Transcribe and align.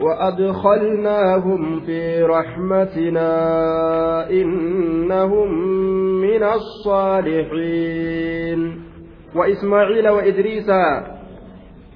وأدخلناهم 0.00 1.80
في 1.80 2.22
رحمتنا 2.22 3.30
إنهم 4.30 5.48
من 6.20 6.42
الصالحين. 6.42 8.16
وإسماعيل 9.36 10.08
وإدريس 10.08 10.70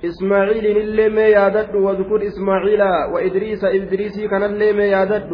إسماعيل 0.04 0.76
اللي 0.76 1.08
ما 1.08 1.26
يادد 1.26 1.74
واذكر 1.74 2.22
إسماعيل 2.26 2.82
وإدريس 3.14 3.64
إدريسي 3.64 4.28
كان 4.28 4.42
اللي 4.42 4.72
ما 4.72 4.84
يادد. 4.84 5.30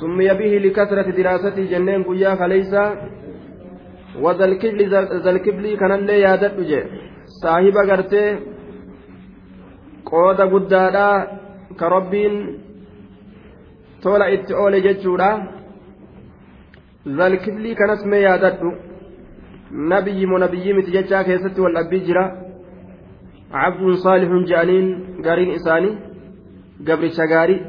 سمي 0.00 0.28
به 0.28 0.58
لكثرة 0.64 1.10
دراسته 1.10 1.62
جنين 1.64 2.02
قيا 2.04 2.34
ذا 5.24 5.30
الكبل 5.30 5.76
كان 5.76 5.92
اللي 5.92 6.20
يادد 6.20 6.60
صاحب 7.42 7.74
قرتي 7.90 8.38
qooda 10.10 10.44
guddaadha 10.52 11.06
ka 11.78 11.88
rabbiin 11.96 12.36
tola 14.02 14.26
itti 14.36 14.52
oole 14.62 14.78
jechuudha. 14.86 15.30
Zalkiblii 17.18 17.74
kanas 17.80 18.04
mee 18.10 18.22
yaadadhu. 18.28 18.70
Nabiyyi 19.90 20.26
moo 20.26 20.38
nabiyyi 20.44 20.74
miti 20.74 20.94
jechaa 20.96 21.24
keessatti 21.24 21.60
wal 21.64 21.74
dhabbii 21.78 22.04
jira. 22.06 22.24
Cabduun 23.52 23.96
saalihun 24.04 24.46
je'aniin 24.50 24.88
gariin 25.26 25.56
isaanii 25.58 25.98
gabricha 26.86 27.26
gaarii 27.32 27.62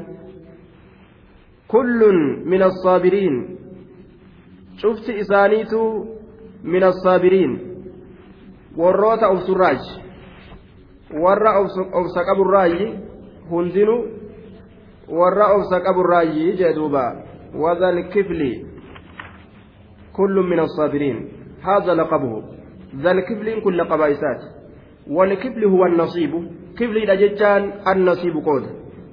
kullun 1.72 2.18
min 2.50 2.62
assaabiriin 2.62 3.36
cufti 4.80 5.12
isaaniitu 5.22 5.80
min 6.62 6.82
assaabiriin 6.90 7.52
warroota 8.80 9.28
obsurraaj 9.34 9.82
warra 11.20 11.58
obsa 11.92 12.24
qaburraayyi 12.24 12.98
hundinuu 13.50 14.00
warra 15.08 15.54
obsa 15.56 15.80
qaburraayyi 15.80 16.56
jee 16.56 16.74
duuba. 16.74 17.32
وذا 17.54 17.88
الكفل 17.88 18.64
كل 20.12 20.34
من 20.50 20.58
الصابرين 20.60 21.28
هذا 21.62 21.94
لقبه 21.94 22.42
ذا 22.96 23.10
الكفل 23.10 23.60
كل 23.64 23.84
قبائسات 23.84 24.40
والكفل 25.10 25.64
هو 25.64 25.86
النصيب 25.86 26.30
كفل 26.76 26.96
الأججان 26.96 27.72
النصيب 27.92 28.34
قود 28.34 28.62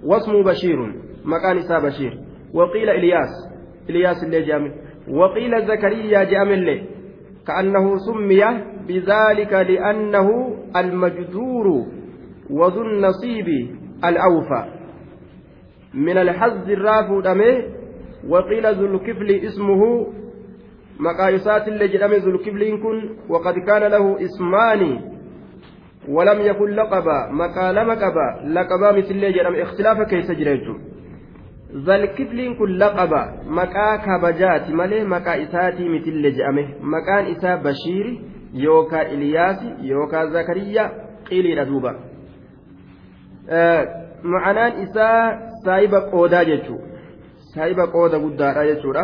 واسمه 0.04 0.44
بشير 0.44 0.78
مكان 1.26 1.58
إسا 1.58 1.80
بشير 1.80 2.20
وقيل 2.54 2.90
إلياس 2.90 3.30
إلياس 3.90 4.24
اللي 4.24 4.42
جامل 4.42 4.72
وقيل 5.12 5.68
زكريا 5.68 6.24
جامل 6.24 6.88
كأنه 7.48 7.98
سمي 7.98 8.44
بذلك 8.90 9.54
لأنه 9.54 10.28
المجذور 10.76 11.68
وذو 12.50 12.82
النصيب 12.82 13.48
الأوفى. 14.06 14.64
من 15.94 16.18
الحظ 16.18 16.70
الرافع 16.70 17.20
دمه 17.20 17.54
وقيل 18.30 18.66
ذو 18.76 18.86
الكفل 18.86 19.30
اسمه 19.48 19.82
مقايسات 21.00 21.68
اللي 21.68 21.86
ذو 22.26 22.32
الكفل 22.32 22.82
كن 22.84 23.10
وقد 23.30 23.54
كان 23.54 23.84
له 23.92 24.18
اسمان 24.26 24.82
ولم 26.10 26.42
يكن 26.42 26.70
لقبا 26.70 27.30
مقال 27.32 27.88
مقبا 27.88 28.28
لقبا 28.60 28.92
مثل 28.92 29.12
اللي 29.12 29.64
اختلاف 29.64 29.98
كيس 30.10 30.32
جريته 30.32 30.76
zalkifliin 31.70 32.56
kun 32.58 32.80
laqaba 32.82 33.22
maqaa 33.58 33.98
kabajaati 34.06 34.74
malee 34.74 35.04
maqaa 35.14 35.36
isaatii 35.46 35.90
mitillee 35.90 36.32
je'ame 36.38 36.64
maqaan 36.94 37.28
isaa 37.34 37.58
bashiiri 37.66 38.14
yookaa 38.54 39.04
Iliyaasi 39.14 39.68
yookaa 39.90 40.26
Zakariyaa 40.36 40.90
qiliidha 41.30 41.66
duuba. 41.66 41.96
Ma'anaan 44.24 44.82
isaa 44.84 45.24
saayiba 45.66 46.02
qoodaa 46.12 46.46
jechuudha 46.46 46.90
saayiba 47.54 47.88
qooda 47.96 48.20
guddaadha 48.24 48.66
jechuudha. 48.70 49.04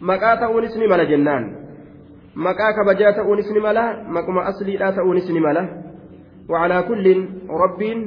Maqaa 0.00 0.36
ta'uunis 0.42 0.76
ni 0.76 0.86
mala 0.92 1.04
jennaan. 1.12 1.44
Maqaa 2.46 2.72
kabajaa 2.78 3.12
ta'uunis 3.18 3.50
ni 3.54 3.60
mala 3.66 3.84
maquma 4.16 4.46
asliidhaa 4.50 4.92
ta'uunis 4.98 5.28
ni 5.36 5.40
mala. 5.46 5.62
Wacalaa 6.48 6.82
kulliin 6.88 7.20
rabbiin 7.62 8.00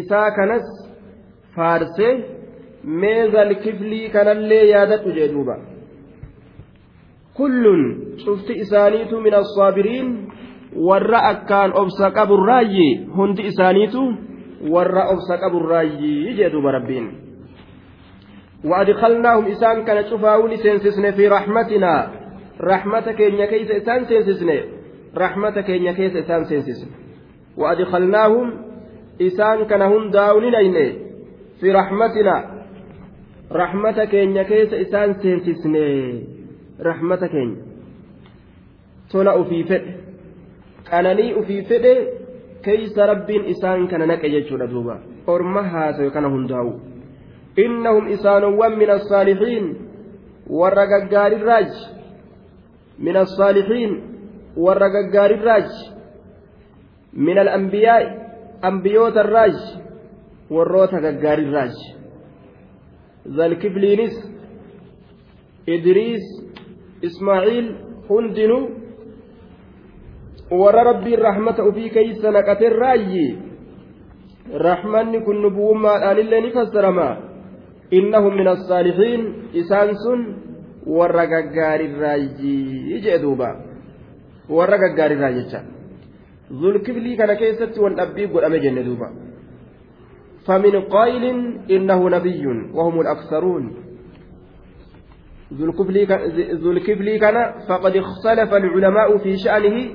isaa 0.00 0.30
kanas 0.38 0.66
faarsee 1.56 2.12
meezal 3.02 3.54
kiflii 3.64 4.10
kanallee 4.10 4.64
yaadadhu 4.74 5.16
jee 5.18 5.28
duuba. 5.32 5.56
Kullun 7.36 7.82
cufti 8.24 8.52
isaaniitu 8.64 9.20
min 9.20 9.34
assaabiriin 9.34 10.08
warra 10.88 11.20
akkaan 11.32 11.72
obsa 11.72 12.10
qaburraayyi 12.10 12.88
hundi 13.16 13.46
isaaniitu 13.52 14.02
warra 14.70 15.08
obsa 15.14 15.38
qaburraayyi 15.38 16.34
jee 16.36 16.50
duuba 16.52 16.72
rabbiin 16.72 17.08
وأدخلناهم 18.66 19.44
إسان 19.46 19.84
كان 19.84 20.04
شفاون 20.10 20.56
سينسسن 20.56 21.10
في 21.10 21.28
رحمتنا 21.28 21.92
رحمة 22.60 23.06
كين 23.12 23.44
كيس 23.44 23.70
إسان 23.70 24.04
سينسسن 24.04 24.50
رحمة 25.16 25.60
كين 25.60 25.92
كيس 25.92 26.16
إسان 26.16 26.44
سينسسن 26.44 26.88
وأدخلناهم 27.56 28.46
إسان 29.22 29.64
كان 29.70 29.82
هم 29.82 30.02
أينه 30.54 31.06
fi 31.60 31.72
rahmatina 31.72 32.34
rahmata 33.50 34.06
keenya 34.06 34.44
keessa 34.44 34.76
isaan 34.76 35.16
seensisne 35.22 35.84
rahmata 36.78 37.28
keenya 37.28 37.62
tola 39.12 39.36
ufii 39.40 39.64
fedhe 39.64 39.94
qananii 40.90 41.32
ufii 41.40 41.62
fedhe 41.70 41.94
keeysa 42.64 43.06
rabbiin 43.06 43.48
isaan 43.54 43.88
kana 43.88 44.06
naqe 44.06 44.30
jechuudha 44.30 44.66
duuba 44.66 44.98
orma 45.26 45.62
haasayo 45.62 46.10
kana 46.10 46.28
hundaa'u 46.28 46.72
innahum 47.64 48.08
isaanowwan 48.16 48.78
min 48.78 48.90
assaalixiin 48.98 49.66
warra 50.60 50.86
gaggaarirraaj 50.92 51.72
min 52.98 53.16
assaalixiin 53.24 53.92
warra 54.66 54.88
gaggaarirraaj 54.96 55.68
min 57.12 57.38
alambiyaa'i 57.38 58.06
ambiyoota 58.62 59.20
irraaj 59.26 59.56
warroota 60.50 61.00
gaggaarirraaj 61.06 61.74
zalkibliinis 63.36 64.16
idriis 65.66 66.26
ismaaciil 67.02 67.66
hundinuu 68.08 68.62
warra 70.50 70.84
rabbiin 70.84 71.20
rahmata 71.28 71.64
ufii 71.64 71.90
keeysa 71.90 72.30
naqaterraayyi 72.30 73.26
rahmanni 74.66 75.20
kun 75.20 75.42
nubuwummaadhaanillee 75.42 76.40
ni 76.40 76.50
fassarama 76.56 77.08
innahum 77.90 78.34
min 78.36 78.48
assaalixiin 78.54 79.22
isaan 79.52 79.94
sun 80.04 80.20
warra 80.98 81.26
gaggaarirraayyi 81.26 83.00
jee 83.06 83.18
duuba 83.22 83.48
warra 84.58 84.78
gaggaarirraa 84.84 85.32
jecha 85.38 85.60
zulkiblii 86.60 87.16
kana 87.16 87.34
keessatti 87.42 87.80
wan 87.80 87.96
dhabbii 88.02 88.28
godhame 88.34 88.60
jenne 88.66 88.84
duuba 88.90 89.08
فمن 90.46 90.80
قائل 90.94 91.24
إنه 91.70 92.00
نبي 92.10 92.44
وهم 92.74 93.00
الأكثرون 93.00 93.64
ذو 95.52 96.70
الكفل 96.70 97.18
كان 97.18 97.52
فقد 97.68 97.96
اختلف 97.96 98.54
العلماء 98.54 99.18
في 99.18 99.36
شأنه 99.36 99.90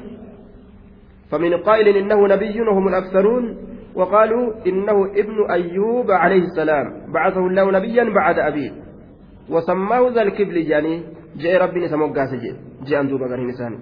فمن 1.31 1.53
قائل 1.57 1.97
إنه 1.97 2.28
نبي 2.28 2.62
وهم 2.62 2.88
الأكثرون 2.88 3.57
وقالوا 3.95 4.66
إنه 4.67 5.06
ابن 5.06 5.51
أيوب 5.51 6.11
عليه 6.11 6.41
السلام 6.41 7.11
بعثه 7.13 7.47
الله 7.47 7.72
نبيا 7.72 8.03
بعد 8.03 8.40
أبيه. 8.40 8.72
وسماه 9.50 10.09
ذا 10.16 10.22
الكفل 10.22 10.57
يعني 10.57 11.03
جاء 11.38 11.61
ربي 11.61 11.79
نسمه 11.79 12.13
قاسجي 12.13 12.56
جاء 12.88 13.01
أندوبا 13.01 13.25
غير 13.25 13.79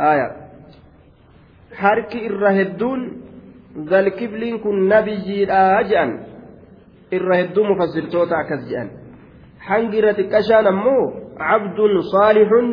آية. 0.00 0.28
حرك 1.74 2.16
الرهدون 2.16 3.22
zalkibliin 3.76 4.60
kun 4.60 4.88
nabiyyiidha 4.88 5.82
je'an 5.90 6.10
irra 7.16 7.36
hedduu 7.40 7.64
mufassirtoota 7.64 8.36
akkas 8.36 8.68
je'an 8.70 8.88
hangi 9.68 9.96
irra 10.00 10.12
xiqqashaan 10.18 10.66
ammoo 10.72 11.02
cabdun 11.38 11.92
saalihun 12.12 12.66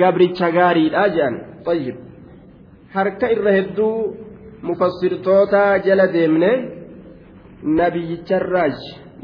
gabricha 0.00 0.48
gaariidha 0.56 1.04
je'an 1.14 1.34
tayyib. 1.66 1.96
Harka 2.94 3.26
irra 3.34 3.52
hedduu 3.58 3.94
mufassirtoota 4.68 5.62
jala 5.86 6.06
deemne 6.16 6.50
nabiyyicharraaj 7.78 8.76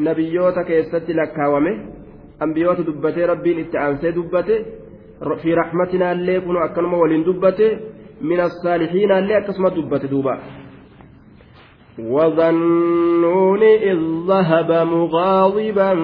nabiyyoota 0.06 0.64
keessatti 0.70 1.12
lakkaawame 1.20 1.72
ambiyoota 2.44 2.86
dubbatee 2.86 3.26
rabbiin 3.32 3.58
itti 3.64 3.76
aansee 3.84 4.14
dubbate 4.14 4.56
fi 5.42 5.54
raxmatinaallee 5.60 6.40
kun 6.40 6.56
akkanuma 6.66 6.96
waliin 7.02 7.24
dubbate 7.28 7.66
min 8.20 8.40
assaalixiinaallee 8.40 9.36
akkasuma 9.40 9.70
dubbate 9.76 10.10
duuba 10.10 10.34
وظنون 11.98 13.62
إذ 13.62 13.98
ذهب 14.28 14.86
مغاضبا 14.86 15.94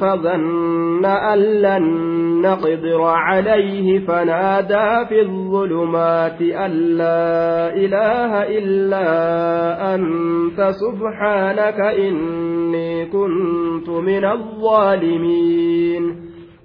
فظن 0.00 1.04
أن 1.04 1.38
لن 1.38 2.06
نقدر 2.42 3.02
عليه 3.02 3.98
فنادى 3.98 5.06
في 5.08 5.20
الظلمات 5.20 6.40
أن 6.42 6.70
لا 6.70 7.74
إله 7.74 8.42
إلا 8.58 9.04
أنت 9.94 10.70
سبحانك 10.70 11.80
إني 11.80 13.06
كنت 13.06 13.88
من 13.88 14.24
الظالمين 14.24 16.16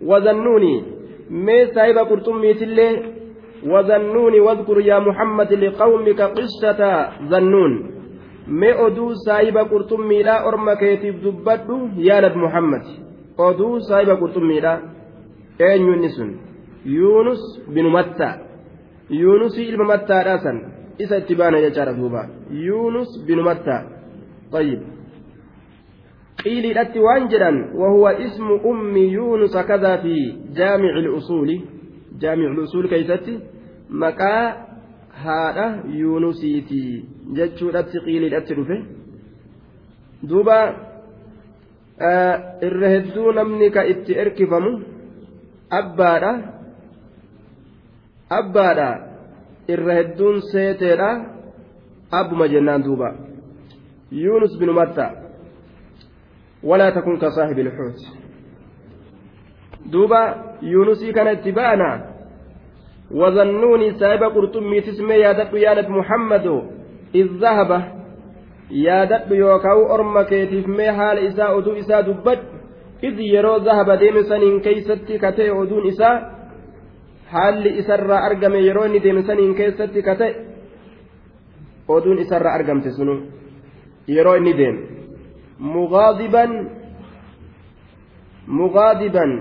وظنوني 0.05 0.83
مي 1.29 1.65
سايب 1.65 1.97
قرطمي 1.97 2.53
تلي 2.53 2.99
وظنوني 3.67 4.39
واذكر 4.39 4.79
يا 4.81 4.99
محمد 4.99 5.53
لقومك 5.53 6.21
قصة 6.21 7.09
ظنون 7.29 7.90
mee 8.60 8.74
oduu 8.86 9.10
saayiba 9.26 9.64
qurxummiidha 9.72 10.34
orma 10.48 10.76
keetiif 10.82 11.16
dubbadhu 11.24 11.76
yaa 12.08 12.20
nabi 12.24 12.38
muhammad 12.46 12.84
oduu 13.48 13.74
saayiba 13.88 14.20
qurxummiidha 14.22 14.72
eenyu 15.68 15.92
inni 15.96 16.10
sun 16.16 16.30
yuunus 16.96 17.42
binu 17.74 17.90
mattaa 17.98 18.34
yuunusii 19.22 19.68
ilma 19.70 19.84
mattaadha 19.92 20.38
san 20.44 20.58
isa 21.04 21.20
itti 21.22 21.34
baana 21.40 21.60
jechaadha 21.66 21.98
duuba 22.00 22.22
yuunus 22.68 23.10
binu 23.26 23.42
mattaa 23.50 23.82
طيب 24.52 24.80
قيل 26.44 26.78
وان 26.96 27.28
جدا 27.28 27.52
وهو 27.74 28.08
اسم 28.08 28.48
أم 28.70 28.96
يونس 28.96 29.56
كذا 29.56 29.96
في 29.96 30.14
جامع 30.54 30.98
الأصول 30.98 31.60
جامع 32.20 32.46
الأصول 32.46 32.88
كيستي 32.88 33.40
مكا 33.90 34.66
haadha 35.25 35.65
yuunusiiti 35.99 36.81
jechuudhatti 37.37 37.97
qiiliidhatti 38.05 38.53
dhufe. 38.57 38.77
Duuba 40.29 40.57
irra 42.67 42.87
hedduu 42.95 43.31
namni 43.39 43.71
ka 43.75 43.81
itti 43.93 44.19
erkifamu 44.23 44.71
abbaadha. 45.79 46.31
Abbaadha 48.39 48.89
irra 49.73 49.93
hedduun 49.99 50.41
seeteedha. 50.51 51.09
Abbuma 52.19 52.47
jennaan 52.53 52.83
duuba. 52.83 53.09
Yuunus 54.11 54.57
binu 54.59 54.73
matta 54.73 55.05
walaa 56.63 56.91
takun 56.91 57.19
ka 57.19 57.31
saahibil 57.31 57.71
xuut 57.77 57.99
duuba 59.91 60.21
yuunusii 60.61 61.13
kana 61.13 61.31
itti 61.31 61.51
ba'anaa 61.51 62.10
وظنوني 63.13 63.93
سايب 63.99 64.23
قرطمي 64.23 64.81
تسمي 64.81 65.15
يا 65.15 65.31
دب 65.31 65.55
يا 65.55 65.73
نبي 65.73 65.91
محمد 65.99 66.45
إذ 67.15 67.27
ذهب 67.43 67.71
yaadadhu 68.71 69.35
yookaan 69.35 69.83
orma 69.95 70.23
keetiif 70.23 70.67
mee 70.67 70.91
haala 70.99 71.21
isaa 71.29 71.51
oduu 71.59 71.75
isaa 71.75 72.05
dubbadhu 72.05 72.47
إذ 73.03 73.19
keeysatti 74.61 75.19
ka 75.19 75.31
ta'e 75.31 75.51
oduun 75.51 75.85
isaa 75.91 76.15
haalli 77.33 77.77
isarraa 77.81 78.21
argame 78.27 78.59
yeroo 78.67 78.85
inni 78.85 79.03
deeme 79.03 79.23
saniin 79.27 79.55
keessatti 79.55 80.03
ka 80.07 80.15
ta'e 80.15 80.35
oduun 81.87 82.19
isarraa 82.23 82.53
argamte 82.53 82.91
sunu 82.97 83.15
yeroo 84.07 84.35
inni 84.39 84.53
deeme 84.57 84.81
mugaadiban 85.75 86.51
mugaadiban 88.47 89.31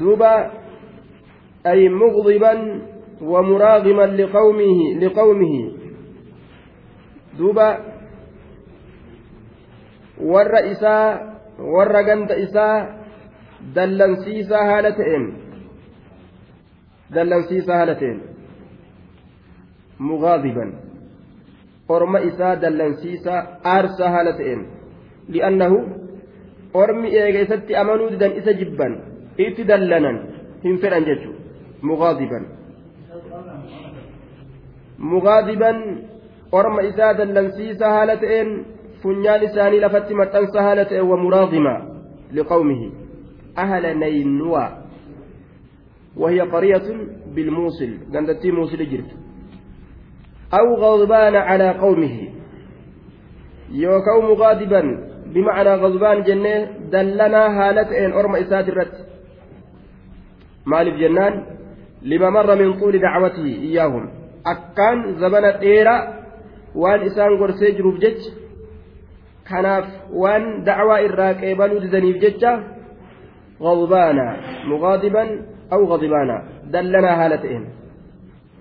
duuba 0.00 0.32
ay 1.70 1.88
mugdiban 1.88 2.60
ومراغما 3.20 4.06
لقومه 4.06 4.78
لقومه 5.00 5.72
دوبا 7.38 7.78
إساء 10.72 11.36
ور 11.58 12.02
جند 12.02 12.32
إساء 12.32 12.96
دلنسيسا 13.74 14.58
هالتين 14.70 15.24
دلنسيسا 17.10 17.82
هالتين 17.82 18.20
مغاضبا 20.00 20.66
haala 24.14 24.32
ta'een 24.38 24.62
li'annahu 25.34 25.76
ormi 26.74 27.08
eega 27.20 27.40
isatti 27.46 27.78
amanuu 27.82 28.10
didan 28.14 28.32
isa 28.40 28.52
jibban 28.60 28.92
itti 29.44 29.62
dallanan 29.70 30.16
hin 30.64 30.76
fedhan 30.82 31.06
jechuudha 31.08 31.45
mugaadiban 31.82 32.44
mugaadiban 34.98 35.78
orma 36.52 36.82
isaa 36.82 37.14
dallansiisa 37.18 37.88
haala 37.88 38.16
ta'een 38.16 38.66
funyaan 39.02 39.42
isaanii 39.42 39.80
lafatti 39.80 40.14
maxxansa 40.14 40.62
haala 40.62 40.84
ta'e 40.84 41.00
wa 41.00 41.16
muraadima 41.16 41.74
liqawmihi 42.32 42.92
وهي 46.16 46.40
قرية 46.40 46.88
بالموصل 47.34 47.90
قندتي 48.14 48.50
موصل 48.50 48.76
جرت 48.76 49.10
أو 50.54 50.74
غضبان 50.74 51.36
على 51.36 51.70
قومه 51.70 52.28
يوكو 53.70 54.20
مغاضبا 54.20 54.82
بمعنى 55.26 55.74
غضبان 55.74 56.22
جنة 56.22 56.70
دلنا 56.92 57.42
هالة 57.58 58.06
إن 58.06 58.12
أرم 58.12 58.36
إسات 58.36 58.68
الرت 58.68 59.06
مالف 60.66 60.94
جنان 60.96 61.44
لما 62.02 62.30
مر 62.30 62.54
من 62.54 62.80
طول 62.80 62.98
دعوته 62.98 63.44
إياهم. 63.44 64.08
zabana 65.20 65.58
dheeraa 65.60 66.06
waan 66.74 67.02
isaan 67.02 67.38
gorsee 67.38 67.72
jiruuf 67.76 67.98
jecha 67.98 68.30
kanaaf 69.48 69.86
waan 70.22 70.62
dacwaa 70.64 71.00
irraa 71.06 71.34
qeebaluu 71.34 71.80
didaniif 71.84 72.20
jecha 72.22 72.76
غضبانا 73.60 74.36
مغاضبا 74.64 75.24
أو 75.72 75.84
غضبانا. 75.84 76.48
دلنا 76.64 77.26
هالتين 77.26 77.68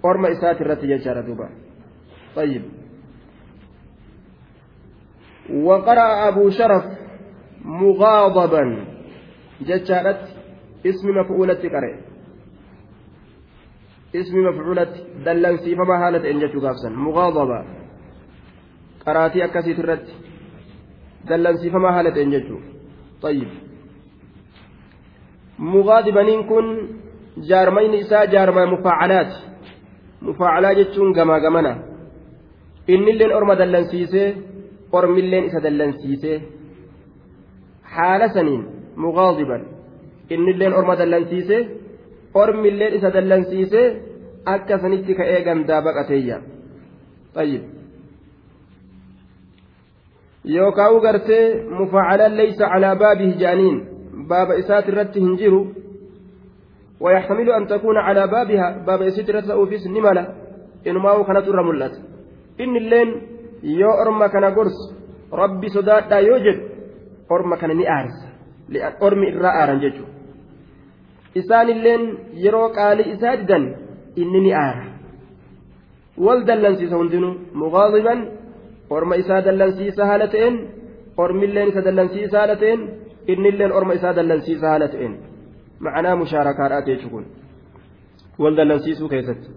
أرم 0.05 0.25
إسات 0.25 0.61
الرتي 0.61 0.87
جشار 0.87 1.21
دوبا. 1.21 1.49
طيب. 2.35 2.61
وقرأ 5.53 6.27
أبو 6.27 6.49
شرف 6.49 6.85
مغاضبا. 7.65 8.85
جشارت 9.61 10.21
اسم 10.85 11.07
مفعولة 11.19 11.61
قرأ. 11.73 12.04
اسم 14.21 14.35
مفعولة 14.49 14.91
دلن 15.25 15.57
سيفما 15.63 15.95
هالة 16.01 16.23
إنجتو 16.31 16.59
قابسا 16.65 16.89
مغاضبة 17.05 17.59
قراتي 19.05 19.45
أكاسي 19.45 19.73
ترت 19.77 20.07
دلن 21.29 21.55
سيفما 21.61 21.89
هالة 21.99 22.15
إنجتو 22.23 22.57
طيب 23.25 23.49
مغاضبا 25.59 26.23
كن 26.49 26.65
جارمين 27.49 27.93
إساء 28.01 28.25
جارما 28.33 28.63
مفاعلات 28.73 29.31
مفاعلات 30.27 30.77
جتون 30.77 31.09
قما 31.17 31.35
قمنا 31.43 31.73
إن 32.93 33.07
اللين 33.13 33.31
أرم 33.37 33.51
دلن 33.61 33.83
سيسي 33.91 34.23
أرم 34.97 35.15
اللين 35.23 35.43
إسا 35.47 35.59
دلن 35.65 35.91
سيسي 36.01 36.33
حال 37.93 38.21
سنين 38.35 38.61
مغاضبا 39.03 39.57
إن 40.33 40.45
اللين 40.53 40.73
أرم 40.79 40.91
دلن 41.01 41.25
سيسي 41.31 41.59
ormilleen 42.41 42.93
isa 42.97 43.09
dallansiisee 43.15 43.87
akka 44.54 44.78
sanitti 44.78 45.14
ka'ee 45.14 45.44
gandaa 45.44 45.82
baqateeyya 45.82 46.38
طيب 47.34 47.62
yookaan 50.44 51.00
gartee 51.00 51.64
mufaacalaan 51.78 52.36
leysa 52.36 52.70
calaa 52.72 52.96
baabihi 52.96 53.38
jaaniin 53.42 53.76
baaba 54.30 54.54
isaati 54.62 54.90
irratti 54.92 55.20
hin 55.20 55.36
jiru 55.42 55.62
ويحتمل 57.00 57.50
أن 57.50 57.66
تكون 57.66 57.96
على 57.96 58.26
بابها 58.26 58.84
باب 58.86 59.02
يسيت 59.02 59.30
رتأو 59.30 59.66
فيس 59.66 59.86
نملة 59.86 60.34
إنما 60.86 61.10
هو 61.10 61.24
كانت 61.24 61.48
ملت 61.48 61.94
إن 62.60 62.76
اللين 62.76 63.08
يو 63.62 63.90
أرما 63.90 64.26
كان 64.26 64.44
قرص 64.44 64.78
ربي 65.32 65.68
صداد 65.68 66.12
يوجد 66.12 66.58
أرما 67.32 67.56
كان 67.56 67.76
نئارس 67.76 68.18
لأن 68.68 68.92
أرمي 69.02 69.28
الرأى 69.28 69.62
رنججو 69.68 70.04
isaanilleen 71.34 72.02
yeroo 72.44 72.68
qaalii 72.74 73.10
isaa 73.14 73.36
didan 73.40 73.64
inni 74.15 74.39
ni 74.45 74.53
aara 74.53 74.85
wal 76.25 76.41
dallansiisa 76.49 76.95
hundinuu 77.01 77.33
muqaadiban 77.63 78.19
orma 78.89 79.15
isaa 79.23 79.41
dallansiisa 79.47 80.05
haala 80.09 80.27
ta'een 80.27 80.55
ormilleen 81.17 81.67
isa 81.73 81.81
dallansiisa 81.87 82.39
haala 82.39 82.55
ta'een 82.61 82.81
innilleen 83.33 83.71
orma 83.71 83.93
isaa 83.99 84.15
dallansiisa 84.19 84.65
haala 84.71 84.87
ta'een 84.93 85.13
ma'anaa 85.87 86.15
mushaarakaadhaati 86.23 86.91
jechuun 86.95 87.25
wal 88.39 88.55
dallansiisuu 88.61 89.09
keessatti 89.13 89.49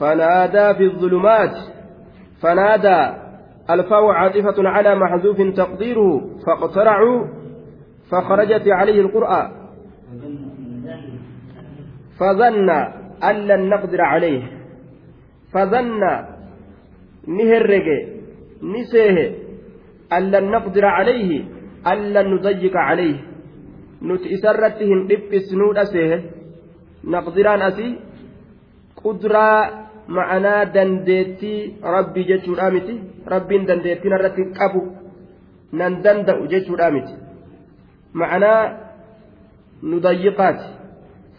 فنادى 0.00 0.74
في 0.74 0.84
الظلمات 0.84 1.56
فنادى 2.42 3.00
الفاء 3.70 4.04
عاطفة 4.06 4.68
على 4.68 4.94
محذوف 4.94 5.40
تقديره 5.56 6.30
فاقترعوا 6.46 7.26
فخرجت 8.10 8.68
عليه 8.68 9.00
القرآن 9.00 9.50
فظن 12.19 12.69
أن 13.23 13.35
لن 13.47 13.69
نقدر 13.69 14.01
عليه 14.01 14.43
فظن 15.53 16.03
ni 17.27 17.43
herrege 17.47 17.97
ni 18.61 18.85
seehe 18.85 19.25
allan 20.09 20.51
naqdira 20.51 20.89
calayhi 20.97 21.45
allan 21.83 22.29
nudayyiqa 22.29 22.87
calayhi 22.87 23.23
nuti 24.01 24.33
isarratti 24.35 24.85
hin 24.91 25.07
dhiphisnuudha 25.07 25.85
seehe 25.85 26.17
naqdiraan 27.15 27.61
asii 27.69 27.99
qudraa 29.03 29.59
ma'anaa 30.07 30.65
dandeettii 30.75 31.59
rabbii 31.95 32.27
jechuudha 32.31 32.71
miti 32.75 32.99
rabbiin 33.33 33.67
dandeettiin 33.67 34.15
irratti 34.19 34.49
qabu 34.59 34.81
nan 35.79 36.03
danda'u 36.03 36.47
jechuudha 36.53 36.91
miti 36.91 37.13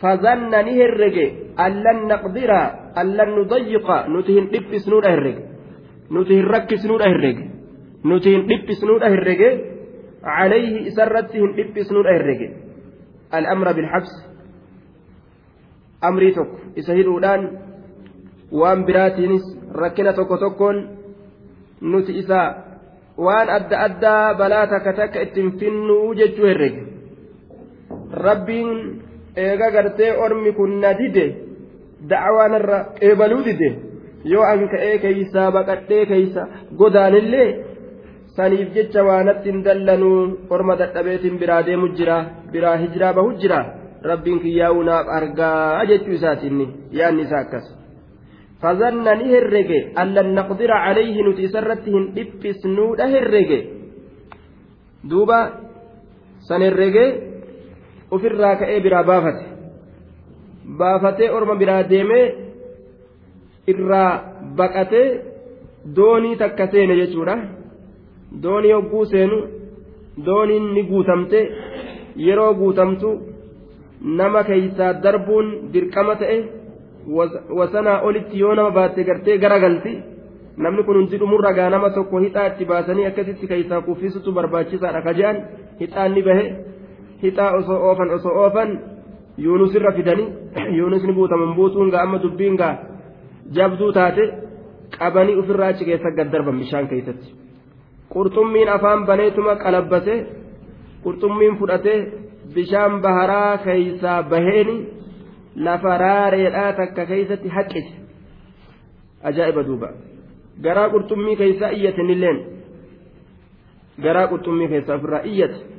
fazanna 0.01 0.63
ni 0.63 0.73
herrege 0.79 1.53
allan 1.57 2.07
naqdira 2.07 2.91
allan 2.95 3.35
nudayyiqa 3.35 4.07
nuti 4.07 4.33
hin 4.37 4.47
dhiphisnuudha 4.51 5.09
herrege 5.15 5.43
nuti 6.09 6.39
hin 6.39 6.47
rakkisnuudha 6.47 7.09
herrege 7.09 7.43
nuti 8.03 8.29
hin 8.35 8.47
dhiphisnuudha 8.47 9.09
herrege 9.15 9.49
calayhi 10.23 10.87
isarratti 10.91 11.43
hin 11.43 11.55
dhiphisnuudha 11.57 12.15
herrege 12.17 12.47
al'amra 13.31 13.73
bilxabsi 13.73 14.17
amrii 16.01 16.31
tokko 16.31 16.59
isa 16.75 16.93
hidhuudhaan 16.93 17.49
waan 18.61 18.85
biraatiinis 18.85 19.45
rakkina 19.83 20.13
tokko 20.13 20.37
tokkoon 20.37 20.77
nuti 21.81 22.17
isa 22.23 22.41
waan 23.17 23.49
adda 23.49 23.83
addaa 23.87 24.33
balaa 24.39 24.67
takka 24.67 24.93
takka 24.93 25.19
eega 29.35 29.71
gartee 29.71 30.11
ormi 30.25 30.51
kun 30.53 30.79
na 30.81 30.93
dide 30.93 31.25
da'awaan 32.09 32.53
irra 32.59 32.79
qeebaluu 32.99 33.43
dide 33.43 33.69
yoo 34.25 34.43
an 34.43 34.67
ka'ee 34.71 34.97
keeysaa 35.03 35.51
baqadhee 35.51 36.05
keeysa 36.11 36.47
godaanillee 36.79 37.49
saniif 38.35 38.69
jecha 38.75 39.03
waanatti 39.09 39.51
hin 39.51 39.63
dallanuu 39.65 40.19
orma 40.49 40.75
dadhabeetiin 40.81 41.39
biraa 41.41 41.63
deemu 41.67 41.89
jira 41.97 42.17
biraa 42.51 42.77
hijiraa 42.83 43.13
bahu 43.13 43.33
jira 43.41 43.59
rabbiin 44.11 44.39
kiyyaa'uu 44.43 44.83
naaf 44.89 45.07
argaa 45.17 45.85
jechuu 45.91 46.15
isaati 46.19 46.47
inni 46.47 46.67
yaanni 46.99 47.23
isaa 47.27 47.41
akkas. 47.45 47.65
Fazanna 48.61 49.15
ni 49.15 49.31
herrege 49.31 49.79
allan 49.95 50.33
naqdira 50.37 50.77
calayhi 50.85 51.23
nuti 51.23 51.47
isarratti 51.47 51.91
hin 51.95 52.05
dhiphisnuudha 52.15 53.07
herrege. 53.13 53.59
Duuba 55.09 55.39
san 56.47 56.61
herrege 56.61 57.05
ofirraa 58.11 58.55
ka'ee 58.61 58.79
biraa 58.85 59.03
baafate. 59.09 59.43
Baafatee 60.79 61.29
orma 61.37 61.55
biraa 61.61 61.83
deemee 61.89 62.25
irraa 63.71 64.11
baqatee 64.57 65.07
doonii 65.95 66.35
takka 66.41 66.67
seene 66.71 66.95
jechuudha. 67.01 67.35
Doonii 68.43 68.73
hogguu 68.77 69.05
seenu 69.05 69.37
dooniin 70.25 70.73
ni 70.73 70.83
guutamte. 70.91 71.39
Yeroo 72.25 72.53
guutamtu 72.53 73.09
nama 74.01 74.43
keeysaa 74.43 74.93
darbuun 75.03 75.47
dirqama 75.73 76.15
ta'e 76.21 76.37
wasanaa 77.59 78.01
olitti 78.07 78.39
yoo 78.39 78.55
nama 78.55 78.71
baatte 78.71 79.03
gartee 79.03 79.37
garagalti. 79.37 79.93
Namni 80.57 80.83
kun 80.83 80.95
hundi 80.97 81.17
dhumurra 81.19 81.53
gaa 81.53 81.69
nama 81.69 81.89
tokko 81.89 82.19
hixaa 82.19 82.47
itti 82.47 82.65
baasanii 82.65 83.05
akkasitti 83.09 83.47
keeysaa 83.47 83.81
kuffisutu 83.81 84.31
barbaachisaadha. 84.31 85.01
Ka 85.01 85.13
je'an 85.13 85.37
hixaan 85.79 86.11
ni 86.15 86.21
bahe 86.27 86.45
hixaa 87.23 87.51
osoo 87.59 87.79
oofan 87.89 88.09
osoo 88.17 88.35
oofan 88.43 88.71
yuunus 89.37 89.75
irra 89.75 89.91
fidanii 89.97 90.29
yuunus 90.77 91.03
ni 91.03 91.13
buutaman 91.13 91.55
buutuun 91.55 91.91
gaa 91.91 92.03
amma 92.07 92.21
dubbiin 92.23 92.57
gaa 92.61 92.75
jabduu 93.57 93.91
taate 93.97 94.23
qabanii 94.97 95.39
ofirraa 95.41 95.69
achi 95.73 95.85
keessa 95.85 96.11
gad 96.17 96.31
darban 96.31 96.59
bishaan 96.59 96.87
keessatti. 96.87 97.35
Qurxummiin 98.13 98.69
afaan 98.75 99.05
baneetuma 99.05 99.55
qalabbate 99.63 100.15
qurxummiin 101.03 101.57
fudhatee 101.59 101.99
bishaan 102.55 103.01
baharaa 103.01 103.57
keeysaa 103.65 104.23
baheeni 104.23 104.75
lafa 105.55 105.97
raareedhaa 105.97 106.73
takka 106.73 107.05
keeysatti 107.05 107.49
haqqise. 107.57 107.93
Ajaa'iba 109.23 109.63
duuba. 109.67 109.89
Garaa 110.63 110.89
qurxummii 110.89 111.35
keeysaa 111.35 111.69
iyyatenilleen 111.77 112.39
garaa 114.03 114.27
qurxummii 114.27 114.67
keessaa 114.67 114.95
ofirraa 114.95 115.27
iyyate 115.31 115.78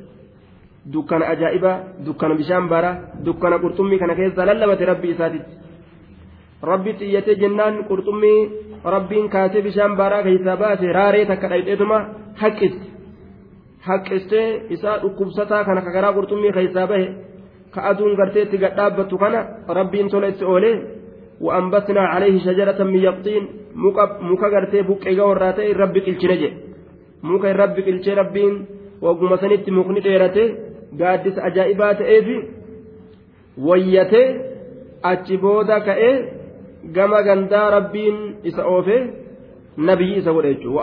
dukkana 0.94 1.26
ajaa'ibaa 1.34 1.78
dukkana 2.06 2.36
bishaan 2.40 2.66
baraa 2.74 2.96
dukkana 3.26 3.58
qurxummii 3.64 4.00
kana 4.02 4.16
keessaa 4.20 4.48
lallabate 4.50 4.86
rabbii 4.92 5.12
isaatitti 5.16 5.54
rabbitti 6.72 7.04
iyyatee 7.10 7.36
jennaan 7.44 7.76
qurxummii 7.90 8.40
rabbiin 8.96 9.30
kaasee 9.30 9.62
bishaan 9.68 9.94
baraa 10.02 10.24
keeysaa 10.28 10.58
baase 10.64 10.94
raaree 10.98 11.26
takka 11.32 11.48
dhayxeetuma 11.52 11.98
haqqiste 12.42 12.86
haqqistee 13.88 14.48
isaa 14.76 14.98
dhukkubsataa 15.04 15.64
kana 15.68 15.82
ka 15.86 15.92
garaa 15.96 16.14
qurxummii 16.18 16.54
keeysaa 16.58 16.88
bahe 16.92 17.08
ka 17.74 17.80
aduun 17.90 18.14
gartee 18.20 18.44
itti 18.48 18.58
gadhaabbattu 18.64 19.16
kana 19.24 19.40
rabbiin 19.80 20.10
tola 20.14 20.28
itti 20.34 20.46
oolee 20.54 20.78
وأنبتنا 21.42 22.02
عليه 22.14 22.36
شجرة 22.48 22.80
من 22.84 23.02
يقطين 23.10 23.44
muka 24.30 24.48
gartee 24.54 24.84
buqqee 24.88 25.16
gawarraa 25.20 25.54
ta'e 25.58 25.74
rabbi 25.74 26.00
qilchine 26.06 26.36
jedhe 26.42 26.58
muka 27.30 27.54
rabbi 27.62 27.82
qilchee 27.88 28.16
rabbiin 28.22 28.54
wagguma 29.06 29.38
sanitti 29.42 29.72
mukni 29.72 30.02
dheerate 30.06 30.44
gaaddisa 30.99 31.45
ajaa'ibaa 31.49 31.95
ta'eefi 31.95 32.37
wayyatee 33.69 34.29
achi 35.03 35.39
booda 35.39 35.81
ka'ee 35.89 36.15
gama 36.95 37.23
gandaa 37.23 37.71
rabbiin 37.77 38.17
isa 38.45 38.67
oofee 38.67 39.03
nabiyyi 39.77 40.19
isa 40.19 40.33
godhe 40.33 40.55
jechuudha 40.55 40.81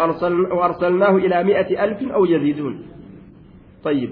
وأرسلناه 0.58 1.16
إلى 1.26 1.44
مئة 1.44 1.84
ألف 1.84 2.12
أو 2.12 2.26
يزيدون 2.26 2.76
طيب 3.84 4.12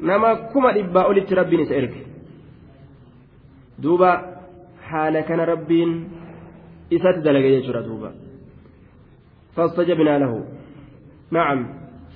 نما 0.00 0.34
كما 0.34 0.72
dhibba 0.72 1.06
olitti 1.06 1.34
rabbiin 1.34 1.60
isa 1.60 1.74
erge 1.74 2.02
duuba 3.82 4.10
haala 4.90 5.22
kana 5.22 5.44
rabbiin 5.52 5.90
isatti 6.90 7.24
dalage 7.24 7.50
jechuudha 7.56 7.82
duuba 7.88 8.10
فاستجبنا 9.56 10.18
له 10.18 10.44
نعم 11.30 11.58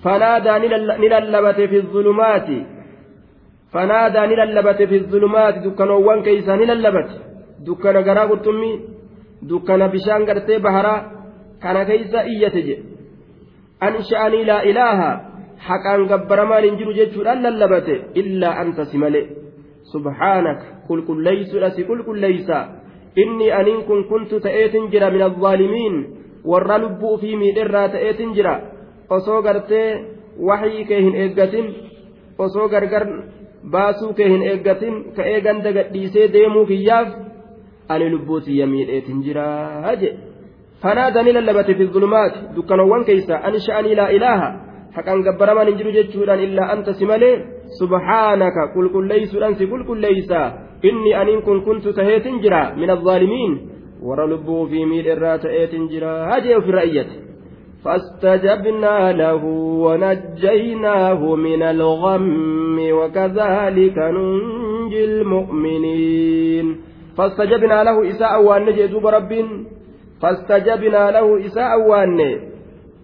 فنادى 0.05 0.55
نللبت 1.03 1.61
في 1.71 1.77
الظلمات 1.77 2.49
فنادى 3.73 4.23
نللبت 4.31 4.83
في 4.83 4.97
الظلمات 4.97 5.55
دكانوان 5.67 6.23
كيسا 6.23 6.55
نللبت. 6.57 7.11
دكان 7.67 7.97
غرا 8.07 8.25
قرطمي 8.31 8.73
دكان 9.51 9.83
بشان 9.93 10.23
غرتي 10.29 10.59
بهرا 10.65 10.95
كان 11.63 11.77
كيسا 11.89 12.21
إيتج 12.31 12.69
أنشأني 13.83 14.41
لا 14.51 14.59
إله 14.71 15.01
حقان 15.67 16.01
غبرمان 16.11 16.65
انجر 16.71 16.89
جيتشور 16.99 17.29
للبت 17.45 17.89
إلا 18.21 18.49
أنت 18.63 18.79
سملي 18.91 19.23
سبحانك 19.93 20.61
قل 20.89 21.01
قل 21.09 21.19
ليس 21.29 21.55
لسي 21.63 21.83
قل 21.89 22.03
قل 22.07 22.19
ليس. 22.27 22.51
إني 23.23 23.49
أن 23.61 23.83
كن 23.89 24.01
كنت 24.11 24.33
تأيت 24.45 24.75
جرا 24.93 25.09
من 25.15 25.23
الظالمين 25.23 25.95
لبؤ 26.83 27.17
في 27.21 27.31
جرا. 28.37 28.57
osoo 29.11 29.43
gartee 29.43 29.89
waxii 30.49 30.85
kee 30.85 31.01
hin 31.01 31.17
eeggatin 31.23 31.67
osoo 32.39 32.69
gargar 32.69 33.07
baasuu 33.71 34.13
kee 34.19 34.29
hin 34.33 34.43
eeggatin 34.53 34.97
ka'ee 35.17 35.41
ganda 35.47 35.73
gadhiisee 35.79 36.29
deemuu 36.37 36.67
kiyyaaf 36.71 37.09
ani 37.95 38.11
lubbuu 38.15 38.41
tiyya 38.47 38.67
miidheetin 38.73 39.23
jiraa 39.27 39.97
je 40.03 40.13
fanaadanii 40.83 41.37
lallabate 41.39 41.75
fi 41.75 41.87
zulumaati 41.97 42.47
dukkanowwan 42.57 43.05
keeysa 43.11 43.43
an 43.51 43.61
sha'anii 43.67 43.99
laa 44.01 44.09
ilaaha 44.19 44.49
haqan 44.97 45.23
gabbaraman 45.29 45.69
hin 45.71 45.79
jiru 45.79 45.93
jechuudhaan 45.99 46.45
illaa 46.47 46.69
anta 46.75 46.95
si 46.99 47.11
malee 47.13 47.35
subhaanaka 47.79 48.69
qulqulleeysuudhaan 48.75 49.57
si 49.61 49.71
qulqulleeysa 49.73 50.43
inni 50.91 51.15
aniin 51.21 51.43
kun 51.49 51.63
kuntu 51.69 51.93
taheetin 51.99 52.41
jira 52.45 52.63
min 52.81 52.91
alzaalimiin 52.97 53.55
warra 54.09 54.27
lubbuu 54.33 54.67
fi 54.73 54.87
miidherraa 54.93 55.39
ta'eetin 55.45 55.89
jira 55.95 56.41
jee 56.45 56.57
ofirra 56.61 56.83
iyyate 56.91 57.17
فاستجبنا 57.87 59.13
له 59.13 59.45
ونجيناه 59.85 61.35
من 61.35 61.63
الغم 61.63 62.79
وكذلك 62.91 63.99
ننجي 63.99 65.05
المؤمنين. 65.05 66.67
فاستجبنا 67.19 67.85
له 67.85 68.11
إساء 68.11 68.43
وان 68.43 68.67
جدوب 68.73 69.07
رب 69.07 69.33
فاستجبنا 70.23 71.11
له 71.11 71.47
إساء 71.47 71.81
وان 71.89 72.19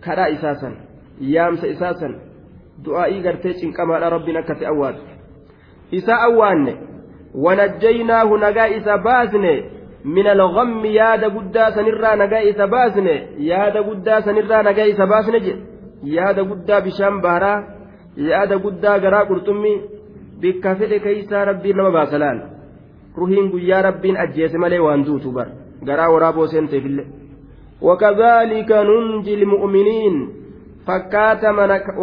كرا 0.04 0.32
إساسا. 0.32 0.70
يامس 1.20 1.64
إساسا. 1.64 2.08
دعائي 2.84 3.28
قرتيش 3.28 3.76
كما 3.76 3.98
ربنا 3.98 4.40
كتأواد 4.40 4.94
إساء 5.94 6.32
وان 6.32 6.76
ونجيناه 7.34 8.36
نجا 8.36 8.76
إسا 8.76 8.96
من 10.04 10.26
الغم 10.26 10.84
ياد 10.84 11.24
قدا 11.24 11.70
سنرى 11.70 12.10
نجا 12.16 12.50
إسا 12.50 12.66
باسنه 12.66 13.16
ياد 13.38 13.76
قدا 13.76 14.20
سنرى 14.20 14.58
نجا 14.68 14.84
إسا 14.90 15.04
باسنه 15.04 15.46
ياد 16.04 16.38
قدا 16.50 16.78
بشام 16.78 17.20
بارا 17.20 17.54
ياد 18.16 18.52
قدا 18.52 18.96
غرا 18.96 19.20
قرطمي 19.28 19.74
بك 20.42 20.64
فدي 20.78 20.98
كيسا 20.98 21.44
ربي 21.44 21.72
نما 21.72 21.90
باسلال. 21.90 22.38
روحين 23.18 23.52
قيا 23.52 23.80
ربين 23.80 24.16
أجيس 24.16 24.54
مالي 24.54 24.78
واندوتو 24.78 25.30
بر 25.30 25.48
غرا 25.86 26.06
ورابو 26.06 26.46
سنتي 26.46 26.78
بالله 26.80 27.06
وكذلك 27.82 28.70
ننجي 28.72 29.34
المؤمنين. 29.34 30.42
فكات 30.86 31.44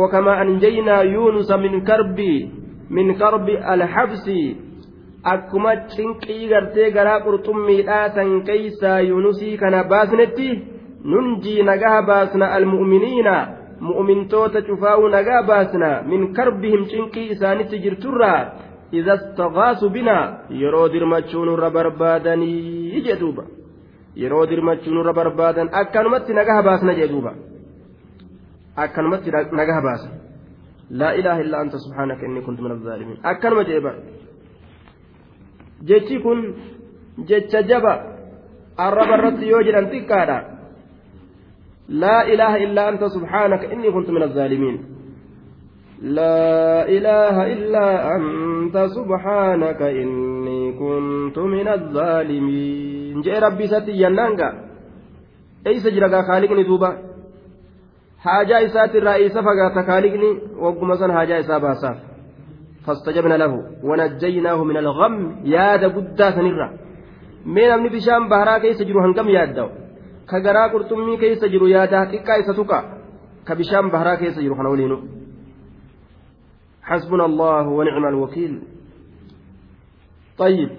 وكما 0.02 0.42
أنجينا 0.42 1.02
يونس 1.02 1.52
من 1.52 1.84
كرب 1.84 2.20
من 2.90 3.16
كرب 3.16 3.50
الحبس 3.50 4.28
akkuma 5.24 5.76
cinqii 5.96 6.48
gartee 6.50 6.92
garaa 6.92 7.20
qurxummiidhaa 7.26 8.10
san 8.16 8.42
keeysaa 8.44 9.00
yunusii 9.00 9.58
kana 9.58 9.84
baasnetti 9.84 10.50
nunjii 11.04 11.64
nagaha 11.64 12.02
baasna 12.02 12.52
almu'miniina. 12.58 13.36
Mu'mintoota 13.80 14.62
cufaa'uu 14.62 15.10
nagaa 15.10 15.44
baasna. 15.44 15.90
Min 16.04 16.34
karbihim 16.34 16.86
cinqii 16.92 17.30
isaanitti 17.34 17.80
jirturraa. 17.84 18.42
Iza 18.92 19.18
staqaasu 19.18 19.90
binaa 19.90 20.50
yeroo 20.50 20.88
dirmachuu 20.94 21.46
nurra 21.46 21.70
barbaadanii 21.70 23.02
jedhuuba 23.08 23.44
yeroo 24.16 24.46
dirmachuu 24.50 24.94
nurra 24.94 25.14
barbaadan 25.14 25.70
akkanumatti 25.82 26.34
nagaha 26.34 26.64
baasna 26.68 26.94
jedhuuba 27.00 27.34
akkanumatti 28.76 29.30
nagaha 29.60 29.82
baasna 29.88 30.12
laa 31.02 31.12
ilaaha 31.20 31.42
illaa 31.46 31.62
anta 31.66 31.78
subhaanaka 31.84 32.26
inni 32.26 32.42
kuntu 32.48 32.64
min 32.64 32.72
azzaalimiin 32.78 33.20
akkanuma 33.32 33.64
jedhe 33.70 33.82
bara. 33.86 34.00
Jechi 35.88 36.22
kun 36.24 36.40
jecha 37.30 37.64
jaba 37.70 37.94
arraba 38.78 39.18
irratti 39.18 39.50
yoo 39.52 39.64
jedhan 39.68 39.92
xiqqaadha. 39.94 40.38
Laa 42.02 42.24
ilaaha 42.34 42.58
illaa 42.66 42.88
anta 42.92 43.10
subhaanaka 43.10 43.72
inni 43.74 43.92
kuntu 43.92 44.12
min 44.12 44.24
azzaalimiin 44.30 44.78
لا 46.02 46.88
إله 46.88 47.54
إلا 47.54 48.16
أنت 48.16 48.78
سبحانك 48.78 49.82
إني 49.82 50.72
كنت 50.80 51.38
من 51.38 51.68
الظالمين 51.68 53.22
جاء 53.22 53.40
ربي 53.40 53.68
ستي 53.68 53.92
ينانغا 53.92 54.50
أي 55.68 55.80
سجرقا 55.80 56.22
خالقني 56.22 56.64
دوبا 56.64 56.98
حاجة 58.20 58.66
إسات 58.66 58.96
الرئيس 58.96 59.38
فقات 59.38 59.86
خالقني 59.88 60.40
وقم 60.60 61.12
حاجة 61.12 61.40
إسابها 61.40 61.74
صاف 61.74 62.09
فاستجبنا 62.90 63.38
له. 63.38 63.54
ونجيناه 63.86 64.60
من 64.64 64.78
الغم. 64.78 65.46
ياد 65.46 65.84
قدا 65.96 66.28
سنرا 66.36 66.68
من 67.46 67.70
أمن 67.70 67.90
بشام 67.94 68.30
بهرا 68.30 68.58
كيس 68.58 68.82
جرو 68.82 69.00
هنقم 69.06 69.30
يادو 69.30 69.68
كغرا 70.30 70.64
قرطمي 70.74 71.18
كيس 71.22 71.42
جرو 71.54 71.68
يادا 71.70 72.10
كيكا 72.10 72.34
إساتوكا 72.40 72.80
كبشام 73.48 73.86
بهرا 73.94 74.16
كيس 74.16 74.40
جرو 74.40 74.56
خنولينو. 74.58 74.98
حسبنا 76.90 77.26
الله 77.26 77.68
ونعم 77.78 78.06
الوكيل. 78.08 78.54
طيب. 80.38 80.70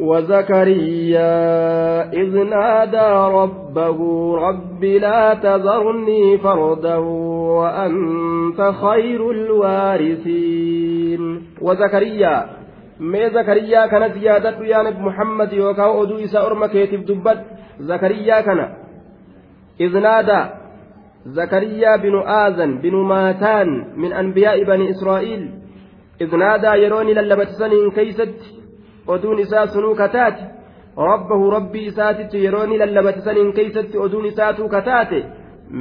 وزكريا 0.00 1.32
إذ 2.12 2.32
نادى 2.36 3.08
ربه 3.40 3.98
رب 4.36 4.84
لا 4.84 5.34
تذرني 5.34 6.38
فردا 6.38 6.96
وأنت 7.60 8.60
خير 8.82 9.30
الوارثين. 9.30 11.22
وزكريا 11.60 12.46
ما 13.00 13.28
زكريا 13.28 13.86
كانت 13.86 14.12
زيادة 14.18 14.64
يا 14.64 14.82
نبي 14.82 15.00
محمد 15.00 15.52
يوكاو 15.52 16.02
أدو 16.02 16.16
إسا 16.16 16.48
دبت 17.08 17.40
زكريا 17.80 18.40
كان 18.40 18.60
إذ 19.80 19.98
نادى 19.98 20.44
زكريا 21.26 21.96
بن 21.96 22.14
آذن 22.28 22.78
بن 22.80 22.94
ماتان 22.96 23.68
من 23.96 24.12
أنبياء 24.12 24.64
بني 24.64 24.90
إسرائيل. 24.90 25.50
إذ 26.20 26.36
نادى 26.36 26.82
يروني 26.82 27.14
للبت 27.14 27.48
سنين 27.48 27.90
كيست. 27.90 28.59
Oduun 29.14 29.38
isaa 29.44 29.66
sunuu 29.74 29.94
kataate 30.02 30.42
rabbahu 31.10 31.50
rabbii 31.56 31.86
isaatitti 31.90 32.44
yerooni 32.44 32.78
lallabate 32.82 33.20
saniin 33.26 33.52
keeysatti 33.58 33.96
oduun 34.06 34.26
isaatuu 34.30 34.68
kataate 34.76 35.18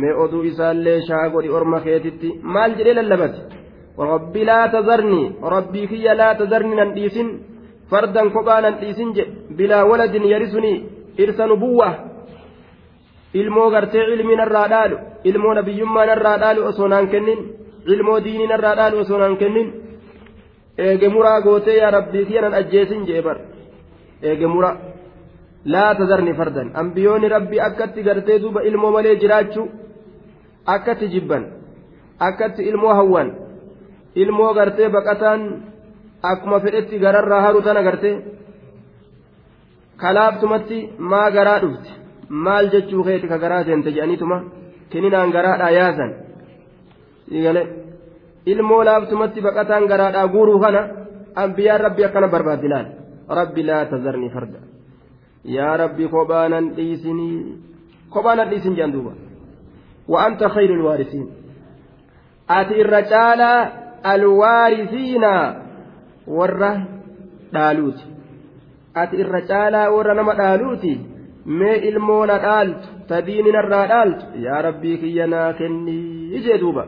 mee 0.01 0.13
oduu 0.23 0.43
isaallee 0.51 0.97
shaa 1.07 1.25
godhi 1.33 1.49
orma 1.59 1.79
keetitti 1.85 2.29
maal 2.55 2.71
jedhee 2.79 2.95
lallabate 2.99 3.39
rabbi 4.11 4.41
laa 4.49 4.65
tazarnii 4.75 5.25
rabbii 5.55 5.87
kiyya 5.91 6.13
laa 6.21 6.33
tazarni 6.41 6.75
nan 6.81 6.91
dhiisin 6.97 7.29
fardan 7.91 8.27
kophaa 8.35 8.61
nan 8.65 8.75
dhiisin 8.81 9.09
jedhe 9.17 9.33
bilaa 9.57 9.83
waladin 9.91 10.25
yarisunii 10.33 10.77
irsa 11.23 11.47
nubuwwa 11.51 11.89
ilmoo 13.41 13.69
gartee 13.73 14.05
ilmi 14.13 14.35
narraa 14.41 14.67
dhaalu 14.73 14.97
ilmoo 15.29 15.53
nabiyyummaa 15.59 16.05
narraa 16.11 16.37
dhaalu 16.43 16.61
osoo 16.69 16.87
naan 16.93 17.07
kennin 17.13 17.39
ilmoo 17.93 18.19
diinii 18.25 18.47
narraa 18.53 18.75
dhaalu 18.79 18.97
osoo 19.03 19.19
naan 19.21 19.37
kennin 19.41 19.67
eege 20.85 21.07
muraa 21.15 21.39
gootee 21.45 21.77
yaa 21.81 21.91
rabbii 21.97 22.25
kiyyanan 22.27 22.53
ajjeesin 22.59 23.01
jee 23.09 23.21
bar. 23.25 23.37
Eege 24.27 24.47
mura 24.53 24.71
laa 25.73 25.91
tazarni 25.99 26.33
fardan. 26.39 26.67
Ambiyoonni 26.81 27.27
rabbii 27.35 27.61
akkatti 27.67 28.01
gartee 28.07 28.37
duuba 28.41 28.61
ilmoo 28.69 28.91
malee 28.95 29.15
jiraachuu 29.21 29.65
akkatti 30.75 31.05
jibban 31.13 31.43
akkatti 32.27 32.61
ilmoo 32.69 32.93
hawwan 32.99 33.29
ilmoo 34.21 34.51
gartee 34.57 34.89
baqataan 34.95 35.41
akkuma 36.31 36.57
fedhetti 36.63 36.95
gararraa 37.03 37.41
haru 37.45 37.61
tana 37.67 37.81
gartee. 37.87 38.15
Kalaaftumatti 40.01 40.77
maa 41.11 41.29
garaa 41.35 41.59
dhufti? 41.63 41.91
Maal 42.45 42.65
jechuu 42.73 43.03
keeti 43.07 43.27
ka 43.31 43.37
garaa 43.43 43.63
seente 43.67 43.89
jedhaniituma 43.95 44.37
kininaan 44.91 45.31
garaadhaa 45.35 45.71
yaasan 45.79 46.11
ilmoo 48.51 48.81
laaftumatti 48.89 49.39
baqataan 49.47 49.87
garaadhaa 49.91 50.27
guuruu 50.33 50.59
kana 50.65 50.81
ambiyaan 51.43 51.81
rabbi 51.85 52.01
akkana 52.07 52.27
barbaadinaan 52.33 52.87
rabbi 53.39 53.61
laa 53.69 53.85
tazarni 53.93 54.29
farda 54.35 54.59
yaa 55.55 55.73
rabbi 55.83 56.05
kophaanan 56.15 56.65
dhiisinii 56.77 57.35
kophaanan 58.13 58.49
dhiisin 58.51 58.75
jedhan 58.79 58.93
duuba 58.97 59.13
وأنت 60.13 60.41
خير 60.55 60.69
الوارثين 60.73 61.27
أتي 62.49 62.81
الرجال 62.81 63.41
الوارثين 64.13 65.25
ورّه 66.37 66.73
dhaaluuti 67.53 68.05
ati 69.01 69.15
irra 69.23 69.41
caalaa 69.51 69.89
warra 69.95 70.13
nama 70.19 70.33
dhaaluuti 70.39 70.93
mee 71.59 71.77
ilmoona 71.89 72.35
dhaaltu 72.45 72.87
tadiininarraa 73.11 73.85
dhaaltu 73.91 74.25
yaa 74.45 74.61
rabbii 74.67 74.97
kiyya 75.01 75.27
naa 75.33 75.53
kennii 75.59 76.33
ijee 76.37 76.57
duuba 76.63 76.83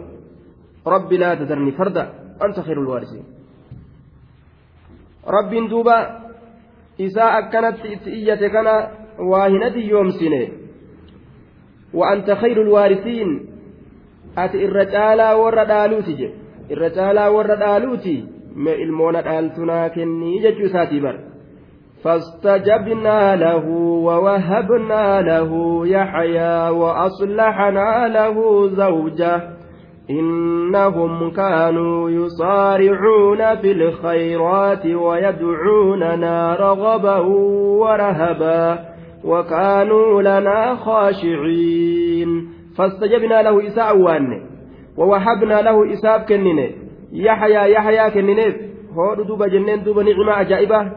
ربي 0.88 1.18
لا 1.18 1.36
تذرني 1.36 1.72
فردا 1.72 2.14
أنت 2.44 2.60
خير 2.60 2.82
الوارثين. 2.82 3.24
رب 5.28 5.70
دوبا 5.70 6.20
إساء 7.02 7.50
كانت 7.50 7.78
إتئية 7.86 8.48
كان 8.48 8.88
واهنة 9.20 9.76
يوم 9.78 10.10
سنة 10.10 10.48
وأنت 11.94 12.32
خير 12.32 12.62
الوارثين. 12.62 13.48
أتي 14.38 14.66
الرجال 14.66 15.22
والردالوتي 15.22 16.34
الرجال 16.72 17.20
والردالوتي 17.20 18.26
ما 18.56 18.74
المونة 18.74 19.40
آلتنا 19.40 19.88
كني 19.88 20.70
ساتي 20.74 21.00
بر. 21.00 21.20
فاستجبنا 22.04 23.36
له 23.36 23.66
ووهبنا 24.08 25.22
له 25.22 25.52
يحيى 25.88 26.70
وأصلحنا 26.70 28.08
له 28.08 28.68
زوجه. 28.70 29.61
إنهم 30.20 31.32
كانوا 31.32 32.10
يصارعون 32.10 33.56
في 33.62 33.72
الخيرات 33.72 34.86
ويدعوننا 34.86 36.56
رغبا 36.56 37.18
ورهبا 37.82 38.80
وكانوا 39.24 40.22
لنا 40.22 40.76
خاشعين. 40.76 42.50
فاستجبنا 42.78 43.42
له 43.42 43.68
إساء 43.68 43.98
وان 43.98 44.42
ووهبنا 44.98 45.62
له 45.62 45.94
إساء 45.94 46.18
كننه 46.26 46.70
يحيى 47.12 47.72
يحيى 47.72 48.12
كننه. 48.12 48.54
هو 48.94 49.24
دوبا 49.24 49.48
جنين 49.48 49.84
دوبا 49.84 50.04
نعمة 50.04 50.42
أجائبة 50.42 50.92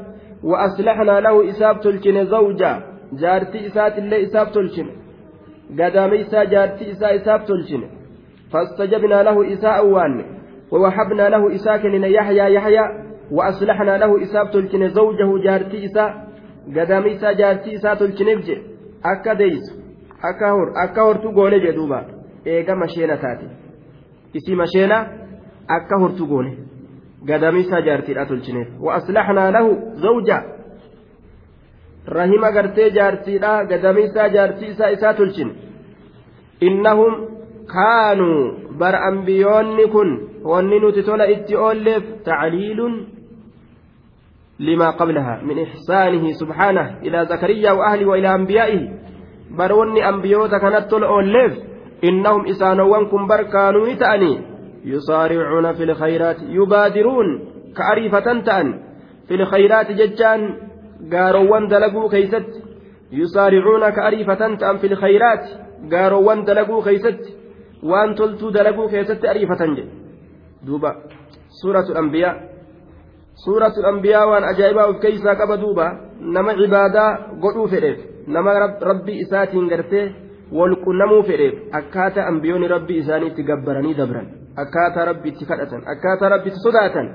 وأصلحنا 0.44 1.20
له 1.20 1.48
إساء 1.48 1.72
تلكن 1.72 2.24
زوجا 2.24 2.82
جارتي 3.12 3.66
إساء 3.66 3.98
اللي 3.98 4.22
إساء 4.22 4.44
تلكن 4.44 4.86
قدامي 5.78 6.20
إساء 6.20 6.44
جارتي 6.44 6.90
إساء 6.90 7.16
إساء 7.16 7.38
تلكن 7.38 7.82
فاستجبنا 8.53 9.23
له 9.23 9.53
إساء 9.53 9.85
وان 9.85 10.25
ووهبنا 10.71 11.29
له 11.29 11.55
إساء 11.55 11.77
كنن 11.77 12.03
يحيى 12.03 12.53
يحيى 12.53 12.83
وأصلحنا 13.31 13.97
له 13.97 14.21
إساء 14.23 14.45
تلكن 14.45 14.89
زوجه 14.89 15.43
جارتي 15.43 15.85
إساء 15.85 16.27
قدام 16.75 17.05
إساء 17.05 17.33
جارتي 17.33 17.75
إساء 17.75 17.95
تلكن 17.95 18.25
بجي 18.35 18.57
أكا 19.05 19.33
ديس 19.33 19.65
أكا 20.29 20.49
هور 20.49 20.67
أكا 20.83 21.01
هورتو 21.01 21.31
قولي 21.31 21.59
جدوبا 21.59 21.99
إيقا 22.47 22.73
مشينا 22.73 23.15
تاتي 23.15 23.47
إسي 24.37 24.55
مشينا 24.55 24.97
أكا 25.69 25.95
هورتو 26.01 26.25
قولي 26.25 26.53
قدام 27.29 27.55
إساء 27.57 27.81
جارتي 27.81 28.13
لا 28.13 28.23
تلكن 28.23 28.57
وأصلحنا 28.79 29.51
له 29.51 29.65
زوجه 30.05 30.59
rahima 32.07 32.51
gartee 32.51 32.89
jaartiidha 32.89 33.65
gadamiisaa 33.65 34.27
jaartii 34.35 34.69
isaa 34.69 35.13
tolchine 35.13 35.55
innahum 36.61 37.13
kun 39.92 40.08
wanni 40.44 40.80
nuti 40.80 41.02
tola 41.02 41.26
itti 41.26 41.56
oolleef 41.56 42.04
tacliilun 42.24 43.14
لما 44.60 44.90
قبلها 44.90 45.42
من 45.42 45.62
إحسانه 45.62 46.32
سبحانه 46.32 46.98
إلى 47.02 47.26
زكريا 47.26 47.72
وأهله 47.72 48.06
وإلى 48.06 48.34
أنبيائه 48.34 48.88
بروني 49.50 50.08
أنبيوتا 50.08 50.58
كانت 50.58 50.90
تلأوليف 50.90 51.52
إنهم 52.04 52.46
إسانوانكم 52.46 53.26
بركانوا 53.26 53.94
تأني 53.94 54.42
يصارعون 54.84 55.72
في 55.72 55.84
الخيرات 55.84 56.36
يبادرون 56.42 57.26
كأريفة 57.76 58.40
تأن 58.40 58.80
في 59.28 59.34
الخيرات 59.34 59.92
ججان 59.92 60.58
قاروان 61.12 61.68
دلقوا 61.68 62.10
كيست 62.10 62.46
يصارعون 63.12 63.90
كأريفة 63.90 64.54
تأن 64.54 64.76
في 64.76 64.86
الخيرات 64.86 65.44
قاروان 65.92 66.44
دلقوا 66.44 66.84
كيست 66.84 67.20
وأن 67.20 67.43
تلتوا 68.14 68.50
دلقوا 68.50 68.90
كيست 68.90 69.24
أريفة 69.24 69.60
دوبا 70.62 70.92
سورة 71.62 71.86
الأنبياء 71.92 72.54
suuratul 73.42 73.84
ambiyaa 73.84 74.26
waan 74.26 74.44
ajaa'ibaa 74.44 74.86
of 74.90 75.00
keeysaa 75.04 75.34
qaba 75.36 75.56
duuba 75.62 75.86
nama 76.36 76.54
cibaadaa 76.58 77.08
godhuu 77.44 77.66
fedheef 77.68 77.98
nama 78.26 78.52
rabbii 78.90 79.18
isaatiin 79.24 79.66
gartee 79.72 80.04
walqunnamuu 80.58 81.22
fedheef 81.30 81.54
akkaataa 81.78 82.26
ambiyoonni 82.32 82.68
rabbii 82.74 82.98
isaanii 83.02 83.30
itti 83.32 83.46
gabbaranii 83.50 83.96
dabran 84.00 84.28
akkaataa 84.64 85.04
rabbi 85.10 85.28
itti 85.32 85.48
kadhatan 85.50 85.82
akkaataa 85.94 86.28
rabbi 86.34 86.48
itti 86.52 86.64
sodaatan 86.66 87.10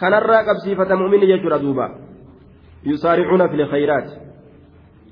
kanarraa 0.00 0.44
qabsiifata 0.50 1.00
mu'minni 1.02 1.30
jechuudha 1.32 1.62
duuba 1.64 1.90
yusaaricuuna 2.92 3.48
fil 3.48 3.66
khayraati 3.74 4.14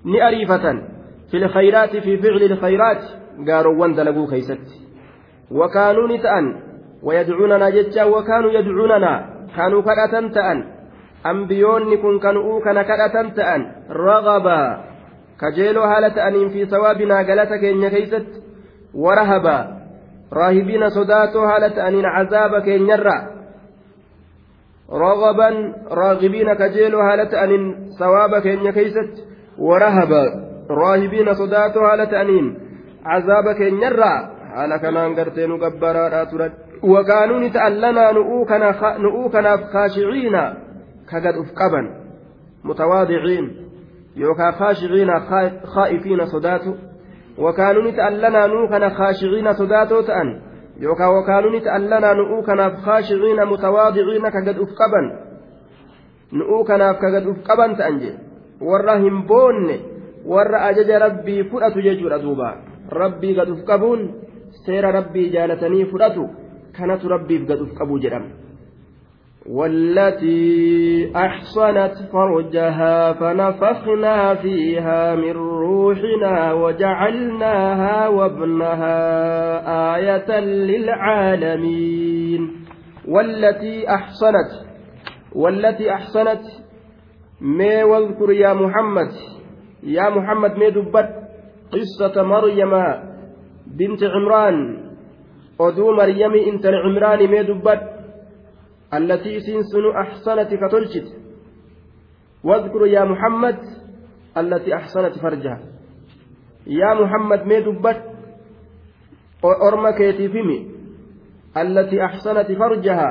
ni 0.05 0.23
ariifatan 0.29 0.83
fil 1.31 1.49
khayraati 1.59 2.01
fi 2.07 2.19
ficli 2.27 2.49
lkhayraati 2.55 3.45
gaarowwan 3.51 3.97
dalaguu 3.97 4.27
keeysatti 4.33 4.84
ni 5.55 6.19
ta'an 6.19 6.47
ويدعوننا 7.05 7.71
جتا 7.71 8.05
وكانوا 8.05 8.51
يدعوننا 8.51 9.13
كانوا 9.57 9.83
كدة 9.83 10.29
تأن. 10.29 10.65
أنبيوني 11.27 11.97
كن 11.97 12.19
كانوا 12.19 12.61
كان 12.65 12.83
كدة 12.83 13.29
تأن. 13.37 13.61
رغبا. 13.91 14.85
كجيلو 15.41 15.83
هالة 15.83 16.29
أنين 16.29 16.49
في 16.49 16.67
ثوابنا 16.67 17.17
قالتك 17.17 17.65
إن 17.65 17.89
كيست. 17.89 18.27
ورهبا. 18.95 19.59
راهبين 20.33 20.89
صداتو 20.89 21.45
هالة 21.45 21.89
أنين 21.89 22.07
عذابك 22.07 22.69
إن 22.69 22.89
يرى 22.89 23.19
رغبا. 24.93 25.51
راغبين 25.91 26.55
كجيلو 26.55 27.01
هالة 27.01 27.45
أنين 27.45 27.63
ثوابك 27.99 28.47
إن 28.47 28.71
كيست. 28.71 29.15
ورهبا. 29.59 30.25
راهبين 30.71 31.35
صداتو 31.35 31.81
هالة 31.81 32.23
أنين 32.23 32.59
عذابك 33.05 33.63
إن 33.63 33.83
يرى 33.83 34.34
haala 34.55 34.79
kanaan 34.79 35.15
gartee 35.15 35.47
nu 35.47 35.59
gabbaraadhaa 35.59 36.27
turan. 36.27 36.53
وكانوا 36.85 37.41
نتألنا 37.41 38.13
نؤو 38.99 39.29
كناف 39.29 39.61
خاشعين 39.73 40.37
كقد 41.11 41.35
أفقبا 41.37 41.83
متواضعين 42.65 43.57
يوكا 44.17 44.51
خاشعين 44.51 45.11
خائفين 45.65 46.27
صداتو 46.27 46.75
وكانوا 47.39 47.83
نتألنا 47.83 48.47
نؤو 48.47 48.69
كنا 48.69 48.89
خاشعين 48.89 49.53
صداتو 49.53 50.01
تأن 50.01 50.41
يوكا 50.81 51.07
وكانوا 51.07 51.57
نتألنا 51.57 52.13
نؤو 52.13 52.43
كناف 52.43 52.75
خاشعين 52.87 53.45
متواضعين 53.47 54.29
كقد 54.29 54.57
أفقبا 54.65 55.03
نؤو 56.33 56.65
كناف 56.65 56.97
كقد 56.97 57.27
أفقبا 57.27 57.75
تأنجي 57.79 58.13
warra 58.61 58.97
hin 58.99 59.27
boonne 59.29 59.77
warra 60.25 60.63
ajaja 60.69 60.99
rabbii 60.99 61.45
fudhatu 61.45 61.83
jechuudha 61.83 62.19
duuba. 62.19 62.57
Rabbii 62.89 63.35
gad 63.35 63.49
uf 63.51 63.65
qabuun 63.65 64.24
seera 64.65 64.93
rabbii 64.99 65.31
jaalatanii 65.35 65.85
fudhatu 65.93 66.25
kanatu 66.77 67.09
rabbiif 67.09 67.43
gadhuuf 67.51 67.73
qabu 67.79 67.99
jedhama. 68.07 68.45
والتي 69.47 71.13
أحصنت 71.17 71.95
فرجها 72.13 73.13
فنفخنا 73.13 74.35
فيها 74.35 75.15
من 75.15 75.31
روحنا 75.33 76.53
وجعلناها 76.53 78.09
وابنها 78.09 78.97
آية 79.97 80.41
للعالمين 80.41 82.51
والتي 83.09 83.89
أحصنت 83.95 84.51
والتي 85.35 85.95
أحصنت 85.95 86.41
ما 87.41 87.85
واذكر 87.85 88.33
يا 88.33 88.53
محمد 88.55 89.09
يا 89.83 90.11
محمد 90.11 90.57
ما 90.59 90.69
دبت 90.69 91.11
قصة 91.73 92.23
مريم 92.23 92.75
بنت 93.79 94.03
عمران 94.05 94.57
oduu 95.59 95.93
maryamii 96.01 96.47
intala 96.51 96.83
cimraanii 96.85 97.29
mee 97.35 97.45
dubbad 97.47 97.81
allatii 98.97 99.37
isiin 99.39 99.63
sunu 99.71 99.91
واذكر 102.45 102.87
يا 102.87 103.05
محمد 103.05 103.59
التي 104.37 104.75
أحسنت 104.75 105.19
فرجها. 105.19 105.61
يا 106.67 106.95
محمد 106.95 107.43
مي 107.47 107.61
دبت 107.61 108.03
أرمك 109.45 110.01
يتفمي 110.01 110.71
التي 111.57 112.05
أحسنت 112.05 112.53
فرجها 112.53 113.11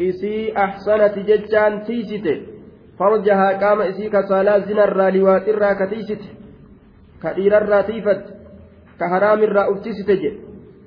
إسي 0.00 0.56
أحسنت 0.56 1.18
ججان 1.18 1.82
تيسته 1.82 2.42
فرجها 2.98 3.48
قام 3.60 3.80
إسي 3.80 4.08
كسالا 4.08 4.58
زنا 4.58 4.84
الراليوات 4.84 5.48
الرا 5.48 5.72
كتيسته 5.72 6.30
كإير 7.22 7.56
الرا 7.58 7.80
تيفت. 7.82 8.35
كهرام 9.00 9.40
الرا 9.48 9.62
أفتيسته 9.72 10.22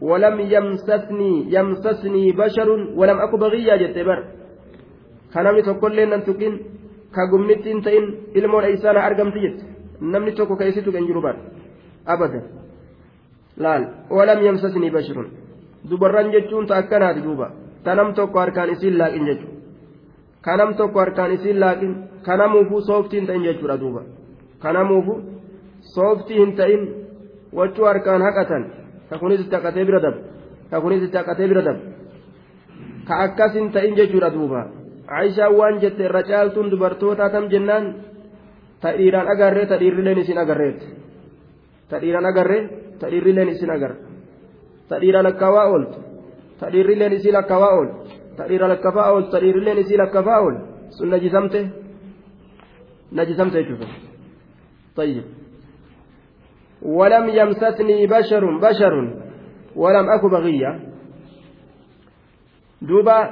ولم 0.09 0.35
يمسسني 0.55 1.31
يمسسني 1.55 2.23
بشر 2.41 2.69
ولم 2.99 3.17
أكو 3.25 3.37
بغيا 3.43 3.75
جت 3.81 3.97
بر 4.07 4.19
كنمني 5.33 5.61
تقول 5.67 5.91
لنا 5.97 6.17
تكين 6.27 6.53
كقمنتين 7.15 7.77
تين 7.85 8.03
إلمون 8.37 8.63
إيسان 8.69 8.97
أرقم 9.07 9.29
تجت 9.35 9.57
نمني 10.11 10.31
تكو 10.37 10.53
كيسيتو 10.59 10.91
كن 10.95 11.05
جروبان 11.07 11.37
أبدا 12.13 12.41
laal 13.63 13.83
walam 14.09 14.39
yamsasni 14.47 14.89
bashirun 14.89 15.27
dubarran 15.89 16.31
jechuun 16.31 16.65
ta 16.67 16.75
akkanaati 16.81 17.21
duuba 17.21 17.47
tanam 17.83 18.13
tokko 18.13 18.39
harkaan 18.39 18.69
isiin 18.75 18.97
laaqin 19.01 19.25
jechu 19.29 19.47
kanam 20.45 20.75
tokko 20.79 20.99
harkaan 20.99 21.31
isiin 21.37 21.59
laaqin 21.63 21.91
kanamuufuu 22.27 22.81
sooftiin 22.89 23.27
ta'in 23.27 23.43
jechuudha 23.47 23.77
duuba 23.83 24.01
kanamuufuu 24.63 25.19
sooftii 25.95 26.39
hin 26.41 26.55
ta'in 26.59 26.81
wachuu 27.57 27.85
harkaan 27.85 28.21
haqatan 28.21 28.63
ka 29.09 29.15
kunis 29.21 29.41
itti 29.43 29.55
haqatee 29.55 29.85
bira 29.85 29.99
dabu 30.05 30.19
ka 30.71 30.77
kunis 30.81 31.03
itti 31.03 31.17
haqatee 31.17 31.47
bira 31.51 31.61
dabu 31.67 31.81
ka 33.07 33.13
akkas 33.25 33.53
hin 33.53 33.71
ta'in 33.73 33.95
jechuudha 33.99 34.29
duuba 34.35 34.61
aishaan 35.07 35.55
waan 35.59 35.79
jette 35.81 36.03
irra 36.07 36.21
caaltuun 36.29 36.71
dubartootaa 36.71 37.29
tam 37.33 37.49
jennaan 37.53 37.85
ta 38.81 38.89
dhiiraan 38.97 39.27
agarree 39.33 39.65
ta 39.65 39.75
dhiirrileen 39.81 40.19
isin 40.23 40.37
agarreet 40.43 40.79
ta 41.89 41.95
dhiiraan 42.01 42.25
agarree 42.31 42.63
ta 42.99 43.05
dhiirrileen 43.11 43.49
isin 43.49 43.71
agarre 43.75 43.97
ta 44.89 44.95
dhiiraan 45.01 45.25
lakkawaa 45.29 45.65
ooltu 45.73 45.97
ta 46.59 46.65
dhiirrileen 46.71 47.13
isii 47.17 47.31
lakkawaa 47.31 47.73
ool 47.77 47.89
ta 48.37 48.43
dhiira 48.49 48.67
lakkafaa 48.73 49.11
ool 49.13 49.23
ta 49.31 49.37
dhiirrileen 49.41 49.77
isii 49.83 49.97
lakkafaa 49.97 50.39
ool 50.45 50.55
sun 50.97 51.09
najisamte 51.09 51.59
najisamte 53.11 53.57
jechuudha 53.63 53.87
طيب 54.99 55.23
ولم 56.81 57.29
يمسسني 57.29 58.07
بشر 58.07 58.57
بشر 58.57 58.93
ولم 59.75 60.09
أك 60.09 60.25
بغية. 60.25 60.79
دوبا 62.81 63.29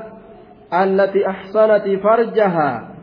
التي 0.73 1.27
أحصنت 1.27 1.99
فرجها. 2.03 2.95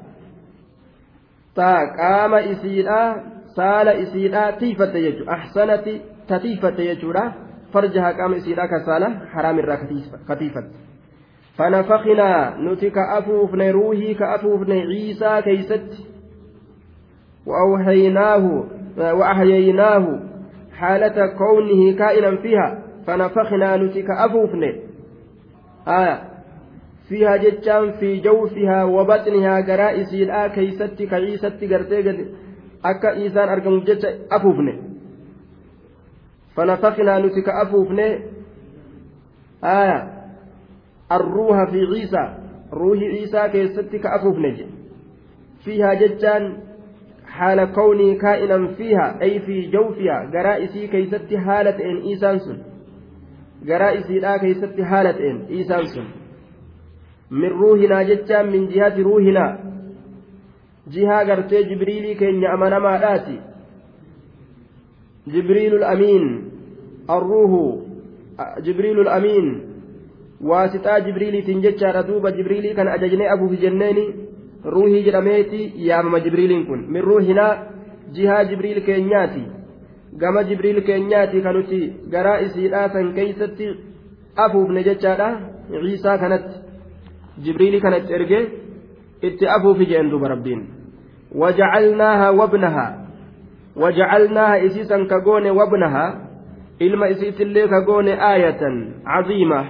تاقام 1.56 2.34
إسيرا 2.34 3.22
سال 3.56 3.88
إسيرا 3.88 4.50
تيفة 4.50 4.94
يجو. 4.94 5.30
أحسنت 5.30 5.84
تتيفة 6.28 6.80
يجورا 6.80 7.32
فرجها 7.72 8.12
قام 8.12 8.34
إسيرا 8.34 8.66
كسالة 8.66 9.26
حرام 9.26 9.58
الرا 9.58 9.78
كتيفة. 10.28 10.64
فنفخنا 11.58 12.56
نتك 12.58 12.98
أفوفن 12.98 13.70
روحي 13.70 14.14
كأفوفن 14.14 14.72
عيسى 14.72 15.42
كيست. 15.42 15.90
وأوحيناه 17.46 18.64
وأحييناه 18.98 20.20
حالة 20.84 21.26
كونه 21.26 21.96
كائنا 21.98 22.36
فيها 22.36 22.82
فنفخنا 23.06 23.76
نتك 23.76 24.10
أفوفن 24.10 24.62
آية. 25.88 26.16
فيها 27.08 27.36
جتان 27.36 27.92
في 27.92 28.20
جوفها 28.20 28.84
وبطنها 28.84 29.60
جرائس 29.60 30.14
الآ 30.14 30.48
كيست 30.48 31.02
كعيست 31.02 31.64
قرتي 31.70 32.26
أكا 32.84 33.10
إيسان 33.12 33.48
أرقم 33.48 33.80
جت 33.80 34.04
أفوفن 34.32 34.68
فنفخنا 36.56 37.18
نتك 37.18 37.48
أفوفن 37.48 37.98
آية. 39.64 39.98
الروح 41.12 41.70
في 41.70 41.80
عيسى. 41.92 42.24
روح 42.72 42.98
عيسى 42.98 43.48
كيست 43.52 43.96
كأفوفن 43.96 44.56
فيها 45.64 45.94
جتان 45.94 46.63
حال 47.36 47.58
كوني 47.74 48.14
كائنا 48.14 48.58
فيها 48.78 49.06
أي 49.22 49.40
في 49.40 49.70
جوفها 49.74 50.18
جرائسي 50.34 50.86
كيست 50.86 51.34
حالة 51.46 51.76
إن 51.90 51.96
إيسان 52.08 52.38
سن 52.38 52.58
جرائسي 53.68 54.18
لا 54.18 54.36
كيست 54.36 54.80
حالة 54.90 55.18
إن 55.30 55.36
إيسان 55.50 55.84
سن 55.94 56.06
من 57.30 57.48
روحنا 57.62 58.02
جتا 58.02 58.42
من 58.42 58.68
جهة 58.68 58.96
روحنا 59.02 59.46
jihaa 60.94 61.24
gartee 61.24 61.64
jibriilii 61.64 62.14
keenya 62.14 62.48
amanamaadhaati 62.52 63.36
jibriilul 65.32 65.84
amiin 65.92 66.26
arruuhu 67.08 67.88
jibriilul 68.66 69.08
amiin 69.08 69.48
waasixaa 70.50 71.00
jibriiliitiin 71.06 71.62
jechaadha 71.66 72.02
duuba 72.08 72.32
jibriilii 72.32 72.74
kana 72.74 72.92
ajajnee 72.92 73.28
abuufi 73.36 73.56
jenneeni 73.64 74.04
ruuhii 74.64 75.02
jedhameeti 75.06 75.72
yaamama 75.88 76.20
jibriiliin 76.20 76.66
kun 76.66 76.84
min 76.96 77.02
ruuhinaa 77.02 77.52
jihaa 78.18 78.44
jibriil 78.50 78.80
keenyaati 78.88 79.42
gama 80.18 80.44
jibriil 80.50 80.82
keenyaati 80.88 81.42
kanuti 81.46 81.80
garaa 82.10 82.38
isiidhaa 82.46 82.88
san 82.96 83.12
keeysatti 83.14 83.68
afuufne 84.44 84.84
jechaadha 84.88 85.28
ciisaa 85.70 86.18
kanatti 86.18 86.56
jibriilii 87.44 87.80
kanatti 87.80 88.12
erge 88.18 88.40
itti 89.28 89.48
afuufi 89.56 89.86
jeen 89.86 90.10
duuba 90.10 90.28
rabbiin 90.34 90.66
wajacalnaaha 91.42 92.32
wabnaha 92.40 92.86
wajacalnaaha 93.76 94.58
isiisan 94.58 95.06
ka 95.06 95.20
goone 95.20 95.50
wabnaha 95.60 96.04
ilma 96.78 97.08
isiitillee 97.08 97.68
ka 97.68 97.80
goone 97.80 98.12
aayatan 98.30 98.76
caziima 99.04 99.64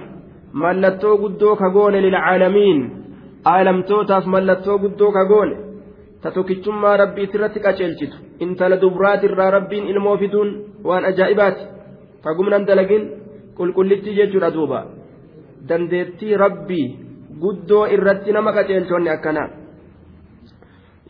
mallattoo 0.53 1.17
guddoo 1.17 1.55
ka 1.55 1.69
goone 1.69 2.01
lilcaalamiin 2.01 2.79
aalamtootaaf 3.52 4.26
mallattoo 4.34 4.78
guddoo 4.84 5.12
ka 5.16 5.24
goone 5.32 5.56
ta 6.22 6.30
tokkichummaa 6.36 6.96
rabbii 7.02 7.28
irratti 7.34 7.64
qaceelchitu 7.66 8.16
intala 8.46 8.80
dubraatirraa 8.82 9.50
rabbiin 9.56 9.88
ilmoo 9.92 10.16
fiduun 10.22 10.50
waan 10.88 11.04
ajaa'ibaati 11.10 11.70
fagumnan 12.24 12.66
dalagin 12.68 13.04
qulqullittii 13.58 14.18
jechuudha 14.18 14.54
duuba 14.56 14.84
dandeettii 15.68 16.36
rabbii 16.44 16.86
guddoo 17.42 17.86
irratti 17.96 18.36
nama 18.36 18.56
qaceelchonni 18.58 19.16
akkanaa 19.16 19.48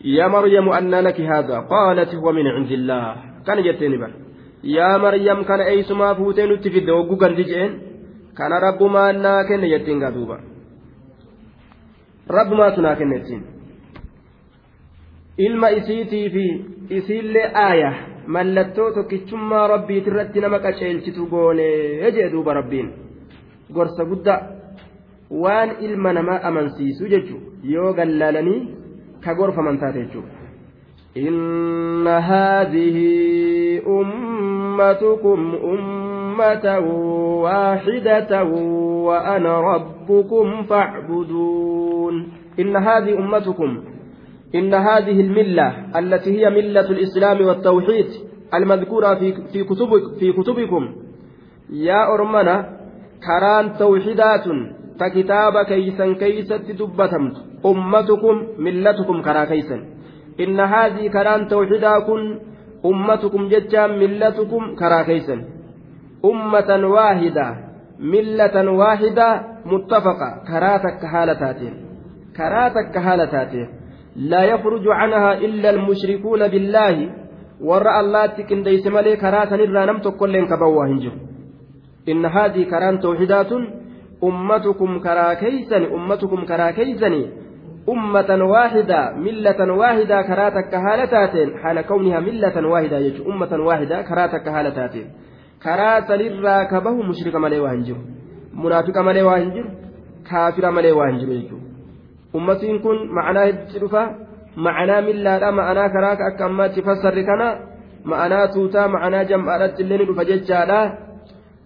يا 0.05 0.29
مريم 0.29 0.68
أن 0.68 0.94
لك 0.94 1.20
هذا 1.20 1.57
قالت 1.75 2.14
هو 2.14 2.33
من 2.33 2.46
عند 2.46 2.70
الله 2.73 3.05
كان 3.46 3.59
جتني 3.62 3.96
بر 4.01 4.12
يا 4.64 4.96
مريم 4.96 5.42
كان 5.49 5.61
أي 5.61 5.83
سما 5.83 6.14
فوتين 6.14 6.61
تفيد 6.61 6.90
وقوقا 6.90 7.29
تجين 7.38 7.73
كان 8.38 8.53
رب 8.66 8.81
ما 8.83 9.11
أنا 9.11 9.42
كن 9.49 9.61
جتين 9.73 10.01
قدوبا 12.29 12.42
رب 12.42 12.53
ما 12.53 12.77
سنا 12.77 12.94
كنتين 12.94 13.42
ilma 15.46 15.68
isiitii 15.70 16.31
fi 16.31 16.46
isiillee 16.96 17.51
aaya 17.66 17.92
mallattoo 18.35 18.88
tokkichummaa 18.96 19.68
rabbiit 19.73 20.07
irratti 20.11 20.42
nama 20.44 20.59
qaceelchitu 20.64 21.27
goonee 21.31 22.11
jee 22.16 22.27
duuba 22.33 22.57
rabbiin 22.59 22.90
gorsa 23.77 24.05
guddaa 24.11 24.40
waan 25.44 25.70
ilma 25.87 26.12
namaa 26.18 26.40
amansiisu 26.51 27.09
jechu 27.14 27.40
yoo 27.75 27.92
gallaalanii 28.01 28.61
ka 29.25 29.35
gorfaman 29.35 29.81
taate 29.85 30.05
jechuudha. 30.05 30.40
إن 31.16 32.07
هذه 32.07 32.96
أمتكم 33.87 35.40
أمة 35.64 36.04
واحدة 37.43 38.43
وأنا 39.06 39.60
ربكم 39.60 40.63
فاعبدون 40.63 42.28
إن 42.60 42.76
هذه 42.76 43.19
أمتكم 43.19 43.84
إن 44.56 44.74
هذه 44.74 45.21
الملة 45.21 46.00
التي 46.00 46.39
هي 46.39 46.50
ملة 46.50 46.89
الإسلام 46.89 47.45
والتوحيد 47.48 48.08
المذكورة 48.54 49.15
في 49.15 49.34
في 49.54 49.63
كتب 49.63 49.89
في 50.19 50.32
كتبكم. 50.32 50.95
يا 51.69 52.13
أرمنا 52.13 52.56
كران 53.26 53.78
توحيدات 53.78 54.45
فكتاب 55.00 55.65
كيسا 55.65 56.13
كيسا 56.13 56.58
دبتمت 56.58 57.36
أمتكم 57.65 58.36
ملتكم 58.58 59.21
كرا 59.21 59.45
كيسا. 59.45 59.78
إن 60.39 60.60
هذه 60.60 61.08
كران 61.08 61.48
توحيدا 61.48 62.00
كن 62.00 62.39
أمتكم 62.86 63.48
ججا 63.48 63.88
ملتكم 63.88 64.76
كرا 64.76 65.02
كيسا. 65.04 65.55
أمة 66.32 66.88
واحدة 66.88 67.56
ملة 68.00 68.72
واحدة 68.72 69.42
متفقة 69.66 70.30
كراتك 70.48 71.06
حالتاتين 71.06 71.86
كراتك 72.38 72.98
حالتاتين 72.98 73.68
لا 74.16 74.44
يخرج 74.44 74.88
عنها 74.88 75.34
إلا 75.34 75.70
المشركون 75.70 76.48
بالله. 76.48 77.10
ورأى 77.62 78.00
الله 78.00 78.26
تكن 78.26 78.64
ديس 78.64 78.88
ملي 78.88 79.16
كراتا 79.16 79.56
نرى 79.56 79.86
نمت 79.86 80.08
كل 80.08 80.36
هنجر 80.36 81.12
إن 82.10 82.26
هذه 82.26 82.64
كران 82.64 83.00
توحيدات. 83.00 83.52
أمتكم 84.24 85.00
كراكيسن 85.00 85.84
أمتكم 85.84 86.46
كراكيسن. 86.46 87.26
أمة 87.90 88.44
واحدة 88.44 89.12
ملة 89.16 89.74
واحدة 89.74 90.22
كراتك 90.22 90.70
كهالتاتين. 90.70 91.58
حال 91.58 91.82
كونها 91.82 92.20
karaa 95.65 96.01
sanirraa 96.08 96.62
ka 96.71 96.82
bahu 96.88 97.04
mushrika 97.12 97.39
malee 97.45 97.62
waa 97.67 97.75
hin 97.78 97.86
jiru. 97.91 98.01
Munaafiqa 98.63 99.04
malee 99.10 99.28
waa 99.30 99.38
hin 99.43 99.51
jiru. 99.60 99.69
Kaafira 100.30 100.71
malee 100.80 100.97
waa 100.99 101.10
hin 101.12 101.19
jiru 101.21 101.34
jechuudha 101.39 101.65
ummatiin 102.38 102.80
kun 102.84 102.97
ma'anaa 103.17 103.45
hedduutti 103.47 103.80
dhufa 103.84 104.01
ma'anaa 104.67 105.01
millaadha 105.08 105.51
ma'anaa 105.60 105.89
karaa 105.95 106.15
akka 106.30 106.45
ammaatti 106.49 106.82
fassarri 106.88 107.23
kana 107.30 107.47
ma'anaa 108.12 108.47
tuutaa 108.56 108.88
ma'anaa 108.95 109.23
jam'aadhaatti 109.32 109.84
illee 109.84 109.99
ni 110.01 110.08
dhufa 110.10 110.25
jechaadha. 110.32 110.80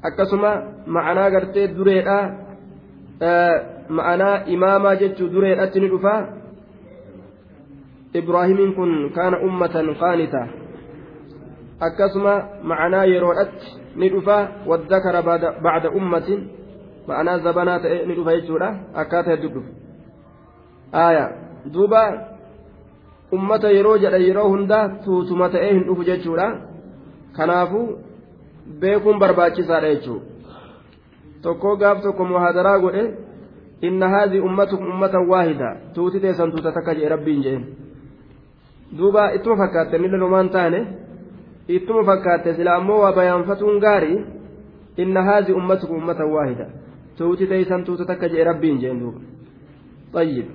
Akkasuma 0.09 0.51
ma'anaa 0.97 1.29
gartee 1.35 1.67
dureedha. 1.77 2.17
Ma'anaa 3.97 4.35
imaamaa 4.55 4.95
jechuun 5.01 5.33
dureedhaatti 5.33 5.79
ni 5.83 5.89
dhufa. 5.93 6.15
Ibraahimiin 8.21 8.73
kun 8.77 8.91
kaana 9.17 9.37
ummatan 9.49 9.95
qaanitaa. 10.03 10.47
Akkasuma 11.87 12.33
ma'anaa 12.63 13.05
yeroodhatti 13.13 13.67
ni 13.95 14.09
dhufa 14.09 14.37
waddakara 14.69 15.21
bacda 15.65 15.91
ummatin 15.99 16.39
ma'anaa 17.07 17.37
zabanaa 17.45 17.79
ta'e 17.85 18.05
ni 18.05 18.15
dhufa 18.15 18.35
jechuudha 18.37 18.69
akkaataa 19.03 19.31
hedduu 19.35 19.53
dhufa 19.55 19.71
aya 21.05 21.25
duuba 21.73 22.01
ummata 23.31 23.71
yeroo 23.77 23.97
jedha 24.03 24.17
yeroo 24.27 24.49
hunda 24.49 24.79
tuutuma 25.05 25.49
ta'ee 25.49 25.71
hin 25.73 25.83
dhufu 25.87 26.03
jechuudha 26.11 26.47
kanaafuu 27.37 27.87
beekuun 28.79 29.19
barbaachisaadha 29.19 29.95
jechuudha 29.95 30.25
tokko 31.41 31.75
gaaf 31.81 32.01
tokko 32.03 32.25
muhaadaraa 32.31 32.79
godhe 32.85 33.03
inna 33.81 34.09
haadhi 34.09 34.39
ummatukum 34.47 34.87
ummatan 34.93 35.29
waahida 35.29 35.75
tuuti 35.93 36.19
teessan 36.19 36.51
tuuta 36.51 36.71
takka 36.71 36.95
jee 36.95 37.09
rabbiin 37.09 37.43
jeen 37.43 37.61
duuba 38.97 39.31
ittuma 39.37 39.57
fakkaatte 39.61 39.97
nille 39.97 40.17
numaan 40.17 40.49
taane 40.55 40.79
ittuma 41.75 42.03
fakkaatte 42.09 42.53
silaa 42.57 42.75
ammoo 42.81 42.99
waa 43.03 43.13
bayaanfatuun 43.17 43.79
gaarii 43.85 44.19
inna 44.97 45.21
haazi 45.23 45.53
ummatukum 45.53 45.97
ummatan 46.01 46.31
waahida. 46.35 46.65
Tuuti 47.17 47.47
teeysan 47.47 47.83
tuuta 47.85 48.05
takka 48.05 48.27
jee 48.29 48.43
rabbiin 48.43 48.79
jeen 48.81 48.99
duuba. 48.99 49.19
Ayyib 50.13 50.47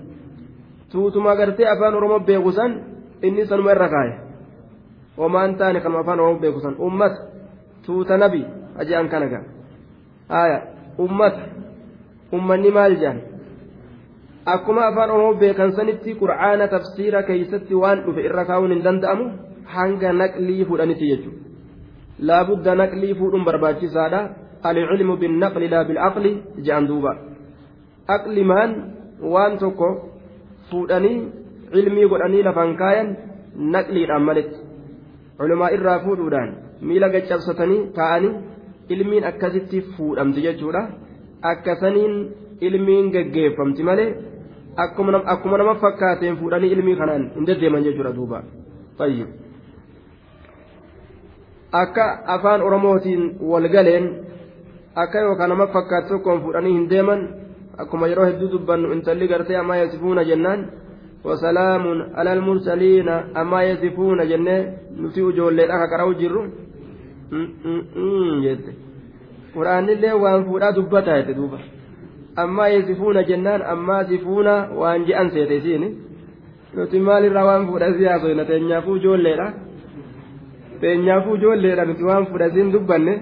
tuutuma 0.93 1.37
gartee 1.37 1.69
afaan 1.69 1.95
oromo 1.95 2.19
beeku 2.21 2.53
san 2.53 2.73
inni 3.23 3.47
sanuma 3.47 3.73
irra 3.73 3.89
kaaye 3.89 4.15
omaan 5.17 5.57
taane 5.59 5.81
kanuma 5.81 6.01
afaan 6.01 6.21
oromo 6.21 6.41
beeku 6.41 6.61
san. 6.61 6.75
Ummata 6.79 7.19
tuuta 7.87 8.17
nabi 8.19 8.45
aja'an 8.79 9.09
kana 9.09 9.27
gaa. 9.33 9.45
Aya 10.29 10.59
ummata 10.99 11.43
ummanni 12.33 12.71
maal 12.71 12.97
jean 13.01 13.19
akkuma 14.47 14.87
afaan 14.87 15.11
oromo 15.11 15.35
beekan 15.41 15.73
sanitti 15.73 16.15
qur'aana 16.21 16.69
tafsiira 16.69 17.23
keeysatti 17.23 17.75
waan 17.75 18.05
dhufe 18.05 18.21
irra 18.29 18.45
kaa'uun 18.45 18.73
hin 18.75 18.83
danda'amu? 18.85 19.25
Hanga 19.75 20.13
naqlii 20.23 20.65
fudhanitti 20.71 21.11
jechuudha 21.13 21.45
laabudda 22.29 22.75
naqlii 22.83 23.15
fuudhuun 23.21 23.45
barbaachisaadha 23.49 24.21
alcilmu 24.71 25.17
binnaqli 25.23 25.69
laa 25.75 25.85
bilcaqli 25.89 26.33
je'an 26.67 26.89
duuba 26.91 27.13
aqlimaan 28.17 28.71
waan 29.35 29.59
tokko 29.63 29.89
fuudhanii 30.71 31.19
ilmii 31.81 32.09
godhanii 32.13 32.43
lafaan 32.49 32.77
kaayan 32.83 33.09
naqliidhaan 33.75 34.25
maletti 34.29 34.59
culumaa 35.39 35.75
irraa 35.77 35.99
fuudhuudhaan 36.07 36.51
miila 36.89 37.09
gaccabsatanii 37.15 37.81
taa'anii 37.99 38.35
ilmiin 38.95 39.29
akkasitti 39.31 39.85
fuudhamti 39.97 40.47
jechuudha 40.47 40.83
akkasaniin 41.53 42.15
ilmiin 42.67 43.07
geggeeffamti 43.15 43.83
malee 43.89 44.11
akkuma 45.33 45.59
nama 45.59 45.75
fakkaateen 45.87 46.37
fuudhanii 46.43 46.75
ilmii 46.77 46.97
kanaan 47.01 47.25
hin 47.37 47.47
deddeeman 47.49 47.85
jechuudha 47.89 48.17
duuba 48.19 48.45
akka 51.83 52.05
afaan 52.35 52.63
oromootiin 52.63 53.23
walgaleen 53.51 54.07
akka 55.03 55.21
yookaan 55.27 55.51
nama 55.51 55.67
fakkaatu 55.67 56.09
tokkoon 56.09 56.43
fuudhanii 56.43 56.73
hin 56.73 56.89
deeman 56.91 57.23
akkuma 57.85 58.09
yeroo 58.11 58.27
hedduu 58.27 58.51
dubbannu 58.53 58.93
intalli 58.97 59.29
gartee 59.29 59.57
ammaa 59.63 59.77
yasifuuna 59.77 60.25
jennaan 60.31 60.67
wasalaamun 61.25 62.05
alal 62.15 62.43
mursaliina 62.49 63.15
ammaa 63.43 63.63
yasifuuna 63.63 64.27
jennee 64.33 64.61
nuti 64.97 65.21
ijoolleedha 65.31 65.79
ka 65.79 65.89
qara'u 65.93 66.15
jirru. 66.21 66.43
Mm, 67.31 67.49
mm, 67.65 67.83
mm, 67.97 68.43
jette 68.43 68.75
quraanillee 69.55 70.15
waan 70.25 70.45
fuudhaa 70.45 70.73
dubbataa 70.77 71.17
jette 71.17 71.37
duuba. 71.37 71.59
Ammaa 72.37 72.69
yasifuuna 72.69 73.23
jennaan 73.23 73.63
ammaa 73.75 74.05
sifuuna 74.05 74.55
waan 74.81 75.07
je'an 75.07 75.31
seete 75.31 75.57
isiin 75.57 75.85
nuti 76.77 77.01
maalirraa 77.01 77.45
waan 77.51 77.67
fuudha 77.67 77.93
siyaasoo 77.99 78.29
hin 78.35 78.47
teenyaafuu 78.47 78.97
ijoolleedha. 79.03 79.53
Teenyaafuu 80.85 81.35
ijoolleedha 81.41 81.85
nuti 81.91 82.05
waan 82.11 82.27
fuudhasiin 82.31 82.73
dubbanne 82.73 83.15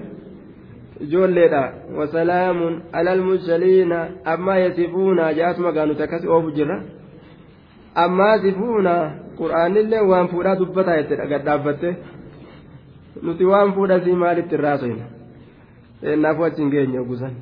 ijoolleedha. 1.05 1.61
Wasalaamun 1.97 2.73
alal 2.99 3.21
mursaliina 3.27 3.99
ammaa 4.33 4.57
yasifuuna 4.63 5.33
jaatuma 5.39 5.71
gaa 5.75 5.85
nuti 5.85 6.03
akkas 6.03 6.25
oofu 6.35 6.51
jirra 6.57 6.77
ammaa 8.03 8.37
sifuuna 8.43 8.93
qur'aanillee 9.39 10.03
waan 10.11 10.27
fuudhaa 10.33 10.55
dubbataa 10.61 10.97
jettedha 10.99 11.25
gadhaabbatte 11.33 11.89
nuti 13.25 13.45
waan 13.51 13.73
fuudhasii 13.75 14.15
maalitti 14.23 14.55
irraa 14.59 14.71
haasofna 14.75 15.05
teenyaafuu 16.01 16.45
achi 16.49 16.61
hin 16.61 16.71
geenye 16.75 16.99
ogusan 16.99 17.33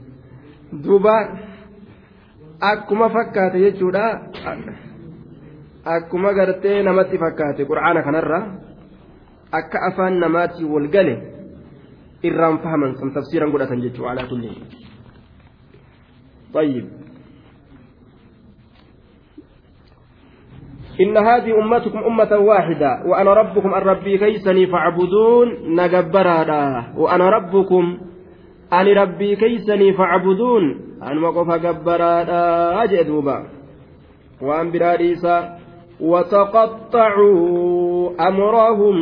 duuba 0.84 1.16
akkuma 2.72 3.10
fakkaate 3.10 3.60
jechuudha. 3.60 4.04
Akkuma 5.96 6.34
gartee 6.38 6.84
namatti 6.84 7.18
fakkaate 7.18 7.66
qur'aana 7.70 8.02
kanarra 8.08 8.40
akka 9.52 9.78
afaan 9.92 10.20
namaatti 10.20 10.64
wal 10.64 10.88
gale 10.88 11.16
irraan 12.24 12.60
fahaman 12.64 12.96
san 12.96 13.12
tafsiiran 13.12 13.52
godhatan 13.52 13.82
jechuudha 13.82 14.12
alaa 14.12 14.30
kulli. 14.30 14.52
طيب 16.52 16.86
إن 21.02 21.18
هذه 21.18 21.60
أمتكم 21.60 22.00
أمة 22.04 22.38
واحدة 22.38 23.04
وأنا 23.06 23.34
ربكم 23.34 23.74
أن 23.74 23.82
ربي 23.82 24.18
كيسني 24.18 24.68
فاعبدون 24.68 25.48
نجبرا 25.80 26.86
وأنا 26.98 27.30
ربكم 27.30 27.98
أن 28.74 28.86
ربي 28.88 29.36
كيسني 29.36 29.94
فاعبدون 29.94 30.64
أن 31.04 31.24
وقف 31.24 31.50
جبرا 31.52 32.24
أجد 32.84 33.10
وأن 34.42 34.72
براديسا 34.72 35.58
وتقطعوا 36.00 37.91
أمرهم 38.21 38.97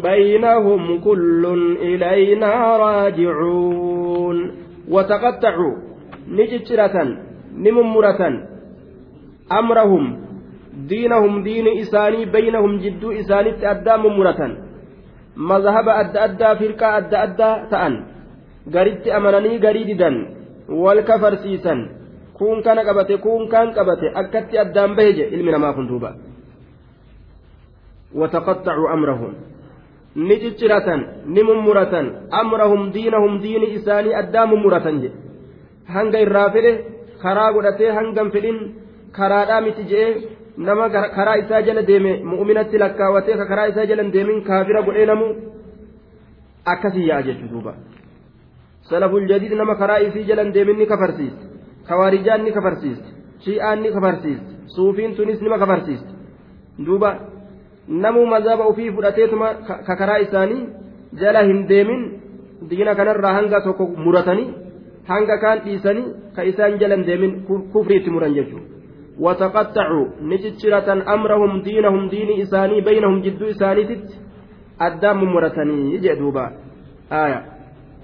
بينهم 0.00 1.00
كل 1.00 1.42
إلينا 1.80 2.76
راجعون 2.76 4.36
وتقطعوا 4.88 5.74
نجترة 6.28 6.96
نممرة 7.56 8.22
أمرهم 9.52 10.04
دينهم 10.88 11.42
دين 11.42 11.66
إساني 11.80 12.24
بينهم 12.24 12.78
جدو 12.78 13.12
إساني 13.12 13.70
أدى 13.70 13.94
ممرة 14.04 14.40
مذهب 15.36 15.88
أدى 15.88 16.18
أدى 16.24 16.50
فرقة 16.60 16.86
أدى 16.98 17.16
أدى 17.16 17.50
تأن 17.70 17.94
قريت 18.74 19.04
أمنني 19.08 19.52
قريدا 19.66 20.10
والكفر 20.68 21.34
سيسا 21.34 21.74
كون 22.38 22.62
كان 22.62 22.78
قبته 22.78 23.16
كون 23.16 23.42
كان 23.52 23.68
قبته 23.76 24.08
أكدت 24.20 24.54
أدام 24.54 24.90
بهجة 24.96 25.24
إلمنا 25.34 25.58
ما 25.58 25.72
كنت 25.72 25.92
وتقطعوا 28.14 28.92
أمرهم 28.92 29.32
نجترة 30.16 30.88
نممرة 31.26 31.94
أمرهم 32.40 32.90
دينهم 32.90 33.38
دين 33.38 33.62
إساني 33.76 34.18
أدام 34.18 34.50
مرة 34.64 34.88
hanga 35.94 36.18
irraa 36.24 36.50
fedhe 36.54 36.70
karaa 37.22 37.52
godhatee 37.54 37.90
hangam 37.96 38.28
fedhin 38.34 38.58
karaadhaa 39.16 39.60
miti 39.64 39.82
je'ee 39.90 40.10
nama 40.66 40.84
karaa 41.16 41.34
isaa 41.40 41.62
jala 41.68 41.82
deeme 41.88 42.12
mu'uminatti 42.30 42.80
lakkaawatee 42.82 43.36
ka 43.40 43.46
karaa 43.50 43.66
isaa 43.72 43.86
jala 43.90 44.04
deemin 44.14 44.38
kaafira 44.48 44.82
godhee 44.86 45.06
namu 45.10 45.26
akkasii 46.74 47.08
yaa'a 47.08 47.26
jechuudha 47.28 47.52
duuba 47.54 47.74
salaful 48.90 49.26
jadiid 49.32 49.56
nama 49.62 49.74
karaa 49.82 49.98
isii 50.06 50.24
jala 50.30 50.46
deemin 50.56 50.78
ni 50.82 50.86
kafarsiisa 50.92 51.50
kawaarijaan 51.88 52.46
ni 52.46 52.54
kafarsiisa 52.56 53.04
shi'aan 53.44 53.82
ni 53.82 53.92
kafarsiisa 53.96 54.46
suufiin 54.76 55.16
tunis 55.18 55.42
nima 55.42 55.62
kafarsiisa 55.64 56.06
duuba. 56.86 57.12
namuu 58.04 58.26
mazaba 58.34 58.64
ofii 58.72 58.90
fudhateetuma 58.96 59.54
ka 59.86 59.96
karaa 60.02 60.18
isaanii 60.26 60.66
jala 61.22 61.46
hin 61.52 61.62
deemin 61.70 62.02
diina 62.70 62.98
kanarraa 63.00 63.34
hanga 63.38 63.64
tokko 63.68 63.86
muratanii 64.04 64.50
hanga 65.08 65.38
kaan 65.46 65.64
dhiisanii 65.64 66.12
ka 66.36 66.50
isaan 66.52 66.78
jala 66.84 67.00
hin 67.00 67.08
deemin 67.10 67.32
kufriitti 67.72 68.10
muran 68.10 68.38
jechuudha. 68.38 68.72
وتقطعوا 69.18 70.06
نجتشرة 70.20 70.88
أمرهم 71.14 71.62
دينهم 71.62 72.08
دين 72.08 72.40
إساني 72.42 72.80
بينهم 72.80 73.20
جدو 73.20 73.44
إساني 73.50 73.84
تت 73.84 74.08
الدم 74.86 75.20
مرتني 75.34 75.94
يجي 75.94 76.14
دوبا 76.20 76.46
آية 77.12 77.40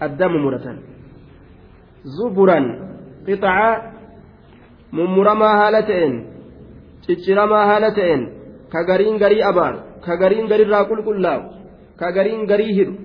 الدم 0.02 0.32
مرتن 0.44 0.76
زبرا 2.16 2.58
قطعة 3.28 3.70
ممرما 4.92 5.50
هالتين 5.60 6.12
تشرما 7.04 7.60
هالتين 7.70 8.20
ka 8.73 8.83
gariin 8.89 9.17
garii 9.23 9.43
abaaru 9.51 9.79
ka 10.05 10.13
gariin 10.21 10.47
garirraa 10.51 10.83
qulqullaa'u 10.91 11.43
ka 11.99 12.11
gariin 12.17 12.43
garii 12.51 12.73
hidhu 12.79 12.95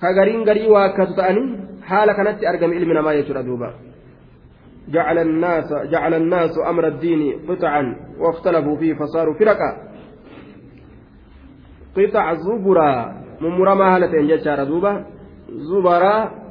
ka 0.00 0.08
gariin 0.18 0.44
garii 0.48 0.68
waakkatu 0.74 1.14
ta'anii 1.20 1.48
haala 1.90 2.18
kanatti 2.18 2.48
argame 2.52 2.76
ilmi 2.76 2.94
namaa 2.94 3.18
jechuudha 3.18 3.46
duuba 3.48 3.70
جعل 4.86 5.18
الناس 5.18 5.68
جعل 5.92 6.14
الناس 6.14 6.54
أمر 6.70 6.84
الدين 6.88 7.46
قطعا 7.48 7.82
واختلفوا 8.18 8.76
فيه 8.76 8.94
فصاروا 8.94 9.34
فرقا 9.34 9.70
قطع 11.96 12.34
زبرا 12.34 12.92
ممرما 13.40 13.86
هالتين 13.96 14.26
جتشار 14.30 14.60
زبرا 15.70 16.45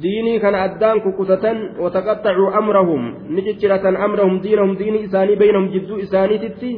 diinii 0.00 0.40
kana 0.40 0.62
addaan 0.66 1.00
kukutatan 1.04 1.58
wataqaxxacuu 1.84 2.48
amrahum 2.60 3.02
ni 3.28 3.42
cicciratan 3.46 3.96
amrahum 3.96 4.40
diinahum 4.42 4.76
diinii 4.80 5.04
isaanii 5.08 5.36
baynahum 5.36 5.68
jidduu 5.74 5.98
isaaniititti 6.06 6.70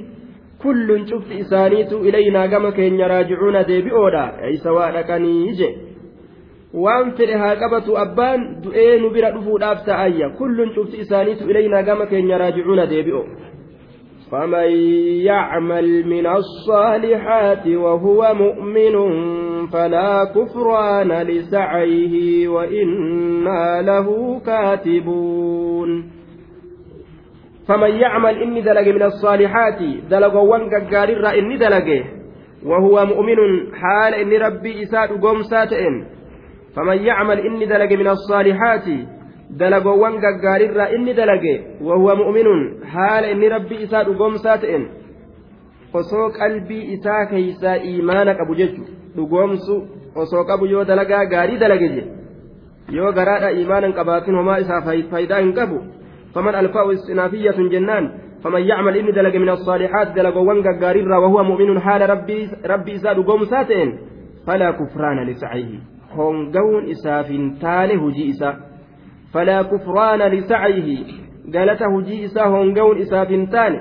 kullun 0.63 1.07
cufti 1.11 1.39
isaaniitu 1.45 2.05
ilaynaa 2.09 2.47
gama 2.49 2.73
keenya 2.73 3.09
raajicuuna 3.09 3.63
deebi'oodha 3.71 4.25
isa 4.57 4.73
waa 4.73 4.91
dhaqanii 4.97 5.55
je? 5.59 5.69
Waan 6.85 7.13
fedhe 7.17 7.37
haa 7.43 7.57
qabatu 7.63 7.99
abbaan 8.05 8.41
du'ee 8.65 8.99
nu 9.01 9.11
bira 9.11 9.31
dhufuudhaaf 9.35 9.85
ta'ayya. 9.87 10.29
Kullun 10.39 10.71
cufti 10.75 10.97
isaaniitu 11.05 11.51
ilaynaa 11.51 11.83
gama 11.83 12.07
keenya 12.07 12.39
raajicuuna 12.39 12.87
deebi'o 12.93 13.23
فمن 14.31 14.71
يعمل 15.25 16.07
من 16.07 16.27
الصالحات 16.27 17.67
وهو 17.67 18.35
مؤمن 18.35 18.97
فلا 19.67 20.25
كفران 20.25 21.13
لسعيه 21.13 22.49
وإنا 22.49 23.83
له 23.83 24.41
كاتبون. 24.47 26.11
فمن 27.69 27.91
يعمل 27.91 28.43
إني 28.43 28.61
دلق 28.61 28.95
من 28.95 29.03
الصالحات 29.03 29.79
دلق 30.11 30.35
وانك 30.37 30.95
قارر 30.95 31.39
إني 31.39 31.57
دلق 31.57 32.05
وهو 32.67 33.07
مؤمن 33.07 33.39
حال 33.75 34.15
إني 34.15 34.39
ربي 34.39 34.83
إساد 34.83 35.09
قوم 35.21 35.43
ساتئن. 35.43 36.05
فمن 36.77 36.97
يعمل 36.97 37.39
إني 37.39 37.67
دلق 37.67 37.93
من 37.93 38.09
الصالحات 38.09 38.85
dalagoowwan 39.61 40.19
gaggaarirraa 40.25 40.89
inni 40.97 41.15
dalage 41.21 41.55
wahuwa 41.89 42.17
mu'minuun 42.23 42.63
haala 42.95 43.31
inni 43.35 43.49
rabbi 43.57 43.77
isaa 43.87 44.05
dhugoomsaa 44.09 44.59
ta'en 44.65 44.85
osoo 46.01 46.27
qalbii 46.39 46.83
isaa 46.97 47.27
keeysaa 47.33 47.77
iimaana 47.91 48.35
qabu 48.41 48.55
jechu 48.61 48.83
dhugoomsu 49.17 49.77
osoo 50.25 50.45
qabu 50.51 50.67
yoo 50.67 50.85
dalagaa 50.91 51.25
gaarii 51.35 51.59
dalage 51.65 51.89
je 51.95 52.05
yoo 52.99 53.13
garaadha 53.19 53.55
iimaanan 53.61 53.97
qabaatin 53.99 54.39
homaa 54.41 54.59
isaa 54.67 54.83
faayidaa 54.87 55.41
hin 55.45 55.55
qabu 55.61 55.81
faman 56.35 56.55
alfaa'u 56.65 56.99
istinaafiyatun 56.99 57.73
jennaan 57.77 58.13
فمن 58.45 58.61
يعمل 58.61 58.97
إني 58.97 59.13
دلق 59.13 59.37
من 59.37 59.49
الصالحات 59.49 60.09
دلق 60.17 60.37
وانقا 60.37 60.73
قاريرا 60.81 61.19
وهو 61.19 61.43
مؤمن 61.45 61.81
حال 61.81 62.11
ربي 62.11 62.49
ربي 62.67 62.95
إساد 62.95 63.17
قوم 63.17 63.45
ساتين 63.45 63.99
فلا 64.47 64.71
كفران 64.71 65.27
لسعيه 65.29 65.79
هونقون 66.13 66.91
إساف 66.91 67.29
تاله 67.61 68.09
هجي 68.09 68.31
إسا 68.31 68.51
فلا 69.35 69.63
كفران 69.63 70.23
لسعيه. 70.23 71.05
قالته 71.55 72.01
جي 72.01 72.25
إسا 72.25 72.45
هونقون 72.45 72.99
إساف 72.99 73.29
تاني 73.29 73.81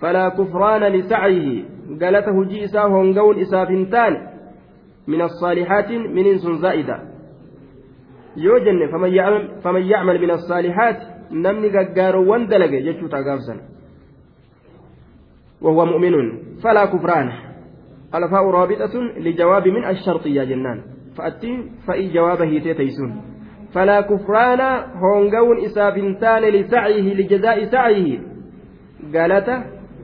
فلا 0.00 0.28
كفران 0.28 0.82
لسعيه. 0.92 1.64
قالته 2.02 2.44
جي 2.44 2.64
إسا 2.64 2.80
هونقون 2.80 3.40
إساف 3.40 3.68
تاني 3.90 4.18
من 5.08 5.22
الصالحات 5.22 5.90
من 5.90 6.26
إنس 6.26 6.46
زائدة. 6.62 6.96
يوجن 8.36 8.92
فمن 8.92 9.14
يعمل, 9.14 9.60
فمن 9.64 9.82
يعمل 9.82 10.22
من 10.22 10.30
الصالحات 10.30 10.96
نمني 11.32 11.68
ققارو 11.68 12.32
واندلق 12.32 12.70
جتشو 12.70 13.06
تقافسا 13.06 13.56
وهو 15.62 15.84
مؤمن. 15.84 16.14
فلا 16.64 16.84
كفران. 16.84 17.28
الفاء 18.14 18.44
رابطة 18.50 18.94
لجواب 19.18 19.68
من 19.68 19.84
الشرطية 19.84 20.44
جنان. 20.44 20.82
فأتي 21.16 21.70
فإي 21.86 22.12
جوابه 22.12 22.58
تيسون 22.58 23.37
فلا 23.74 24.00
كفران 24.00 24.60
هونغون 25.02 25.64
إسافنتان 25.64 26.42
لسعيه 26.42 27.14
لجزاء 27.14 27.64
سعيه 27.64 28.18
قالت 29.14 29.48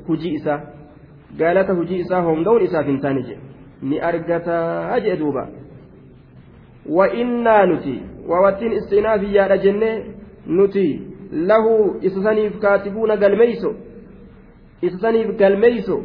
هجي 0.09 0.37
إسا 0.37 0.61
قالت 1.41 1.71
هجي 1.71 2.01
إسا 2.01 2.17
هونغون 2.17 2.62
إسافنتان 2.62 3.19
جي 3.23 3.37
ni 3.83 4.01
argataa 4.01 5.01
jee 5.01 5.17
duuba 5.17 5.49
wa'innaa 6.97 7.67
nuti 7.67 8.03
wawattiin 8.29 8.73
istinaafiyyaadha 8.73 9.57
jenne 9.59 9.91
nuti 10.47 11.03
lahu 11.33 11.97
isa 12.01 12.23
saniif 12.23 12.59
kaatibuuna 12.59 13.17
galmeeyso 13.17 13.75
isa 14.83 14.99
saniif 14.99 15.37
galmeeyso 15.37 16.03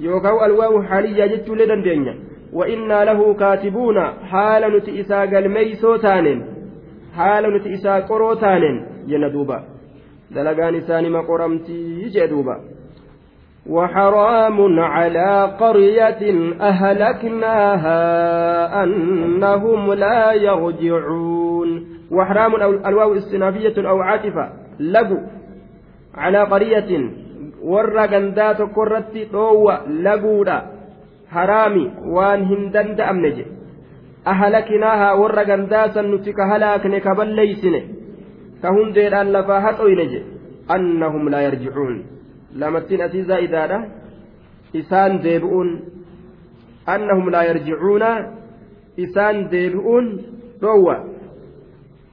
yookaan 0.00 0.38
alwaawu 0.46 0.82
xaaliyyaa 0.90 1.28
jechuullee 1.28 1.66
dandeenya 1.66 2.14
وإنا 2.52 3.04
له 3.04 3.34
كاتبون 3.34 3.98
حال 4.30 4.76
نتي 4.76 5.00
إسا 5.00 5.20
قلميسو 5.20 5.96
تانين 5.96 6.44
حال 7.20 7.44
نتي 7.54 7.74
إسا 7.74 7.94
قرو 8.08 8.34
تانين 8.34 8.76
جندوبا 9.08 9.58
دلقان 10.34 10.74
إساني 10.74 11.08
ما 11.08 11.20
قرمتي 11.20 12.08
جدوبا 12.14 12.56
وحرام 13.66 14.80
على 14.80 15.56
قرية 15.60 16.22
أهلكناها 16.60 18.02
أنهم 18.82 19.92
لا 19.92 20.32
يرجعون 20.32 21.86
وحرام 22.10 22.54
الواو 22.86 23.14
استنافية 23.14 23.88
أو 23.88 24.00
عاطفة 24.00 24.52
لقو 24.80 25.18
على 26.14 26.38
قرية 26.38 27.10
warra 27.62 28.08
gandaa 28.08 28.54
tokko 28.54 28.84
irratti 28.86 29.24
dhoowwa 29.32 29.74
laguudha. 30.04 30.62
Haraami 31.28 31.90
waan 32.16 32.44
hin 32.48 32.72
ahalakinaahaa 34.24 35.16
warra 35.20 35.44
gandaa 35.44 35.92
san 35.94 36.10
nuti 36.10 36.32
ka 36.32 36.46
halaakne 36.46 37.00
ka 37.00 37.14
balleeysine 37.14 37.80
ka 38.62 38.72
hundeedhaan 38.76 39.32
lafaa 39.32 39.60
haxoyne 39.66 40.06
jedhe 40.12 40.26
annahum 40.76 41.30
laa 41.32 41.42
yarjicuun 41.46 41.96
lamattiin 42.62 43.02
asii 43.06 43.24
zaa'idaadha 43.30 43.80
isaan 44.82 45.22
deebi'uun 45.24 45.70
annahum 46.94 47.32
laa 47.32 47.44
yarjicuuna 47.50 48.10
isaan 49.06 49.42
deebi'uun 49.54 50.06
dhoowwa 50.60 50.96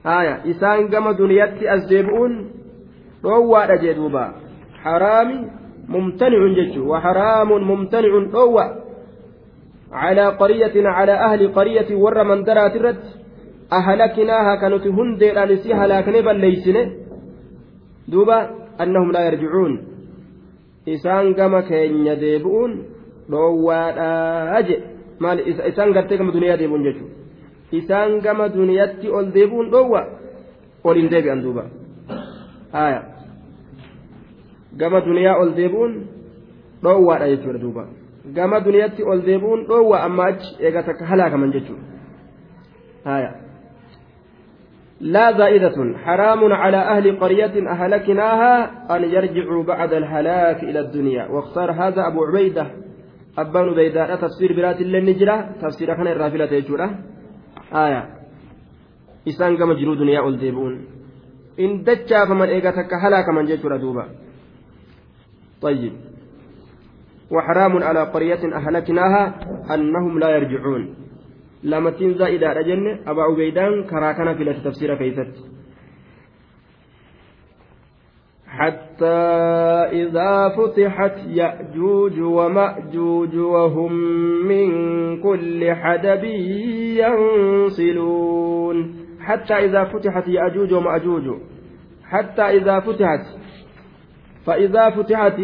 haya 0.04 0.34
isaan 0.54 0.88
gama 0.88 1.18
duniyatti 1.18 1.68
as 1.76 1.88
deebi'uun 1.92 2.34
dhoowwaadha 3.22 3.80
jee 3.84 3.94
duuba 4.00 4.24
haraami 4.84 5.38
mumtanicun 5.88 6.54
jechu 6.54 6.80
وحرام 6.90 7.48
ممتنع 7.48 8.12
dhoowwa 8.32 8.87
على 9.92 10.26
قرية 10.28 10.88
على 10.88 11.12
أهل 11.12 11.52
قرية 11.52 11.96
ور 11.96 12.24
من 12.24 12.44
درات 12.44 12.76
الرد 12.76 13.04
أهلكناها 13.72 14.54
كانت 14.60 14.86
هندي 14.86 15.28
لانسي 15.32 15.74
هلاكني 15.74 16.22
بل 16.22 16.36
ليسنه 16.40 16.84
دوبا 18.08 18.38
أنهم 18.80 19.12
لا 19.12 19.20
يرجعون 19.26 19.72
isaan 20.88 21.36
gama 21.36 21.62
keenya 21.68 22.16
deebi'uun 22.16 22.72
dhoowwaadhaa 23.30 24.62
je 24.68 24.76
maal 25.20 25.38
isaan 25.44 25.92
gartee 25.92 26.16
gama 26.16 26.32
duniyaa 26.32 26.56
deebi'uun 26.60 26.86
jechuudha 26.88 27.14
isaan 27.80 28.20
gama 28.24 28.48
duniyaatti 28.54 29.12
ol 29.18 29.28
deebi'uun 29.36 29.70
dhoowwa 29.74 30.02
ol 30.84 30.96
hin 31.00 31.10
deebi'an 31.12 31.42
duuba 31.44 31.64
haaya 32.72 33.00
gama 34.80 35.04
duniyaa 35.08 35.36
ol 35.42 35.52
deebi'uun 35.60 35.92
dhoowwaadha 36.84 37.30
jechuudha 37.34 37.60
duuba 37.64 37.84
gama 38.34 38.60
duniyaatti 38.60 39.02
ol 39.02 39.22
deebi'uun 39.28 39.66
dhoowwa 39.68 40.02
amma 40.02 40.24
achi 40.32 40.56
eega 40.60 40.82
takka 40.82 41.04
halaakaman 41.04 41.52
jechuudha. 41.52 41.86
لا 45.00 45.38
زائدة 45.38 45.96
حرام 46.04 46.52
على 46.52 46.76
أهل 46.76 47.20
قرية 47.20 47.70
أهلكناها 47.70 48.54
أن 48.96 49.04
يرجعوا 49.04 49.62
بعد 49.64 49.92
الهلاك 49.92 50.62
إلى 50.64 50.80
الدنيا 50.80 51.26
واختار 51.26 51.72
هذا 51.72 52.06
أبو 52.06 52.24
عبيدة 52.24 52.66
أبان 53.38 53.74
بيداء 53.74 54.16
تفسير 54.16 54.56
برات 54.56 54.80
النجرة 54.80 55.36
تفسير 55.62 55.94
كان 55.94 56.06
الرافلة 56.06 56.52
يجورة 56.52 56.98
آية 57.72 58.02
إسان 59.28 59.56
كما 59.56 59.74
جرو 59.74 59.94
دنيا 59.94 60.28
الديبون 60.28 60.84
إن 61.60 61.82
دجا 61.82 62.24
فمن 62.24 62.48
إيغتك 62.48 62.94
هلاك 62.94 63.28
من 63.28 63.44
جيشورة 63.44 63.76
دوبا 63.76 64.04
طيب 65.62 65.92
وحرام 67.30 67.82
على 67.82 68.02
قرية 68.02 68.42
أهلكناها 68.54 69.34
أنهم 69.74 70.18
لا 70.18 70.30
يرجعون. 70.30 70.94
zaa'idaadha 72.18 72.62
jenne 72.62 73.00
abaa 73.06 73.28
ubeydaan 73.28 73.84
karaa 73.90 74.14
kana 74.14 74.34
filate 74.34 74.60
tafsiira 74.62 74.96
keeysatti 74.96 75.58
حتى 78.48 79.20
إذا 79.92 80.48
فتحت 80.48 81.16
يأجوج 81.26 82.20
ومأجوج 82.20 83.36
وهم 83.36 83.92
من 84.48 84.68
كل 85.22 85.74
حدب 85.74 86.24
ينصلون. 87.04 88.76
حتى 89.20 89.54
إذا 89.54 89.84
فتحت 89.84 90.28
يأجوج 90.28 90.72
ومأجوج. 90.74 91.38
حتى 92.04 92.42
إذا 92.42 92.80
فتحت. 92.80 93.26
فإذا 94.46 94.90
فتحت 94.90 95.40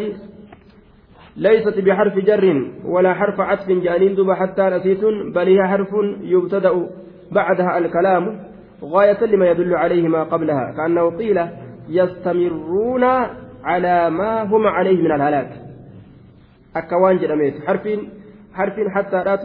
ليست 1.37 1.79
بحرف 1.79 2.19
جر 2.19 2.71
ولا 2.85 3.15
حرف 3.15 3.41
عطف 3.41 3.69
جانين 3.69 4.15
دب 4.15 4.33
حتى 4.33 4.63
نسيت 4.63 5.05
بل 5.35 5.49
هي 5.49 5.69
حرف 5.69 5.89
يبتدأ 6.23 6.89
بعدها 7.33 7.79
الكلام 7.79 8.41
غاية 8.85 9.25
لما 9.25 9.51
يدل 9.51 9.75
عليه 9.75 10.09
ما 10.09 10.23
قبلها 10.23 10.75
كأنه 10.77 11.17
قيل 11.17 11.39
يستمرون 11.89 13.05
على 13.65 14.11
ما 14.11 14.43
هم 14.43 14.67
عليه 14.67 15.03
من 15.03 15.13
الهلاك. 15.13 15.51
أكوان 16.77 17.17
جرميت 17.19 17.55
حرف 17.67 17.89
حرف 18.55 18.75
حتى 18.95 19.17
رات 19.17 19.45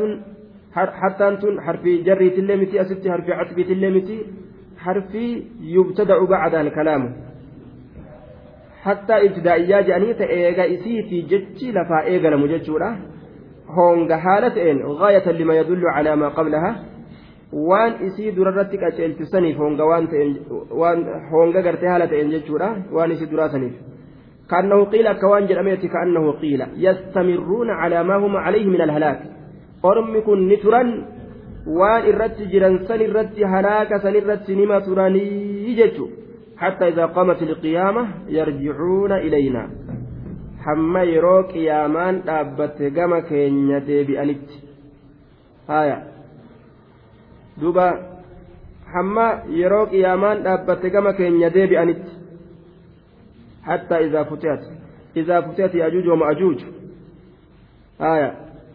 حتى 0.75 1.27
أنتم 1.27 1.61
حرف 1.61 1.83
جر 1.83 2.27
تلمتي 2.27 2.81
أست 2.81 3.07
حرف 3.07 3.29
عطف 3.29 3.55
تلمتي 3.55 4.25
حرف 4.77 5.15
يبتدأ 5.61 6.23
بعدها 6.23 6.61
الكلام. 6.61 7.28
Hattaa 8.85 9.19
ibtidaa'iyyaa 9.27 9.81
jedhanii 9.87 10.13
ta 10.21 10.31
eega 10.39 10.65
isiitii 10.75 11.23
jechi 11.31 11.71
lafaa 11.77 12.03
eegalamu 12.13 12.47
jechuudha 12.53 12.89
honga 13.77 14.17
haala 14.25 14.49
ta'een 14.57 14.79
gaayatan 15.01 15.39
lima 15.41 15.59
yadullu 15.59 15.93
calaa 15.95 16.15
maa 16.23 16.31
qablaha 16.39 16.71
waan 17.69 17.93
isii 18.07 18.31
durarratti 18.37 18.81
qaceelchisaniif 18.83 19.61
honga 19.63 19.91
waan 19.91 20.09
ta'een 20.11 20.33
waan 20.81 21.05
honga 21.31 21.61
gartee 21.67 21.93
haala 21.93 22.11
ta'een 22.13 22.35
jechuudha 22.35 22.69
waan 22.97 23.15
isii 23.17 23.31
duraasaniif 23.35 23.77
كأنه 24.51 24.85
قيل 24.85 25.07
كوان 25.13 25.47
جرميت 25.47 25.85
كأنه 25.85 26.31
قيل 26.31 26.61
يستمرون 26.85 27.69
على 27.69 28.03
ما 28.03 28.15
هم 28.15 28.37
عليه 28.37 28.65
من 28.65 28.81
الهلاك 28.81 29.19
أرمكن 29.85 30.47
نترا 30.49 30.83
وان 31.67 32.03
الرت 32.11 32.41
جرن 32.51 32.73
سن 32.87 33.01
الرت 33.01 33.39
هلاك 33.53 33.91
سن 34.03 34.15
الرت 34.21 34.49
نما 34.59 34.79
تراني 34.79 35.23
يجتو 35.69 36.05
حتى 36.58 36.88
إذا 36.88 37.06
قامت 37.06 37.42
القيامة 37.42 38.08
يرجعون 38.28 39.12
إلينا 39.12 39.68
hamma 40.64 41.02
yeroo 41.02 41.42
qiyaamaan 41.52 42.22
dhaabbatte 42.26 42.90
gama 42.90 43.18
keenya 43.28 43.80
deebi'anitti 43.88 44.56
haya 45.68 45.96
duba 47.60 47.86
hamma 48.94 49.26
yeroo 49.60 49.86
qiyaamaan 49.92 50.38
dhaabbatte 50.46 50.90
gama 50.94 51.12
keenya 51.18 51.50
deebi'anitti 51.56 52.12
hattaa 53.68 53.98
izaa 54.06 54.24
futiyat 54.30 54.62
izaa 55.20 55.42
futiyat 55.42 55.74
yaajuuj 55.80 56.06
wa 56.12 56.16
ma'ajuuj 56.22 56.58
haya 57.98 58.30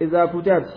izaa 0.06 0.28
futiyat 0.36 0.68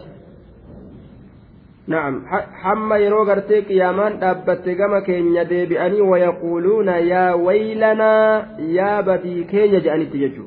نعم. 1.88 2.26
حما 2.62 2.98
يرو 2.98 3.24
غرتي 3.24 3.60
قيامان 3.62 4.20
دابت 4.20 4.70
كما 4.70 5.00
كين 5.00 5.36
يديبئني 5.36 6.02
ويقولون 6.02 6.88
يا 6.88 7.34
ويلنا 7.34 8.48
يا 8.60 9.02
بدي 9.02 9.44
كين 9.44 9.74
يجأني 9.76 10.06
تججو. 10.06 10.46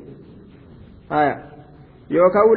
آية. 1.11 1.35
يوكاو 2.09 2.55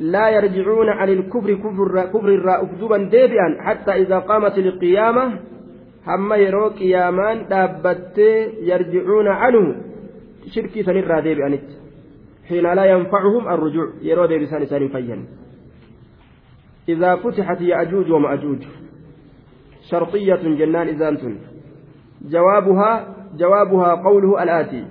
لا 0.00 0.28
يرجعون 0.28 0.88
عن 0.88 1.08
الكفر 1.08 1.54
كفر 1.54 2.04
كفر 2.12 2.28
الراء 2.28 2.64
أفدوبا 2.64 2.98
ديبئا 2.98 3.48
حتى 3.60 3.92
إذا 3.92 4.18
قامت 4.18 4.58
القيامة 4.58 5.24
حما 6.06 6.36
يرو 6.36 6.68
قيامان 6.68 7.48
دابت 7.48 8.18
يرجعون 8.70 9.28
عنه. 9.28 9.74
شركي 10.54 10.82
سنرى 10.82 11.20
ديبئني. 11.20 11.58
حين 12.48 12.74
لا 12.74 12.84
ينفعهم 12.84 13.48
الرجوع. 13.48 13.88
يرو 14.02 14.26
ديبسان 14.26 14.66
سان 14.66 14.88
فيا 14.88 15.18
إذا 16.89 17.15
فتحت 17.15 17.61
يأجوج 17.61 18.11
ومأجوج 18.11 18.61
شرطية 19.91 20.35
جنان 20.59 20.87
إذانتن 20.87 21.37
جوابها 22.21 23.15
جوابها 23.37 23.95
قوله 23.95 24.43
الآتي 24.43 24.85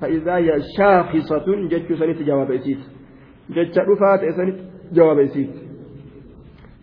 فإذا 0.00 0.36
هي 0.36 0.60
شاخصة 0.78 1.46
جج 1.70 1.94
سنت 1.94 2.22
جواب 2.22 2.50
إسيت 2.52 2.78
جج 3.50 3.78
رفات 3.78 4.20
سنت 4.36 4.56
جواب 4.92 5.18
إسيت 5.18 5.50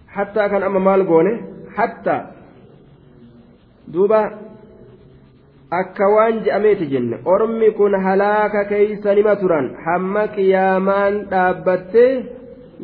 حتى 0.08 0.49
كان 0.49 0.64
أما 0.64 0.80
مال 0.80 1.08
قونه 1.08 1.41
حتى 1.76 2.18
دوبا 3.88 4.43
akka 5.74 6.06
waan 6.16 6.43
je'ameeti 6.45 6.86
jenne 6.93 7.18
ormi 7.26 7.72
kun 7.78 7.93
halaaka 8.06 8.66
keeysa 8.72 9.16
nima 9.18 9.34
turan 9.41 9.68
hamma 9.86 10.24
qiyaamaan 10.36 11.16
dhaabbattee 11.32 12.12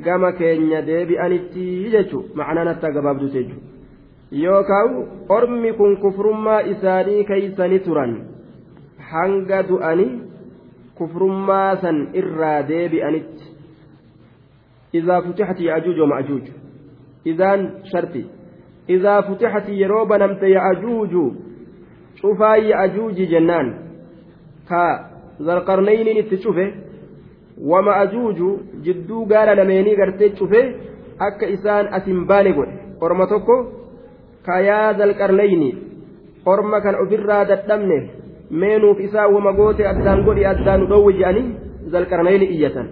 gama 0.03 0.33
keenya 0.33 0.83
deebi'anitti 0.87 1.65
jechuun 1.95 2.25
macnaan 2.35 2.69
hatta 2.73 2.91
gabaabdute 2.99 3.43
jechuudha 3.43 3.75
yookaan 4.45 4.95
ormi 5.29 5.73
kun 5.73 5.97
kufrummaa 6.05 6.61
isaanii 6.75 7.25
keeysanii 7.25 7.79
turan 7.89 8.15
hanga 9.11 9.63
du'anii 9.69 10.13
kufrummaa 10.95 11.77
san 11.77 12.09
irraa 12.15 12.63
deebi'anitti. 12.69 13.45
Izaa 14.93 15.23
futixati 15.23 15.67
yaajuuj 15.67 15.97
yoo 15.99 16.07
ma'ajuuj 16.07 16.45
izaan 17.33 17.67
sharti. 17.93 18.27
Izaa 18.89 19.23
futixati 19.23 19.81
yeroo 19.81 20.07
banamte 20.07 20.51
yaajuuju 20.51 21.25
cufaa 22.21 22.57
yaajuuji 22.57 23.27
jennaan. 23.27 23.75
Ka 24.69 24.83
zalqarnayniin 25.47 26.23
itti 26.25 26.39
cufe. 26.47 26.67
wama 27.59 27.97
ajuuju 27.97 28.49
jidduu 28.85 29.25
gaara 29.27 29.55
lameenii 29.55 29.97
gartee 29.97 30.31
cufee 30.39 30.67
akka 31.19 31.47
isaan 31.47 31.89
asin 31.93 32.27
baane 32.27 32.53
godhe. 32.53 32.75
Orma 33.01 33.27
tokko 33.27 33.57
kayaa 34.47 34.95
zalqarleyni 34.99 35.71
orma 36.47 36.81
kan 36.81 36.95
ofirraa 37.03 37.45
dadhabne 37.45 37.99
meenuuf 38.51 39.01
isaa 39.01 39.29
wama 39.35 39.53
goote 39.53 39.87
addaan 39.93 40.25
godhi 40.25 40.47
addaanu 40.53 40.87
dhowwe 40.91 41.13
jedhanii 41.19 41.47
zalqarleyni 41.93 42.47
iyyatan 42.57 42.89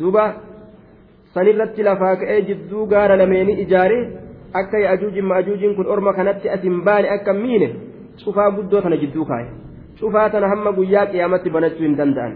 duuba 0.00 0.24
sanirratti 1.34 1.82
lafaa 1.88 2.16
ka'ee 2.16 2.40
jidduu 2.50 2.86
gaara 2.92 3.16
lameenii 3.22 3.60
ijaare 3.64 3.98
akka 4.60 4.78
yaajuujin 4.84 5.26
maajuujiin 5.30 5.74
kun 5.76 5.86
orma 5.94 6.12
kanatti 6.12 6.48
asin 6.56 6.82
baane 6.84 7.10
akka 7.16 7.32
miine 7.32 7.68
cufaa 8.24 8.50
guddoo 8.50 8.80
tana 8.80 8.96
jidduu 8.96 9.24
kaaye. 9.24 9.48
Cufaa 10.00 10.30
tana 10.30 10.48
hamma 10.48 10.72
guyyaa 10.72 11.06
qiyaamatti 11.12 11.50
banachuu 11.50 11.84
hin 11.86 11.96
danda'an. 11.98 12.32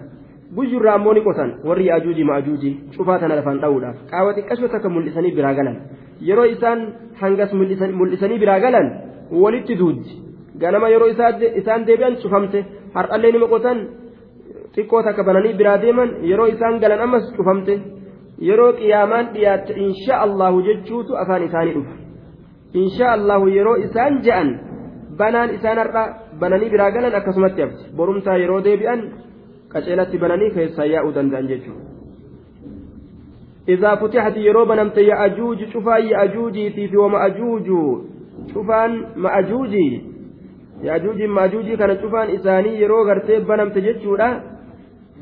Guyyurraa 0.57 0.95
ammoo 0.99 1.15
ni 1.17 1.23
qotan 1.29 1.51
warri 1.69 1.87
yaajuuji 1.91 2.25
maajuuji 2.31 2.71
cufaa 2.97 3.19
tana 3.23 3.37
lafaan 3.39 3.61
dha'uudhaaf 3.63 3.97
qaawwa 4.11 4.33
xiqqashoo 4.37 4.71
takka 4.75 4.89
mul'isanii 4.97 5.33
biraa 5.39 5.55
galan 5.59 5.77
yeroo 6.29 6.47
isaan 6.55 6.81
hangas 7.23 7.53
mul'isanii 8.01 8.39
biraa 8.43 8.61
galan 8.65 8.87
walitti 9.43 9.75
duuddi 9.81 10.13
ganama 10.63 10.93
yeroo 10.95 11.09
isaan 11.61 11.87
deebi'an 11.89 12.15
cufamte 12.23 12.59
har'allee 12.97 13.33
nima 13.37 13.49
qotan 13.55 13.79
xiqqoo 14.75 15.03
takka 15.07 15.23
bananii 15.29 15.55
biraa 15.61 15.79
deeman 15.85 16.11
yeroo 16.31 16.49
isaan 16.55 16.75
galan 16.83 17.01
ammas 17.07 17.25
cufamte 17.39 17.75
yeroo 18.49 18.73
qiyaamaan 18.81 19.27
dhiyaatte 19.35 19.73
insha 19.87 20.15
allahu 20.27 20.63
jechuutu 20.69 21.13
afaan 21.23 21.43
isaanii 21.49 21.75
dhufa 21.79 21.95
insha 22.83 23.07
allahu 23.17 23.47
yeroo 23.57 23.77
isaan 23.87 24.15
je'an 24.27 24.49
banaan 25.21 25.51
isaan 25.57 25.79
har'a 25.83 26.05
bananii 26.41 26.71
biraa 26.75 26.91
galan 26.97 27.15
akkasumatti 27.21 27.61
hafti 27.65 27.85
borumtaa 27.99 28.37
yeroo 28.43 28.61
deebi'an 28.69 29.01
qaceelatti 29.73 30.23
bananii 30.27 30.55
keessaa 30.59 30.93
yaa'uu 30.95 31.15
danda'an 31.15 31.49
jechuudha. 31.55 31.93
إذا 33.69 33.95
فتحت 33.95 34.37
يروبا 34.37 34.75
نمت 34.75 34.99
يأجوج 34.99 35.65
شوفا 35.73 35.97
يأجوجي 35.97 36.71
في 36.71 36.97
ومأجوج 36.97 37.67
شوفان 38.55 39.05
مأجوجي 39.17 40.03
يأجوج 40.83 41.23
مأجوجي 41.23 41.77
كان 41.77 42.01
شوفان 42.01 42.31
إساني 42.31 42.81
يرو 42.81 43.03
غرتيب 43.09 43.47
بنمت 43.47 43.79
جتشورا 43.79 44.43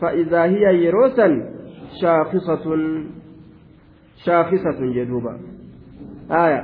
فإذا 0.00 0.42
هي 0.44 0.84
يروسا 0.84 1.28
شاخصة 2.02 2.64
شاخصة 4.24 4.80
جدوبا 4.80 5.40
آية 6.30 6.62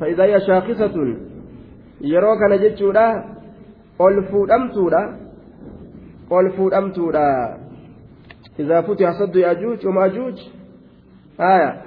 فإذا 0.00 0.24
هي 0.24 0.40
شاخصة 0.40 1.16
يرو 2.00 2.38
كان 2.38 2.58
جتشورا 2.62 3.24
ألفو 4.00 4.44
أمتورا 4.44 5.23
ol 6.30 6.50
fuudhamtuudha. 6.56 7.64
إذا 8.60 8.80
فتح 8.80 9.10
صد 9.20 9.36
يأجوج 9.36 9.86
ومأجوج 9.86 10.38
آية 11.40 11.82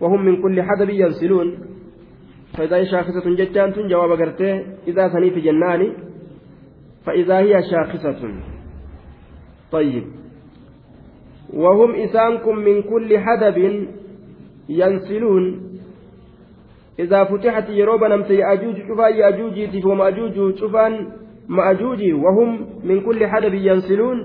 وهم 0.00 0.24
من 0.24 0.42
كل 0.42 0.62
حدب 0.62 0.90
ينسلون 0.90 1.58
فإذا 2.58 2.76
هي 2.76 2.86
شاخصة 2.86 3.30
ججان 3.30 3.88
جواب 3.88 4.10
قرته 4.20 4.64
إذا 4.86 5.08
ثني 5.08 5.30
في 5.30 5.40
جنان 5.40 5.92
فإذا 7.06 7.38
هي 7.38 7.62
شاخصة 7.70 8.34
طيب 9.72 10.04
وهم 11.52 11.94
إسانكم 11.94 12.56
من 12.56 12.82
كل 12.82 13.18
حدب 13.18 13.86
ينسلون 14.68 15.72
إذا 16.98 17.24
فتحت 17.24 17.68
يروب 17.68 18.04
نمت 18.04 18.30
يأجوج 18.30 18.76
شوفا 18.88 19.08
يأجوج 19.08 19.86
ومأجوج 19.86 20.58
شوفان 20.58 21.21
مأجوج 21.48 22.12
وهم 22.12 22.66
من 22.84 23.00
كل 23.00 23.26
حدب 23.26 23.54
ينسلون 23.54 24.18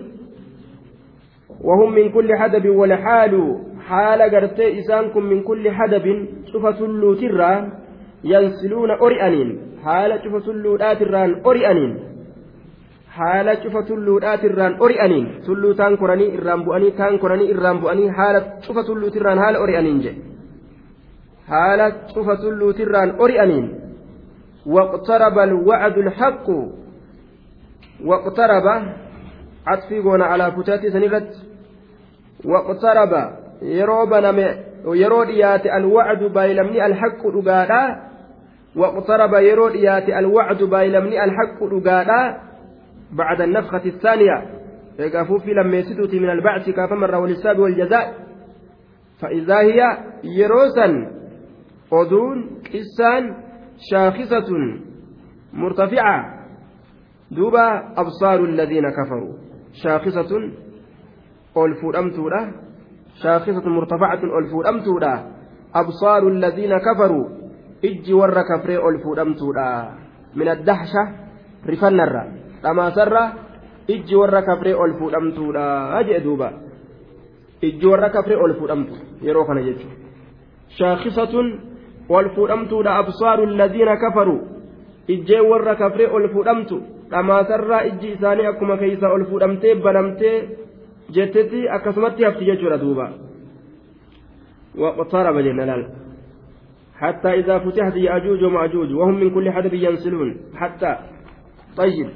وهم 1.61 1.93
من 1.93 2.09
كل 2.09 2.35
حدب 2.35 2.65
والحال 2.69 3.33
حال 3.87 4.21
قرتي 4.21 4.79
إسانكم 4.79 5.23
من 5.23 5.43
كل 5.43 5.71
حدب 5.71 6.27
شوف 6.51 6.75
سلو 6.79 7.13
ترى 7.13 7.71
ينسلون 8.23 8.91
أرئنين 8.91 9.49
حال 9.83 10.19
شوف 10.23 10.33
سلو 10.45 10.77
تران 10.77 11.29
أرئنين 11.45 11.95
tulluu 15.45 15.73
taan 15.73 15.97
koranii 15.97 16.33
irraan 16.37 16.61
bu'anii 16.65 16.91
taan 16.99 17.19
koranii 17.19 17.49
irraan 17.53 17.79
bu'anii 17.81 18.09
haala 18.17 18.39
cufa 18.65 18.83
tulluutirraan 18.83 19.39
haala 19.43 19.59
ori'aniin 19.65 20.01
jedhe 20.05 20.21
haala 21.51 21.87
cufa 22.13 22.35
tulluutirraan 22.43 23.15
ori'aniin 23.25 23.65
waqtaraba 24.75 25.41
alwacdu 25.49 26.01
واقترب 28.05 28.67
عطفي 29.67 29.99
قونا 29.99 30.25
على 30.25 30.51
فتاتي 30.51 30.89
سنرت 30.89 31.29
واقترب 32.45 33.33
يرو 33.61 34.05
بنم 34.05 34.39
يرو 34.85 35.23
ديات 35.23 35.65
الوعد 35.65 36.23
بايلمني 36.23 36.85
الحق 36.85 37.27
دغادا 37.27 38.07
واقترب 38.75 39.33
يرو 39.33 39.69
ديات 39.69 40.09
الوعد 40.09 40.63
بايلمني 40.63 41.23
الحق 41.23 41.63
دغادا 41.63 42.47
بعد 43.11 43.41
النفخة 43.41 43.85
الثانية. 43.85 44.57
يقفوا 44.99 45.39
في 45.39 45.53
لما 45.53 45.77
يسدوتي 45.77 46.19
من 46.19 46.29
البعث 46.29 46.69
كافمر 46.69 47.15
والحساب 47.15 47.59
والجزاء. 47.59 48.13
فإذا 49.21 49.59
هي 49.59 49.97
يروسا 50.23 50.85
أذون 51.93 52.61
قسان 52.73 53.35
شاخصة 53.91 54.47
مرتفعة. 55.53 56.36
Duuba 57.31 57.93
absaaru 57.95 58.45
alladhiina 58.45 58.91
kafaruu 58.91 59.35
shaakisatun 59.81 60.43
ol 61.55 61.75
fuudhamtuudha 61.81 62.41
shaakisatun 63.21 63.73
murtafacatun 63.73 64.31
ol 64.31 64.47
fuudhamtuudha 64.51 65.13
absaaru 65.73 66.31
alladhiina 66.33 66.79
kafaruu 66.79 67.25
ijji 67.81 68.13
warra 68.13 68.43
kafree 68.43 68.77
ol 68.77 68.99
fuudhamtuudha 69.03 69.67
min 70.35 70.47
addahsha 70.47 71.03
rifannarra 71.65 72.23
dhamaasarra 72.63 73.23
ijji 73.87 74.15
warra 74.15 74.41
kafree 74.41 74.73
ol 74.73 74.93
fuudhamtuudha 74.99 76.03
jee 76.07 76.19
duuba 76.23 76.51
ijji 77.61 77.87
warra 77.87 78.09
kafree 78.09 78.35
ol 78.35 78.53
fuudhamtu 78.59 78.93
yeroo 79.21 79.45
kana 79.45 79.61
jechuudha 79.61 79.95
shaakisatun 80.77 81.47
ol 82.09 82.29
fuudhamtuudha 82.35 82.97
absaaru 83.03 83.43
alladhiina 83.51 83.97
kafaruu 83.97 84.41
ijjee 85.07 85.41
warra 85.51 85.75
kafree 85.75 86.07
ol 86.07 86.29
fuudhamtu 86.33 86.77
dhamaasarraa 87.11 87.85
ijji 87.89 88.07
isaanii 88.15 88.49
akkuma 88.51 88.77
keeysa 88.81 89.13
ol 89.15 89.23
fuudhamtee 89.29 89.75
banamtee 89.85 90.35
jettetti 91.15 91.69
akkasumatti 91.77 92.27
hafti 92.27 92.49
jechuudha 92.51 92.83
duuba 92.85 93.07
واقترب 94.81 95.37
جنلال 95.37 95.81
حتى 97.01 97.29
إذا 97.39 97.55
فتحت 97.59 97.95
يأجوج 97.95 98.43
ومأجوج 98.43 98.89
وهم 98.93 99.15
من 99.21 99.29
كل 99.35 99.51
حدب 99.51 99.73
ينسلون 99.73 100.29
حتى 100.55 100.91
طيب 101.77 102.09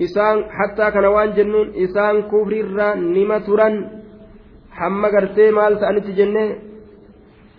isaan 0.00 0.50
hattaa 0.50 0.90
kana 0.90 1.10
waan 1.14 1.34
jennuun 1.36 1.68
isaan 1.84 2.16
kufrirra 2.30 2.96
nima 2.98 3.40
turan 3.46 3.74
hamma 4.78 5.08
gartee 5.14 5.50
maal 5.54 5.78
ta'anitti 5.78 6.16
jenne 6.18 6.44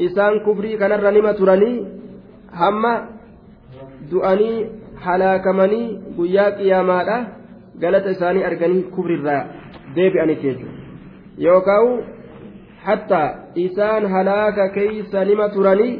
isaan 0.08 0.44
kufrii 0.46 0.76
kanarra 0.82 1.12
nima 1.16 1.32
turanii 1.40 1.78
hamma 2.62 2.94
du'anii 4.12 4.58
halaakamanii 5.04 5.88
guyyaa 6.18 6.52
qiyaamaadha 6.60 7.18
galata 7.84 8.10
isaanii 8.16 8.44
arganii 8.50 8.84
kubrirraa 8.96 9.44
deebi'aniiti 9.96 10.48
jechuudha 10.48 10.74
yookaan 11.48 11.94
hatta 12.88 13.22
isaan 13.66 14.12
halaaka 14.16 14.70
keeysa 14.78 15.26
nima 15.26 15.50
turanii 15.56 15.94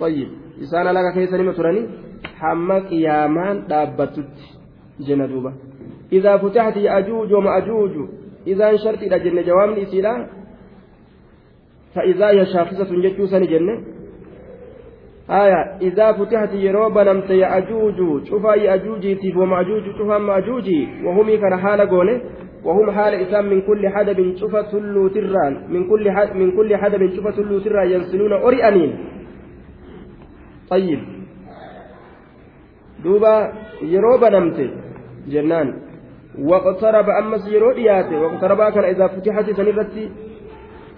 طيب 0.00 0.28
isaan 0.64 0.86
halaaka 0.86 1.12
keeysa 1.12 1.38
nima 1.38 1.52
turanii 1.58 1.86
hamma 2.40 2.80
qiyaamaan 2.90 3.56
dhaabbatutti 3.70 4.44
jenna 5.06 5.28
duuba 5.32 5.52
إذا 6.12 6.36
فتحت 6.36 6.76
يأجوج 6.76 7.32
ومأجوج 7.32 7.94
إذا 8.46 8.76
شرط 8.76 9.00
إلى 9.02 9.18
جنة 9.18 9.42
جوامن 9.42 9.78
إسيلا 9.78 10.26
فإذا 11.94 12.26
هي 12.28 12.46
شاخصة 12.46 12.90
جتوسا 13.04 13.38
جنة 13.38 13.74
آية 15.30 15.78
إذا 15.82 16.12
فتحت 16.12 16.54
يروب 16.54 16.98
نمت 16.98 17.30
يأجوج 17.30 18.28
شوفا 18.28 18.54
يأجوجي 18.54 19.34
ومأجوج 19.36 19.82
شوفا 19.98 20.18
مأجوجي 20.18 20.88
وهم 21.04 21.36
كان 21.36 21.56
حال 21.56 21.80
قوله 21.80 22.20
وهم 22.64 22.90
حال 22.90 23.14
إسام 23.14 23.44
من 23.50 23.60
كل 23.62 23.88
حدب 23.88 24.36
شوفا 24.36 24.62
سلو 24.62 25.08
تران 25.08 25.54
من 25.68 25.88
كل 25.90 26.12
من 26.34 26.56
كل 26.56 26.76
حدب 26.76 27.14
شوفا 27.16 27.30
سلو 27.30 27.58
تران 27.58 27.90
ينسلون 27.90 28.32
أريانين 28.32 28.92
طيب. 30.70 31.00
دوبا 33.04 33.52
يروب 33.82 34.24
نمت 34.24 34.70
جنان. 35.28 35.86
waqtaraba 36.38 37.16
ammas 37.16 37.48
yeroo 37.48 37.72
dhiyaate 37.72 38.16
waqtarabaa 38.16 38.72
kana 38.72 38.88
idaa 38.88 39.08
futixati 39.08 39.54
san 39.56 39.68
irratti 39.68 40.10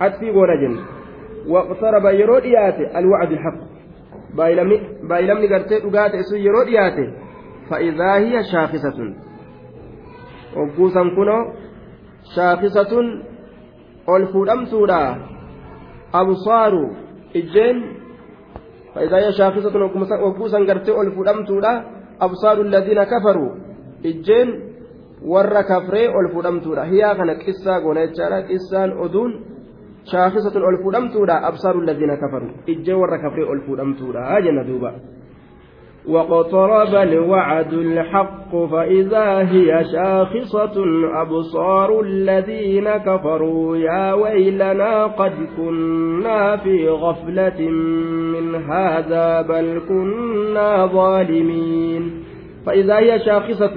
atfii 0.06 0.32
goona 0.32 0.56
jenne 0.56 0.80
waqtaraba 1.46 2.12
yeroo 2.12 2.40
dhiyaate 2.40 2.90
baayilamni 4.38 5.48
gartee 5.54 5.80
dhugaa 5.84 6.08
ta'e 6.12 6.22
sun 6.30 6.44
yeroo 6.46 6.64
dhiyaate 6.68 7.04
fa'idaa 7.68 8.42
shaakisatun. 8.52 9.08
Ogguusan 10.62 11.10
kunoo 11.16 11.42
shaakisatun 12.34 13.06
ol 14.06 14.26
fuudhamtuudha 14.32 15.00
absaaru 16.20 16.84
ijjeen 17.40 17.78
fa'idaa 18.94 19.20
hiya 19.22 19.32
shaakisatun 19.40 19.82
ogguusan 20.28 20.66
gartee 20.70 20.94
ol 21.00 21.10
fuudhamtuudha 21.16 21.72
absaaru 22.26 22.62
alladhiina 22.66 23.06
kafaruu 23.12 23.50
ijjeen 24.10 24.48
warra 25.32 25.62
kafree 25.70 26.08
ol 26.08 26.28
fuudhamtuudha 26.32 26.84
hiyaa 26.92 27.14
kana 27.14 27.34
qissaa 27.44 27.80
goona 27.80 28.06
jechaadha 28.06 28.42
qissaan 28.50 28.92
oduun 29.06 29.32
shaakisatun 30.10 30.66
ol 30.70 30.78
fuudhamtuudha 30.82 31.42
absaaru 31.50 31.84
alladhiina 31.84 32.16
kafaruu 32.24 32.50
ijjee 32.74 32.98
warra 33.02 33.22
kafree 33.24 33.48
ol 33.54 33.60
fuudhamtuudha 33.68 34.42
jenna 34.48 34.64
duuba 34.64 34.92
واقترب 36.08 36.94
الوعد 36.94 37.72
الحق 37.72 38.56
فإذا 38.56 39.38
هي 39.38 39.84
شاخصة 39.92 40.84
أبصار 41.22 42.00
الذين 42.00 42.88
كفروا 42.90 43.76
يا 43.76 44.12
ويلنا 44.12 45.06
قد 45.06 45.32
كنا 45.56 46.56
في 46.56 46.88
غفلة 46.88 47.60
من 48.32 48.54
هذا 48.54 49.42
بل 49.42 49.80
كنا 49.88 50.86
ظالمين 50.86 52.24
فإذا 52.66 52.98
هي 52.98 53.18
شاخصة 53.18 53.74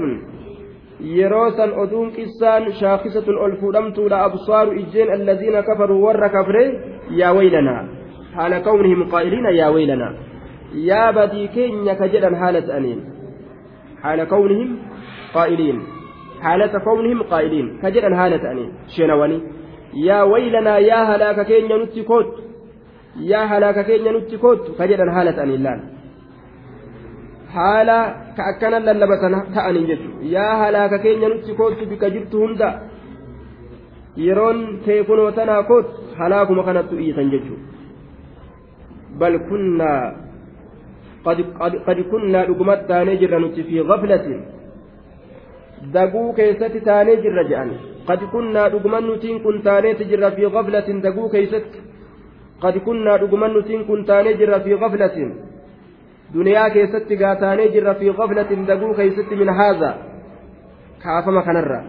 يروسا 1.02 1.84
أدون 1.84 2.12
كسان 2.12 2.72
شاخصة 2.72 3.46
الفودمت 3.46 4.00
أبصار 4.12 4.72
إجين 4.72 5.14
الذين 5.14 5.60
كفروا 5.62 6.08
ور 6.08 6.28
كفري 6.28 6.66
يا 7.12 7.30
ويلنا 7.30 7.88
حال 8.36 8.64
كونهم 8.64 9.10
قائلين 9.10 9.46
يا 9.46 9.68
ويلنا 9.68 10.16
يا 10.76 11.12
بدي 11.12 11.48
كينيا 11.48 11.94
كجدا 11.94 12.36
حالة 12.36 12.78
أنين 12.78 13.00
حال 14.04 14.24
كونهم 14.24 14.78
قائلين 15.34 15.78
حالة 16.42 16.80
كونهم 16.80 17.24
قائلين 17.24 17.80
كجدا 17.84 18.16
حالة 18.16 18.52
أنين 18.52 18.72
شنواني 18.98 19.42
يا 19.94 20.22
ويلنا 20.24 20.78
يا 20.78 21.00
هلاك 21.16 21.46
كينيا 21.46 21.78
نتكوت 21.78 22.30
يا 23.32 23.42
هلاك 23.52 23.86
كينيا 23.86 24.12
نتكوت 24.12 24.62
كجدا 24.80 25.06
حالة 25.16 25.44
أنين 25.44 25.64
لأن 25.64 25.82
haala 25.82 26.01
ka 27.56 28.44
akkana 28.52 28.80
lallabatan 28.88 29.36
ta'aniin 29.56 29.88
jechuudha 29.92 30.32
yaa 30.36 30.56
halaaka 30.62 31.00
keenya 31.06 31.30
nutti 31.34 31.54
kootu 31.60 31.86
bika 31.92 32.10
jirtu 32.16 32.40
hunda 32.44 32.70
yeroon 34.26 34.60
teekunoo 34.86 35.32
tanaa 35.38 35.64
kootu 35.64 35.92
halaakuma 36.20 36.64
kanattu 36.70 37.00
iyyisan 37.04 37.32
jechuudha 37.34 37.66
bal 39.20 39.40
kunnaa 39.50 40.02
qad 41.86 42.00
kunnaa 42.12 42.46
dhugumatti 42.50 42.88
taanee 42.92 43.18
jirra 43.22 43.40
nuti 43.44 43.64
fi 43.70 43.84
gaflatin 43.92 44.42
daguu 45.94 46.34
keessatti 46.40 46.82
taanee 46.90 47.18
jirra 47.24 47.44
jedhan 47.52 47.72
qad 48.08 48.22
kunnaa 48.34 48.68
dhuguman 48.74 49.08
nutiin 49.10 49.40
kun 49.44 49.62
taaneeti 49.68 50.06
jirra 50.12 50.32
fi 50.38 50.50
gaflatin 50.56 51.02
daguu 51.06 51.30
keessatti 51.36 51.80
qad 52.64 52.76
kunnaa 52.88 53.18
dhuguman 53.22 53.54
nutiin 53.58 53.86
kun 53.90 54.06
taanee 54.10 54.34
jirra 54.42 54.60
fi 54.66 54.78
gaflatin 54.84 55.32
duniyaa 56.34 56.70
keessatti 56.76 57.16
gaataanee 57.24 57.68
jirra 57.74 57.94
fi 58.00 58.14
qaflatin 58.20 58.66
daguu 58.70 58.94
keeysatti 59.00 59.36
min 59.42 59.50
haazaa 59.60 59.94
kaafama 61.04 61.42
kanarra 61.48 61.80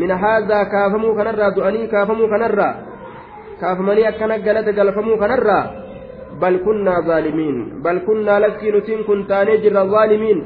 min 0.00 0.10
haazaa 0.22 0.64
kaafamuu 0.74 1.14
kanarraa 1.18 1.50
du'anii 1.56 1.86
kaafamuu 1.94 2.28
kanarraa 2.34 2.74
kaafamanii 3.60 4.06
akkana 4.10 4.38
galata 4.46 4.72
galfamuu 4.78 5.18
kanarraa 5.22 5.64
bal 6.40 6.58
kunnaa 6.66 7.00
zaalimiin 7.08 7.58
bal 7.84 8.00
kunnaa 8.08 8.40
lakkii 8.44 8.72
nutiin 8.76 9.04
kun 9.08 9.20
taanee 9.30 9.56
jirra 9.64 9.86
zaalimiin 9.94 10.40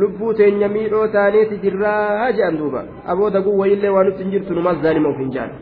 lubbuu 0.00 0.32
teenya 0.38 0.68
miidhoo 0.76 1.06
taaneeti 1.16 1.56
jirraa 1.64 2.30
jedhan 2.38 2.58
duuba 2.60 2.82
aboo 3.12 3.30
daguu 3.36 3.58
wayillee 3.60 3.92
waa 3.96 4.04
nutti 4.08 4.22
hin 4.24 4.32
jirtu 4.36 4.54
numas 4.58 4.78
zaalima 4.86 5.08
uf 5.14 5.20
hin 5.24 5.32
jedhan 5.38 5.52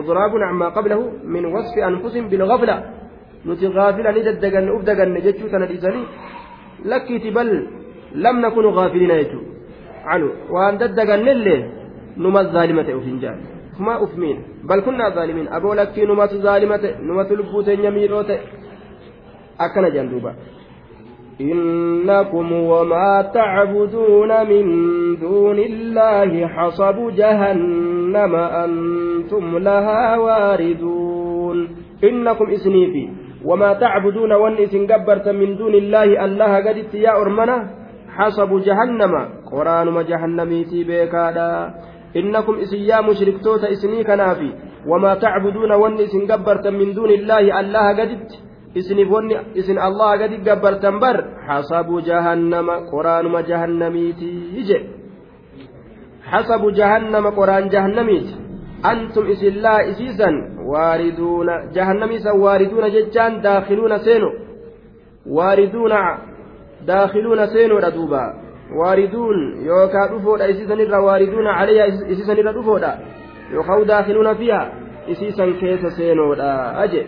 إضراب 0.00 0.32
عما 0.50 0.68
قبله 0.76 1.00
من 1.34 1.44
وصف 1.54 1.76
أنفسهم 1.90 2.24
بالغفلة 2.30 2.76
nuti 3.46 3.68
gaafila 3.76 4.12
ni 4.16 4.22
daddaganne 4.28 4.70
uf 4.76 4.82
daganne 4.90 5.20
jechuu 5.26 5.48
tana 5.52 5.66
dhiisanii 5.70 6.06
lakkiiti 6.90 7.30
bal 7.36 7.50
lam 8.24 8.36
nakunu 8.44 8.72
gaafilina 8.78 9.16
jechuu 9.20 9.44
alu 10.14 10.28
waan 10.54 10.78
daddagannellee 10.82 11.60
numa 12.16 12.44
zaalima 12.54 12.84
ta'e 12.86 12.96
uf 13.00 13.06
hin 13.10 13.20
jaan 13.24 13.38
kuma 13.76 14.00
uf 14.06 14.16
miin 14.22 14.38
bal 14.68 14.82
kunnaa 14.86 15.10
zaalimiin 15.16 15.48
aboo 15.58 15.74
lakkii 15.80 16.06
numatu 16.10 16.42
zaalima 16.46 16.78
ta'e 16.82 16.94
numatu 17.08 17.36
lubbuu 17.40 17.62
teenya 17.68 17.90
miidhoo 17.96 18.24
ta'e 18.32 18.40
akkana 19.66 19.90
jedhan 19.94 20.10
duuba 20.16 20.34
إنكم 21.40 22.52
وما 22.52 23.22
تعبدون 23.34 24.30
من 24.46 24.64
دون 25.20 25.58
الله 25.58 26.46
حصب 26.46 27.14
جهنم 27.16 28.34
أنتم 28.34 29.58
لها 29.58 30.16
واردون 30.18 31.68
إنكم 32.04 32.46
إسنيفي 32.50 33.08
وما 33.44 33.70
تعبدون 33.72 34.32
ونس 34.32 34.74
قبرت 34.90 35.28
من 35.28 35.56
دون 35.56 35.74
الله 35.74 36.24
الله 36.24 36.52
قدت 36.66 36.94
يا 36.94 37.12
أرمنا 37.20 37.56
حسب 38.16 38.50
جهنم. 38.66 39.12
قرآن 39.52 39.86
ما 39.88 40.02
جهنميتي 40.02 40.84
بيكادا. 40.84 41.50
إنكم 42.16 42.54
إسيا 42.64 43.00
مشركتوت 43.00 43.62
إسني 43.64 44.04
كنافي. 44.08 44.50
وما 44.90 45.12
تعبدون 45.14 45.72
ونس 45.72 46.14
قبرت 46.30 46.66
من 46.66 46.88
دون 46.94 47.10
الله 47.10 47.60
الله 47.60 47.86
قدت 48.00 48.30
isiniif 48.74 49.06
wanni 49.06 49.38
isin 49.54 49.78
allah 49.78 50.18
gadi 50.18 50.42
gabbartan 50.42 50.98
bar 50.98 51.46
hasabu 51.46 52.02
jahannama 52.02 52.90
qoraanuma 52.90 53.46
jahannamiiti 53.46 54.58
je 54.66 54.78
hasabu 56.26 56.74
jahannama 56.74 57.30
qoraan 57.38 57.70
jahannamiiti 57.70 58.34
antum 58.90 59.24
isin 59.34 59.54
laa 59.64 59.80
isiisan 59.90 60.36
waariduuna 60.72 61.54
jahannamiisan 61.76 62.40
waariduuna 62.44 62.88
jechaan 62.96 63.34
daakiluuna 63.46 63.98
seeno 64.06 64.30
waariduuna 65.36 66.00
daakiluuna 66.90 67.46
seenoodha 67.54 67.90
duuba 67.96 68.22
waariduun 68.78 69.38
yookaa 69.68 70.06
dhufoodha 70.12 70.46
isiisanirra 70.52 70.98
waariduuna 71.06 71.50
calayha 71.58 71.86
isiisanirra 72.12 72.52
dhufoodha 72.56 72.90
yookaan 73.54 73.86
daakiluuna 73.92 74.34
fiha 74.40 74.60
isiisan 75.12 75.50
keessa 75.60 75.90
seenoodha 75.98 76.50
aje 76.84 77.02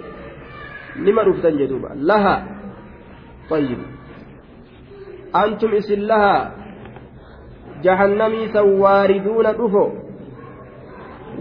nima 1.07 1.24
dhuftan 1.29 1.59
jedhuuba 1.62 1.91
laha 2.11 2.37
طيب 3.51 3.79
أنتم 5.45 5.70
إسن 5.74 6.01
لها 6.11 6.37
جهنمي 7.85 8.43
سواردون 8.57 9.47
دفو 9.61 9.85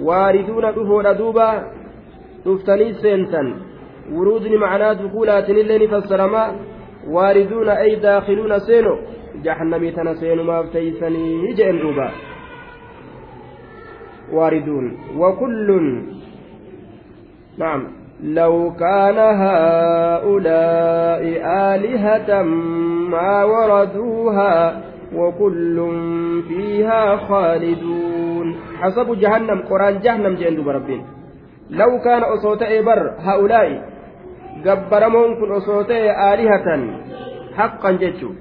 واردون 0.02 0.72
دفو 0.72 1.02
ردوبا 1.02 1.50
dhuftanii 2.46 2.94
seentan 3.02 3.48
wuruudni 4.16 4.58
macnaa 4.64 4.94
dukuulaatin 5.02 5.58
illee 5.62 5.80
ni 5.80 5.88
fassarama 5.94 6.44
waariduuna 7.16 7.74
ay 7.86 7.94
daakiluuna 8.04 8.60
seeno 8.68 8.94
jahannamii 9.46 9.92
tana 9.98 10.14
seenumaaf 10.22 10.66
teeysanii 10.74 11.54
jeen 11.60 11.78
duuba 11.84 12.08
واردون 14.34 14.98
وكل 15.18 15.70
نعم 17.58 17.88
لو 18.24 18.74
كان 18.80 19.18
هؤلاء 19.18 21.22
آلهة 21.74 22.42
ما 23.14 23.44
وردوها 23.44 24.82
وكل 25.18 25.78
فيها 26.48 27.16
خالدون 27.16 28.56
حسب 28.82 29.20
جهنم 29.20 29.60
قرآن 29.70 30.00
جهنم 30.00 30.34
جندوب 30.36 30.70
ربين 30.70 31.04
لو 31.70 31.92
كان 32.06 32.24
أصوتئ 32.24 32.82
بر 32.82 33.02
هؤلاء 33.20 33.96
ta'e 34.64 36.10
aalihatan 36.28 36.82
haqqan 37.58 38.00
jechuu 38.00 38.34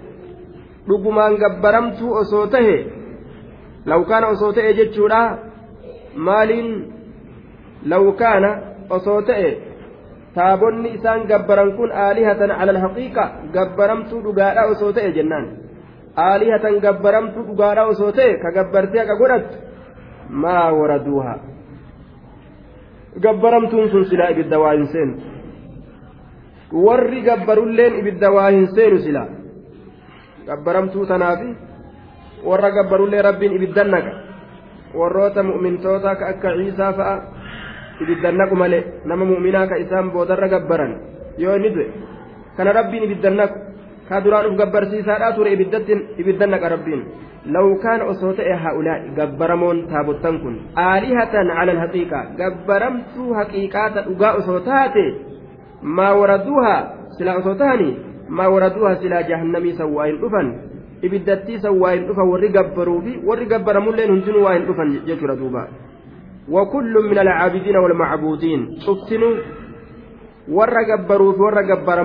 dhugumaan 0.88 1.36
gabbaramtuu 1.42 2.14
osoo 2.22 2.46
tahe 2.46 2.76
lawkaana 3.86 4.26
osoo 4.34 4.52
ta'e 4.52 4.74
jechuudha 4.80 5.20
maaliin 6.28 6.70
lawkaana 7.92 8.50
osoo 8.90 9.20
ta'e 9.22 9.50
taabonni 10.34 10.94
isaan 10.94 11.26
gabbaran 11.26 11.76
kun 11.76 11.92
aalihatan 11.92 12.50
ala 12.50 12.72
alhaqiiqa 12.76 13.30
gabbaramtuu 13.56 14.22
dhugaadha 14.26 14.66
osoo 14.72 14.92
ta'e 14.92 15.12
jennaan 15.18 15.46
aalihatan 16.16 16.80
gabbaramtuu 16.80 17.46
dhugaadha 17.48 17.86
osoo 17.92 18.12
ta'e 18.12 18.38
ka 18.42 18.50
gabbartee 18.50 19.00
akka 19.02 19.16
godhattu. 19.18 19.56
Maa 20.30 20.72
waraduuha 20.72 21.34
gabbaramtuun 23.20 23.90
sun 23.90 24.04
silaa 24.10 24.30
ibidda 24.30 24.58
waa 24.58 24.72
hin 24.72 24.86
seenu. 24.92 25.14
Warri 26.86 27.22
gabbarulleen 27.22 27.98
ibidda 27.98 28.30
waa 28.30 28.50
hin 28.50 28.66
seenu 28.74 28.98
silaa. 28.98 29.28
Gabbaramtuu 30.46 31.06
tanaafi 31.06 31.50
warra 32.44 32.70
gabbarullee 32.70 33.22
rabbiin 33.22 33.56
ibiddan 33.56 33.90
naqa 33.90 34.12
warroota 34.94 35.42
mu'mintoota 35.42 36.16
ka 36.16 36.26
akka 36.34 36.56
ciisaa 36.56 36.92
fa'a 36.92 37.14
ibiddan 38.02 38.36
naqu 38.38 38.54
malee 38.56 38.82
nama 39.04 39.24
mu'minaa 39.24 39.66
ka 39.66 39.76
isaan 39.84 40.10
boodarra 40.10 40.48
gabbaran. 40.48 40.92
Yoo 41.38 41.56
inni 41.56 41.70
du'e 41.74 41.88
kana 42.56 42.72
rabbiin 42.72 43.06
ibiddan 43.06 43.36
naqu 43.36 43.63
ta'e 48.40 48.55
haa'ulaa'i 48.64 49.14
gabbaramoon 49.18 49.86
taabottan 49.92 50.40
kun 50.42 50.55
aalihatan 50.86 51.48
cala 51.57 51.72
alhaqiiqa 51.76 52.20
gabbaramtuu 52.40 53.30
haqiiqaata 53.38 54.05
dhugaa 54.09 54.34
osoo 54.40 54.61
taate 54.68 55.05
maa 55.82 56.12
waraduuhaa 56.20 56.80
silaa 57.18 57.38
osoo 57.42 57.55
tahanii 57.62 57.94
maa 58.28 58.48
waraduuhaa 58.57 59.00
silaa 59.05 59.22
jahannamii 59.30 59.76
san 59.80 59.94
waa 59.96 60.07
hin 60.11 60.20
dhufan 60.24 60.52
ibiddattii 61.09 61.59
san 61.64 61.80
waa 61.80 61.94
hin 61.96 62.07
dhufan 62.11 62.28
warri 62.34 62.48
gabbaruu 62.59 63.00
fi 63.09 63.18
warri 63.30 63.46
gabbaramulleen 63.55 64.14
hundinuu 64.14 64.44
waa 64.46 64.55
hin 64.59 64.66
dhufan 64.70 64.94
jechuudha 65.09 65.40
duuba 65.42 65.64
وكل 66.48 66.94
من 67.11 67.18
العابدين 67.18 67.76
والمعبودين 67.76 68.61
شفتنوا 68.86 69.34
ور 70.48 70.76
جبروا 70.90 71.32
ور 71.42 71.62
جبر 71.62 71.98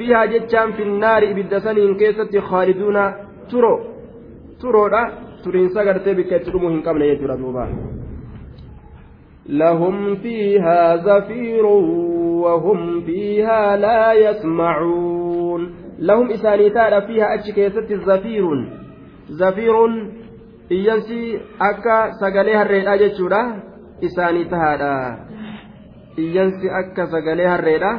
فيها 0.00 0.24
جتشان 0.32 0.72
في 0.72 0.82
النار 0.82 1.22
إبدسنين 1.30 1.94
كيست 2.00 2.38
خالدون 2.50 2.98
ترو. 3.50 3.74
ترو 4.60 4.86
لا 4.92 5.02
ترين 5.44 5.68
سقرتي 5.68 6.14
بكترمهم 6.14 6.82
قبل 6.86 7.02
يجرى 7.02 7.36
دوبا 7.36 7.64
لهم 9.46 9.96
فيها 10.22 10.96
زفير 10.96 11.66
وهم 12.44 12.80
فيها 13.06 13.76
لا 13.76 14.12
يسمعون. 14.12 15.62
لهم 15.98 16.30
إسانيتان 16.30 17.00
فيها 17.06 17.34
أتشكيست 17.34 17.92
زفير 18.08 18.46
زفير 19.28 19.76
iyyansi 20.70 21.40
akka 21.58 21.94
sagalee 22.20 22.54
harreedha 22.56 22.98
jechuudha 22.98 23.40
isaanii 24.08 24.44
tahaadha 24.52 24.90
iyyansi 26.24 26.70
akka 26.80 27.06
sagalee 27.14 27.48
harreedha 27.52 27.90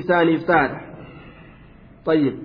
isaaniif 0.00 0.46
tahaadha 0.50 0.91
tayyib 2.04 2.36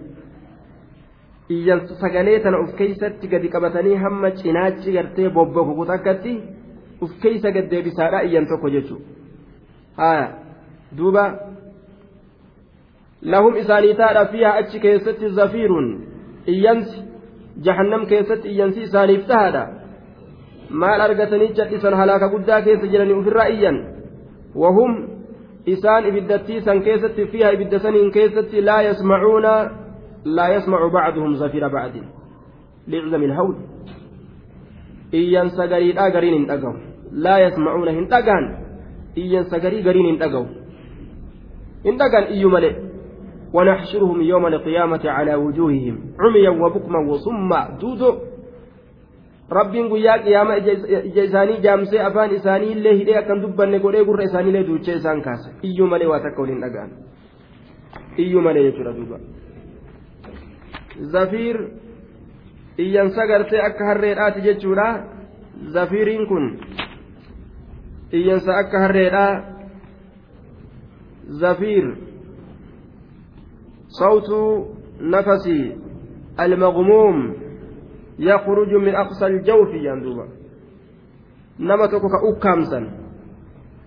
iyyansa 1.49 1.95
sagalee 2.01 2.39
tana 2.43 2.59
uf 2.59 2.75
keeysatti 2.79 3.27
gadi 3.27 3.49
qabatanii 3.49 3.95
hamma 4.03 4.31
cinaachi 4.41 4.91
gartee 4.97 5.29
bobboku 5.29 5.91
akkatti 5.97 6.33
uf 7.01 7.11
keeysa 7.21 7.51
gaddeebisaadha 7.51 8.23
iyyan 8.27 8.47
tokko 8.51 8.69
jechuu 8.75 8.99
haya 9.97 10.27
duuba 10.97 11.23
lahum 13.21 13.55
isaanii 13.63 13.93
taadha 14.01 14.25
fiiha 14.31 14.53
achi 14.61 14.79
keessatti 14.79 15.29
zafiirun 15.39 15.87
iyyansi 16.47 17.03
jahannam 17.65 18.05
keessatti 18.11 18.47
iyyansi 18.49 18.81
isaaniif 18.81 19.27
tahaadha 19.27 19.63
maal 20.69 21.01
argatanii 21.01 21.53
cadhisan 21.59 21.93
halaaka 21.93 22.27
guddaa 22.33 22.61
keessa 22.61 22.87
jiranii 22.87 23.19
ofirraa 23.21 23.47
iyyan 23.55 23.77
wahum 24.55 25.16
isaan 25.73 26.07
ibiddattiisan 26.09 26.81
keessatti 26.85 27.25
fiiha 27.31 27.49
ibidda 27.57 27.79
saniin 27.85 28.11
keessatti 28.17 28.61
laa 28.69 28.81
yasmacuuna 28.87 29.53
laa 30.37 30.49
yasmacu 30.55 30.89
bacduhum 30.95 31.35
zafira 31.41 31.69
bacdin 31.75 32.05
liczami 32.87 33.25
ilhawl 33.29 33.55
iyyansa 35.21 35.67
gariidhaa 35.73 36.09
gariin 36.15 36.35
hin 36.39 36.47
dhagahu 36.51 36.75
laa 37.27 37.39
yasmacuuna 37.45 37.91
hin 37.99 38.09
dhagaan 38.15 38.45
iyyansa 39.23 39.59
garii 39.65 39.83
gariin 39.87 40.07
hin 40.11 40.19
dhagahu 40.19 40.45
hin 41.87 41.95
dhagan 42.03 42.25
iyyu 42.37 42.49
malee 42.57 42.75
ونحشرهم 43.53 44.21
يوم 44.21 44.45
القيامة 44.47 45.03
على 45.05 45.35
وجوههم 45.35 45.95
عميا 46.19 46.49
وبكما 46.49 46.99
وصما 47.09 47.77
دودو 47.81 48.09
rabbiin 49.49 49.89
guyyaa 49.89 50.17
qiyaama 50.19 50.55
ija 50.55 51.23
isaanii 51.23 51.61
jaamsee 51.61 52.01
afaan 52.03 52.31
isaanii 52.35 52.71
illee 52.71 52.95
hidhee 52.99 53.17
akkan 53.17 53.41
dubbanne 53.41 53.79
godhee 53.79 54.05
gurra 54.05 54.23
isaanii 54.23 54.49
illee 54.49 54.67
duuchee 54.67 54.95
isaan 54.95 55.21
kaasa 55.21 55.49
iyyuu 55.63 55.87
malee 55.87 56.07
waa 56.07 56.19
takka 56.19 56.41
waliin 56.41 56.61
dhagaan. 56.61 56.89
Iyyuu 58.17 58.41
malee 58.41 58.63
jechuudha 58.63 58.93
duuba. 58.97 59.19
Zafiir 61.13 61.57
iyyansa 62.77 63.27
gartee 63.27 63.61
akka 63.61 63.85
harreedhaati 63.85 64.41
jechuudha. 64.41 64.87
Zafiiriin 65.73 66.27
kun 66.27 66.59
iyyansa 68.11 68.57
akka 68.57 68.79
harreedhaa 68.79 69.43
zafiir 71.27 71.95
صوت 78.19 78.25
نفس 78.25 78.47
المغموم 78.47 78.65
يخرج 78.65 78.73
من 78.73 78.95
أقصى 78.95 79.25
الجوف 79.25 79.73
يندوبا 79.73 80.27
نما 81.59 81.85
توكو 81.85 82.07
كأوكامسا 82.09 82.79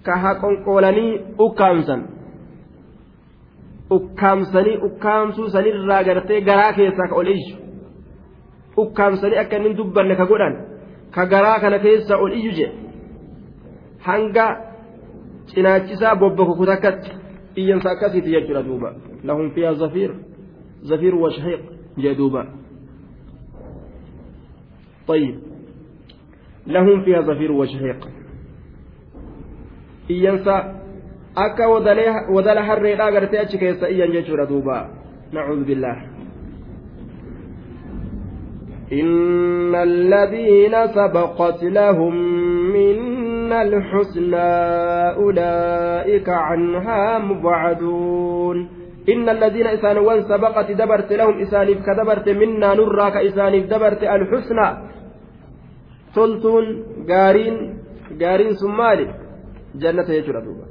كهاكونكولاني 0.07 1.21
أوكامسا 1.41 2.21
ukkaamsanii 3.91 4.79
ukkaamsuu 4.87 5.49
sanirraa 5.51 6.05
gartee 6.05 6.41
garaa 6.41 6.73
keessaa 6.73 7.09
ka 7.09 7.15
ol 7.15 7.27
iyyu 7.27 7.57
ukkaamsanii 8.77 9.39
akka 9.43 9.57
inni 9.57 9.75
dubbanne 9.79 10.15
ka 10.17 10.27
godhan 10.27 10.55
ka 11.11 11.27
garaa 11.27 11.59
kana 11.61 11.79
keessaa 11.79 12.23
ol 12.25 12.33
iyyu 12.33 12.53
jedhe 12.59 12.79
hanga 14.07 14.47
cinaachisaa 15.51 16.17
bobboku 16.17 16.55
kutakkatti 16.61 17.11
iyyansa 17.57 17.91
akkasiiti 17.91 18.31
jechuudha 18.31 18.63
duuba 18.63 18.95
لهم 19.25 19.51
فيها 19.51 19.73
زفير 19.73 20.15
زفير 20.83 21.15
وشهيق 21.15 21.61
جدوبا 21.99 22.49
طيب. 25.11 25.37
لهم 26.67 27.03
فيها 27.05 27.21
زفير 27.21 27.53
وشهيق. 27.53 28.09
إيانسا 30.11 30.57
أكا 31.37 31.67
ودل 32.31 32.59
حريقا 32.59 33.07
قرتي 33.15 33.43
أتش 33.43 33.57
كيسا 33.57 33.87
إيان 33.87 34.47
دوبا. 34.49 34.79
نعوذ 35.33 35.65
بالله. 35.65 35.97
إن 38.93 39.75
الذين 39.75 40.75
سبقت 40.99 41.61
لهم 41.63 42.15
منا 42.73 43.63
الحسنى 43.63 44.51
أولئك 45.23 46.29
عنها 46.29 47.19
مبعدون. 47.19 48.69
إن 49.09 49.29
الذين 49.29 49.67
إسانوان 49.67 50.23
سبقت 50.23 50.71
دبرت 50.71 51.13
لهم 51.13 51.41
إسانيف 51.41 51.79
كدبرت 51.87 52.29
منا 52.29 52.75
نرى 52.75 53.11
كإسانيف 53.11 53.65
دبرت 53.67 54.03
الحسنى 54.03 54.69
تلتون 56.15 56.65
قارين 57.11 57.57
قارين 58.21 58.53
سمالي 58.63 59.07
جنة 59.83 60.09
يجرى 60.19 60.41
دوبا 60.47 60.67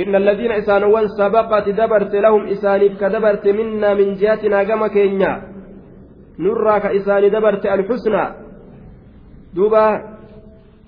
إن 0.00 0.14
الذين 0.22 0.52
إسانوان 0.52 1.06
سبقت 1.08 1.68
دبرت 1.68 2.14
لهم 2.24 2.42
إسانيف 2.54 2.92
كدبرت 3.00 3.46
منا 3.58 3.94
من 3.94 4.08
جهتنا 4.20 4.64
كما 4.68 4.88
كينيا 4.88 5.32
نرى 6.38 6.80
كإساني 6.80 7.28
دبرت 7.34 7.64
الحسنى 7.66 8.24
دوبا 9.54 9.86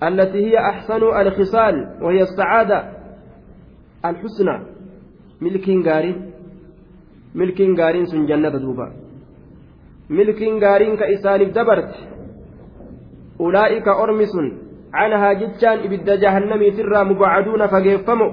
التي 0.03 0.39
هي 0.45 0.55
أحسن 0.71 1.01
الخصال 1.21 1.75
وهي 2.01 2.21
السعادة 2.21 2.79
الحسنى 4.05 4.57
ملكين 5.41 5.81
milkiin 7.37 7.75
gaariin 7.75 8.07
sun 8.07 8.27
jannata 8.27 8.59
duuba. 8.61 8.87
Milkiin 10.09 10.59
gaariin 10.59 10.97
ka 10.97 11.05
isaaniif 11.15 11.53
dabarte. 11.55 12.16
Ormi 13.39 14.27
sun 14.27 14.67
عنها 14.93 15.33
جتان 15.33 15.77
إبد 15.79 16.09
جهنمي 16.19 16.71
ترى 16.71 17.03
مبعدون 17.03 17.67
فجيفمو 17.67 18.29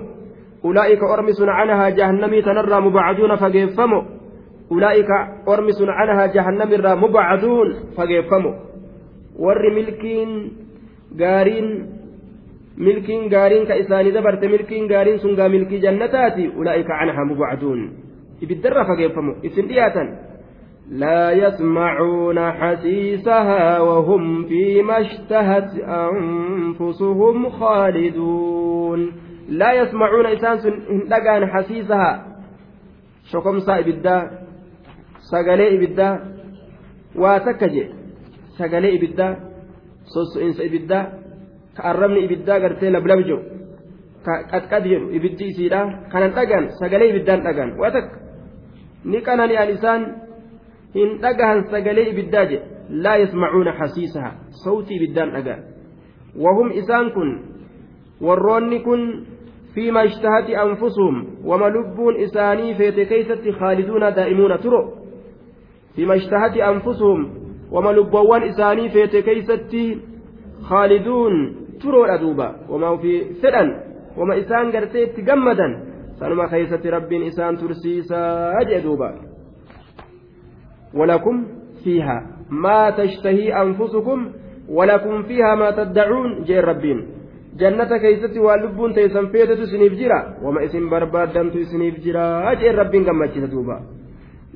أولئك 0.64 1.02
أرمس 1.02 1.40
عنها 1.42 1.88
جهنمي 1.88 2.42
تنرى 2.42 2.80
مبعدون 2.80 3.36
فجيفمو 3.36 4.04
أولئك 4.72 5.10
أرمس 5.48 5.80
عنها 5.82 6.26
جهنم 6.26 6.70
را 6.84 6.94
مبعدون 6.94 7.68
فجيفمو 7.96 8.52
ور 9.38 9.62
ملكين 9.74 10.30
غارين 11.20 11.66
ملكين 12.78 13.20
غارين 13.34 13.64
كإساني 13.66 14.10
دبرت 14.10 14.44
ملكين 14.44 14.92
غارين 14.92 15.18
سنغا 15.18 15.48
ملكي 15.48 15.78
جنتاتي. 15.78 16.44
أولئك 16.56 16.90
عنها 16.90 17.24
مبعدون. 17.24 17.80
fageeffamu 18.40 19.36
isin 19.42 19.68
dhiyaatan 19.68 20.08
لا 20.88 21.32
يسمعون 21.32 22.52
حسيسها 22.52 23.80
وهم 23.80 24.44
فيما 24.44 25.00
اشتهت 25.00 25.70
أنفسهم 25.80 27.50
خالدون. 27.50 29.12
لا 29.48 29.72
يسمعون 29.72 30.26
إسان 30.26 30.58
هندقان 30.90 31.46
حسيسها 31.46 32.26
شكم 33.32 33.58
سائب 33.58 33.88
الدا 33.88 34.30
سقلي 35.30 35.66
إبدا 35.76 36.08
واتكجي 37.16 37.84
سقلي 38.58 38.96
إبدا 38.96 39.28
صوص 40.14 40.36
إنس 40.36 40.60
إبدا 40.60 41.00
كأرمني 41.76 42.24
إبدا 42.24 42.54
قرتي 42.54 42.90
لبلبجو 42.90 43.38
كأتكد 44.26 44.84
جرو 44.88 45.08
إبدي 45.16 45.48
إسيدا 45.50 45.80
كان 46.12 46.30
دقان 46.30 46.68
سقلي 46.80 47.06
إبدان 47.16 47.40
دقان 47.42 47.70
واتك. 47.80 48.24
ni 49.04 49.20
qanani'an 49.20 49.68
isaan 49.76 50.02
hin 50.94 51.18
dhagahan 51.26 51.64
sagalee 51.74 52.08
ibiddaa 52.12 52.46
jedhe 52.52 52.66
laa 53.06 53.16
yasmacuuna 53.24 53.72
hasiisaha 53.78 54.32
sawtii 54.64 54.96
ibiddaan 55.00 55.30
dhagaa 55.36 55.60
wahum 56.46 56.68
isaan 56.82 57.12
فيما 59.74 60.04
اشتهت 60.04 60.50
أنفسهم 60.50 61.26
وما 61.44 61.66
لبون 61.66 62.16
إساني 62.16 62.74
فيت 62.74 63.00
كيست 63.00 63.48
خالدون 63.58 64.14
دائمون 64.14 64.60
ترو. 64.60 64.92
فيما 65.96 66.14
اشتهت 66.14 66.56
أنفسهم 66.56 67.30
وما 67.72 67.90
لبوان 67.90 68.42
إساني 68.42 68.88
فيت 68.88 69.16
كيست 69.16 69.74
خالدون 70.62 71.56
ترو 71.82 72.04
أدوبا. 72.04 72.56
وما 72.68 72.96
في 72.96 73.24
فدن 73.42 73.68
وما 74.18 74.38
إسان 74.38 74.72
قرتيت 74.72 75.20
جمدا 75.20 75.68
سنما 76.20 76.46
كيست 76.46 76.86
رب 76.86 77.12
إسان 77.12 77.56
ترسيسا 77.56 78.52
أجدوبا 78.60 79.33
ولكم 80.96 81.44
فيها 81.84 82.26
ما 82.50 82.90
تشتهي 82.90 83.62
أنفسكم 83.62 84.28
ولكم 84.68 85.22
فيها 85.22 85.54
ما 85.54 85.70
تدعون 85.70 86.44
جاء 86.44 86.64
ربين 86.64 87.00
keeysatti 87.54 88.40
waan 88.42 88.62
lubbuun 88.62 88.94
teessan 88.94 89.30
feetetu 89.30 89.62
isiniif 89.62 89.94
jira 89.94 90.18
wama 90.42 90.62
isin 90.66 90.90
barbaaddantu 90.90 91.58
isiniif 91.58 92.02
jira 92.02 92.54
jeen 92.60 92.74
rabbiin 92.76 93.04
gammachiisa 93.04 93.46
duuba 93.46 93.78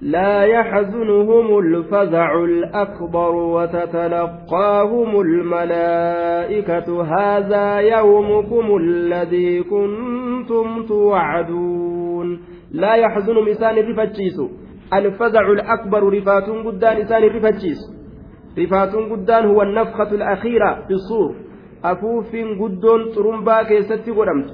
لا 0.03 0.43
يحزنهم 0.43 1.59
الفزع 1.59 2.45
الأكبر 2.45 3.35
وتتلقاهم 3.35 5.21
الملائكة 5.21 6.89
هذا 7.03 7.79
يومكم 7.79 8.77
الذي 8.77 9.63
كنتم 9.63 10.83
توعدون. 10.89 12.41
لا 12.73 12.95
يحزنهم 12.95 13.49
إسان 13.49 13.75
رفتشيس 13.77 14.39
الفزع 14.93 15.41
الأكبر 15.41 16.03
رفات 16.19 16.49
قدان 16.67 16.97
إسان 16.97 17.23
رفتشيس 17.23 17.81
رفات 18.59 18.95
قدان 18.95 19.47
هو 19.47 19.63
النفخة 19.63 20.11
الأخيرة 20.13 20.85
في 20.87 20.95
الصور 20.95 21.35
xurumbaa 23.15 23.65
keessatti 23.65 24.11
godhamtu 24.11 24.53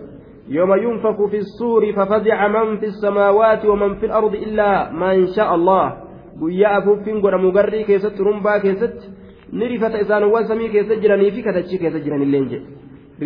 yooma 0.48 0.76
yunfaku 0.76 1.28
fi 1.32 1.38
suuri 1.58 1.94
fafazica 1.96 2.48
man 2.48 2.76
fi 2.80 2.92
samaawaati 2.92 3.68
waman 3.68 3.96
fi 4.00 4.06
lardi 4.06 4.42
illaa 4.46 4.90
man 4.92 5.26
shaa 5.34 5.48
allah 5.56 6.04
guyyaa 6.38 6.76
afuuffiin 6.78 7.22
godhamu 7.24 7.52
garrii 7.52 7.84
keessatti 7.84 8.18
xurumbaa 8.18 8.60
keessatti 8.60 9.08
ni 9.52 9.68
rifata 9.68 10.04
isaanowwan 10.04 10.48
samii 10.48 10.68
keessa 10.68 11.00
jiranii 11.02 11.30
fi 11.30 11.42
katachii 11.48 11.78
keessa 11.78 12.04
jiranilleen 12.06 12.48
jedhe 12.52 12.66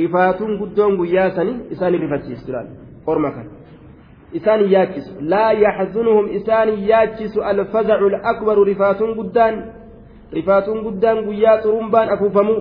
rifaatuun 0.00 0.59
guddoon 0.59 0.96
guyyaa 0.96 1.30
sani 1.30 1.61
isaan 1.70 2.00
rifachiisu 2.04 2.52
orma 3.06 3.30
kan 3.30 3.57
isaan 4.34 4.61
yaachisu 4.73 5.11
laa 5.21 5.51
yaxzunuhum 5.65 6.25
isaan 6.38 6.69
yaachisu 6.89 7.43
alfazacu 7.51 8.05
alakbaru 8.15 8.63
rifaatuun 8.71 9.15
guddaan 9.19 9.55
rifaatuun 10.34 10.84
guddaan 10.84 11.23
guyyaa 11.25 11.57
xurumbaan 11.63 12.09
afuufamuu 12.09 12.59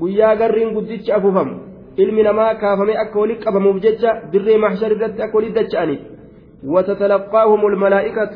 guyyaa 0.00 0.34
garriin 0.36 0.74
guddichi 0.74 1.12
afuufamu 1.12 1.54
ilmi 1.96 2.22
namaa 2.22 2.54
kaafamee 2.54 2.96
akka 3.04 3.18
walitti 3.20 3.44
qabamuuf 3.44 3.80
jecha 3.86 4.10
dirree 4.32 4.58
mahshar 4.58 4.92
irratti 4.92 5.22
akka 5.22 5.38
walitti 5.38 5.58
dacha'aniif 5.60 6.02
وتتلقاهم 6.64 7.66
الملائكة 7.66 8.30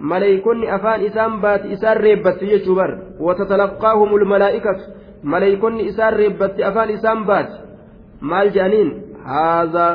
ملائكون 0.00 0.68
أفان 0.68 1.00
إسان 1.06 1.40
بات 1.40 1.62
إسان 1.66 1.96
ريبت 1.96 2.42
يجو 2.42 2.74
بر 2.74 2.90
وتتلقاهم 3.20 4.16
الملائكة 4.16 4.76
ملائكون 5.24 5.80
إسان 5.80 6.14
ريبت 6.14 6.60
أفان 6.60 6.88
إسان 6.90 7.24
بات 7.24 7.48
مال 8.22 8.50
جانين 8.52 8.88
هذا 9.24 9.86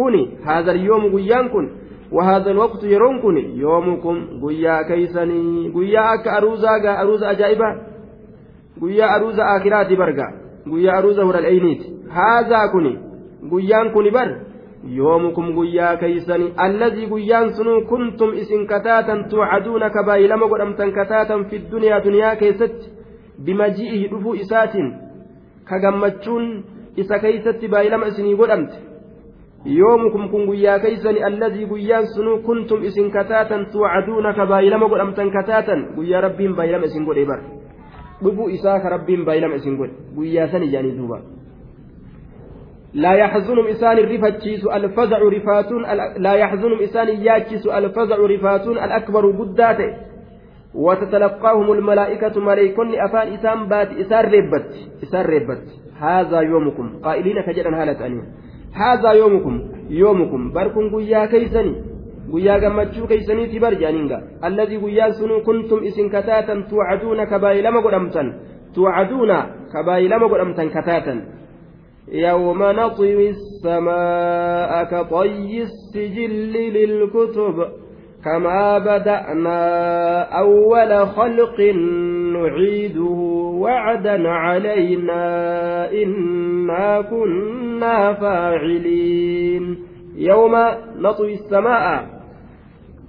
kuni 0.00 0.24
haadhal 0.48 0.82
yoomu 0.88 1.10
guyyaan 1.14 1.48
kun 1.54 1.70
wahaadhal 2.18 2.58
waqtu 2.64 2.92
yeroon 2.92 3.20
kun 3.24 3.36
yoomu 3.62 3.96
kun 4.04 4.20
guyyaa 4.42 4.82
keeysanii 4.90 5.70
guyyaa 5.76 6.10
akka 6.16 6.32
aruuzaa 6.38 6.78
gaa 6.84 6.98
aruuza 7.02 7.28
ajaa'iba 7.32 7.68
guyyaa 8.82 9.10
aruuza 9.16 9.46
akiraati 9.54 9.96
barga 10.02 10.26
guyyaa 10.70 10.96
aruuza 11.00 11.26
hural'eyniiti 11.30 11.92
haadhaa 12.16 12.68
kun 12.74 12.86
guyyaan 13.52 13.92
kun 13.96 14.10
bar 14.16 14.28
yoomu 14.98 15.32
kun 15.36 15.52
guyyaa 15.58 15.96
keeysani 16.02 16.52
allazii 16.66 17.06
guyyaan 17.12 17.52
sunuu 17.60 17.80
kuntum 17.92 18.34
isin 18.42 18.66
kataatan 18.66 19.24
tuucaduuna 19.30 19.90
kabaayilama 19.96 20.48
godhamtan 20.52 20.92
kataatan 20.98 21.44
fi 21.50 21.62
duniyaa 21.72 22.04
duniyaa 22.04 22.36
keessatti 22.42 22.92
bimaji'ihi 23.44 24.10
dhufuu 24.12 24.34
isaatiin 24.44 24.92
kagammachuun 25.70 26.46
isa 26.96 27.18
keeysatti 27.18 27.68
baayilama 27.68 28.06
isinii 28.12 28.36
godhamte. 28.42 28.89
Yoomukum 29.64 30.28
kun 30.30 30.46
guyyaa 30.46 30.78
keeysani 30.78 31.24
allazii 31.24 31.66
guyyaan 31.66 32.06
sunuu 32.14 32.38
kuntum 32.38 32.84
isin 32.84 33.10
kataatan 33.10 33.66
tuucaduuna 33.72 34.32
kabaayilama 34.32 34.88
godhamtan 34.88 35.30
kataatan 35.30 35.80
guyyaa 35.96 36.20
rabbiin 36.20 36.54
baayilama 36.56 36.84
isin 36.86 37.04
godhe 37.04 37.24
bar 37.26 37.40
dhufuu 38.24 38.48
isaa 38.48 38.80
ka 38.80 38.88
rabbiin 38.88 39.24
baay'ilama 39.24 39.54
isin 39.60 39.76
godhe 39.76 39.94
guyyaa 40.16 40.48
san 40.48 40.62
ijaanii 40.62 40.96
duuba 41.02 41.20
لا 42.94 43.12
يحزنهم 43.14 43.66
إسان 43.66 43.98
الرفتشيس 43.98 44.66
الفزع 44.66 45.18
رفاتون 45.18 45.82
لا 46.26 46.34
يحزنهم 46.34 46.80
إسان 46.82 47.08
ياكس 47.08 47.66
الفزع 47.66 48.16
رفاتون 48.16 48.76
الأكبر 48.78 49.24
قداته 49.38 49.90
وتتلقاهم 50.74 51.72
الملائكة 51.72 52.40
ملائكون 52.40 52.94
أفان 52.94 53.26
إسان 53.32 53.68
بات 53.68 53.90
إسان 54.02 54.24
ربت 54.34 54.70
إسان 55.02 55.24
ربت 55.34 55.64
هذا 56.00 56.40
يومكم 56.40 56.86
قائلين 57.04 57.36
كجدا 57.46 57.82
هالة 57.82 58.06
أنين 58.06 58.24
هذا 58.72 59.10
يومكم 59.12 59.54
يومكم 59.90 60.52
بركم 60.52 60.96
قيا 60.96 61.26
كيسني 61.26 61.74
guyyaa 62.30 62.60
gammachuu 62.62 63.06
keeysaniiti 63.10 63.60
bar 63.60 63.74
jaaniinga 63.82 64.18
alladii 64.46 64.78
guyyaan 64.82 65.14
sunuu 65.18 65.40
kuntum 65.46 65.82
isin 65.88 66.10
kataatan 66.14 66.64
tuucaduuna 66.70 67.26
kabaayilama 67.26 67.80
godhamtan 67.82 68.28
tuucaduuna 68.74 69.38
kabaayilama 69.72 70.28
godhamtan 70.32 70.70
kataatan 70.76 71.20
يوم 72.12 72.62
نطوي 72.62 73.30
السماء 73.30 74.84
كطي 74.84 75.62
السجل 75.62 76.52
للكتب 76.76 77.56
كما 78.24 78.78
بدأنا 78.78 79.60
أول 80.38 81.06
خلق 81.08 81.60
نعيده 82.34 83.10
وعدا 83.62 84.28
علينا 84.28 85.22
إنا 85.92 87.00
كنا 87.00 88.12
فاعلين 88.12 89.78
يوم 90.16 90.54
نطوي 90.98 91.34
السماء 91.34 92.06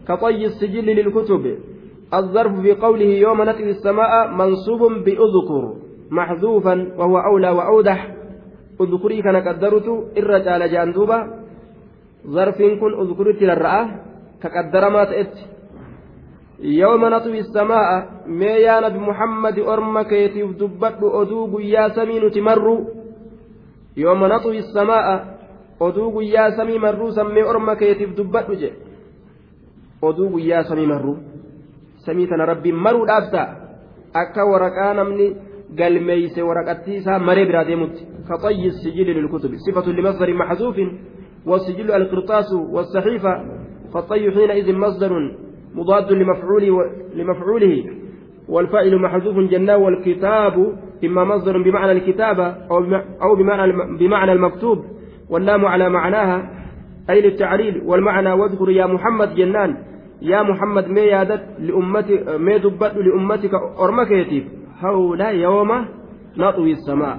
كطي 0.08 0.46
السجل 0.46 0.86
للكتب 0.86 1.58
الظرف 2.14 2.60
في 2.62 2.72
قوله 2.74 3.06
يوم 3.06 3.42
نطوي 3.42 3.70
السماء 3.70 4.28
منصوب 4.28 4.82
بأذكر 5.06 5.74
محذوفا 6.12 6.94
وهو 6.98 7.18
أولى 7.20 7.50
وأوضح 7.50 8.16
أذكري 8.82 9.22
كان 9.22 9.36
قدرت 9.36 9.88
الرجال 10.18 10.72
جاندوبا 10.72 11.20
ظرف 12.28 12.58
كن 12.62 12.94
أذكرت 13.02 13.42
للرأى 13.42 14.11
كقدر 14.44 14.90
ما 14.90 15.04
تأت 15.04 15.36
يوم 16.60 17.06
نطوي 17.06 17.40
السماء 17.40 17.90
ما 18.28 18.46
يا 18.46 18.80
نبي 18.80 19.00
محمد 19.00 19.60
أرمك 19.60 20.12
يتيف 20.12 20.50
دبت 20.62 21.00
أدوب 21.02 21.60
يا 21.60 21.90
سمين 21.90 22.32
تمر 22.32 22.68
يوم 23.98 24.26
نطوي 24.26 24.58
السماء 24.58 25.08
marruu 25.82 27.12
sammee 27.12 27.44
orma 27.44 27.76
keetiif 27.76 28.16
dubbadhu 28.18 28.56
je 28.62 28.70
oduu 30.02 30.30
guyyaa 30.30 30.64
samii 30.64 30.86
marruu 30.86 31.18
samii 32.06 32.28
tana 32.28 32.46
rabbiin 32.46 32.78
maruudhaaf 32.86 33.32
ta'a 33.34 33.56
akka 34.22 34.46
waraqaa 34.52 34.94
namni 34.94 35.28
galmeeyse 35.80 36.42
waraqattii 36.50 37.00
isaa 37.02 37.20
maree 37.20 37.46
biraa 37.50 37.66
deemutti 37.66 38.12
كطي 38.30 38.68
السجل 38.68 39.08
للكتب 39.18 39.56
صفة 39.56 39.92
لمصدر 39.92 40.34
محذوف 40.34 40.78
والسجل 41.46 41.92
القرطاس 41.92 42.54
والصحيفة 42.54 43.61
فالطي 43.94 44.32
حينئذ 44.32 44.78
مصدر 44.78 45.32
مضاد 45.76 46.12
لمفعوله 46.12 46.92
لمفعوله 47.16 47.86
والفاعل 48.50 49.02
محذوف 49.02 49.38
جناه 49.38 49.78
والكتاب 49.78 50.54
إما 51.06 51.24
مصدر 51.24 51.62
بمعنى 51.62 51.92
الكتابة 51.92 52.48
أو 53.22 53.36
بمعنى 53.36 53.98
بمعنى 54.00 54.32
المكتوب 54.32 54.86
واللام 55.30 55.66
على 55.66 55.90
معناها 55.90 56.50
أي 57.10 57.22
للتعليل 57.22 57.82
والمعنى 57.86 58.32
واذكر 58.32 58.70
يا 58.70 58.86
محمد 58.86 59.36
جنان 59.36 59.78
يا 60.22 60.44
محمد 60.44 60.88
ما 60.88 61.02
يادت 61.02 61.44
لأمتك 61.60 62.28
ما 62.40 62.58
دبت 62.58 62.94
لأمتك 62.96 63.54
أرمكيتيف 63.80 64.44
هؤلاء 64.80 65.36
يوم 65.36 65.86
نطوي 66.38 66.72
السماء. 66.72 67.18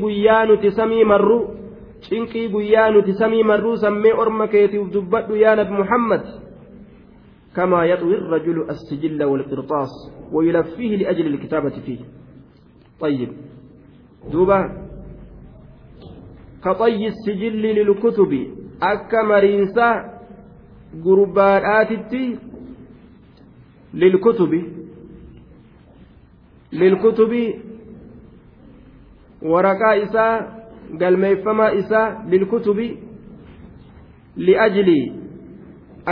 guyyaa 0.00 0.46
nuti 0.46 0.70
samii 0.70 1.04
marru 1.04 1.50
cinqii 2.08 2.48
guyyaa 2.48 2.90
nuti 2.90 3.12
samii 3.20 3.44
marruu 3.50 3.76
sammee 3.76 4.12
orma 4.22 4.48
keetiif 4.48 4.92
dubbadhu 4.92 5.36
yaa 5.36 5.56
nabi 5.56 5.72
muhammad. 5.82 6.24
كما 7.56 7.84
يطوي 7.84 8.14
الرجل 8.14 8.70
السجل 8.70 9.24
والقرطاس 9.24 9.88
ويلفيه 10.32 10.96
لأجل 10.96 11.26
الكتابة 11.26 11.80
فيه 11.86 11.98
طيب 13.00 13.32
دوبا 14.32 14.86
كطي 16.64 17.06
السجل 17.06 17.62
للكتب 17.62 18.32
أكا 18.82 19.22
مرينسا 19.22 20.20
قرباناتي 21.04 22.38
للكتب 23.94 24.52
للكتب 26.72 27.32
isaa 29.42 30.55
galmeeffamaa 30.99 31.71
isaa 31.81 32.07
lilkutubi 32.31 32.87
li'ajli 34.47 34.99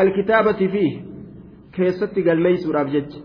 alkitaabati 0.01 0.69
fiih 0.73 0.93
keessatti 1.75 2.21
galmeeysuudhaaf 2.27 2.89
jecha 2.95 3.19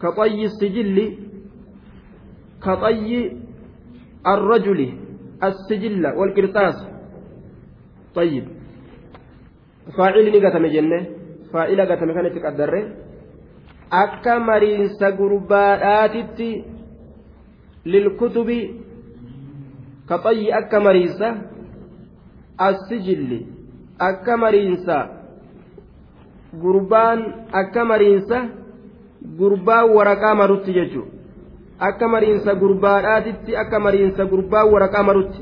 ka 0.00 0.08
xayyi 0.18 0.48
sijilli 0.58 1.06
ka 2.64 2.76
xayyi 2.84 3.20
arrajuli 4.34 4.88
assijilla 5.40 6.16
walqirxaas 6.18 6.78
طيب 8.14 8.44
فاعل 9.96 10.26
نقتم 10.32 10.66
جنة 10.66 11.00
فاعل 11.52 11.80
قتم 11.80 12.12
كانت 12.12 12.36
قدره 12.44 12.82
akka 13.92 14.40
mariinsa 14.40 15.12
gurbaadhaatitti 15.18 16.64
lilkutubi 17.84 18.58
kaxayyi 20.09 20.53
akka 20.59 20.79
mariinsa 20.79 21.27
assijilli 22.57 23.39
akka 23.99 24.37
mariinsa 24.37 24.97
gurbaan 26.63 27.19
akka 27.61 27.85
mariinsa 27.85 28.37
gurbaa 29.39 29.85
waraqaa 29.85 30.35
marutti 30.35 30.73
jechuudha 30.73 31.11
akka 31.89 32.07
mariinsa 32.07 32.55
gurbaadhaatitti 32.55 33.57
akka 33.63 33.79
mariinsa 33.79 34.25
gurbaa 34.25 34.65
waraqaa 34.73 35.03
marutti 35.03 35.41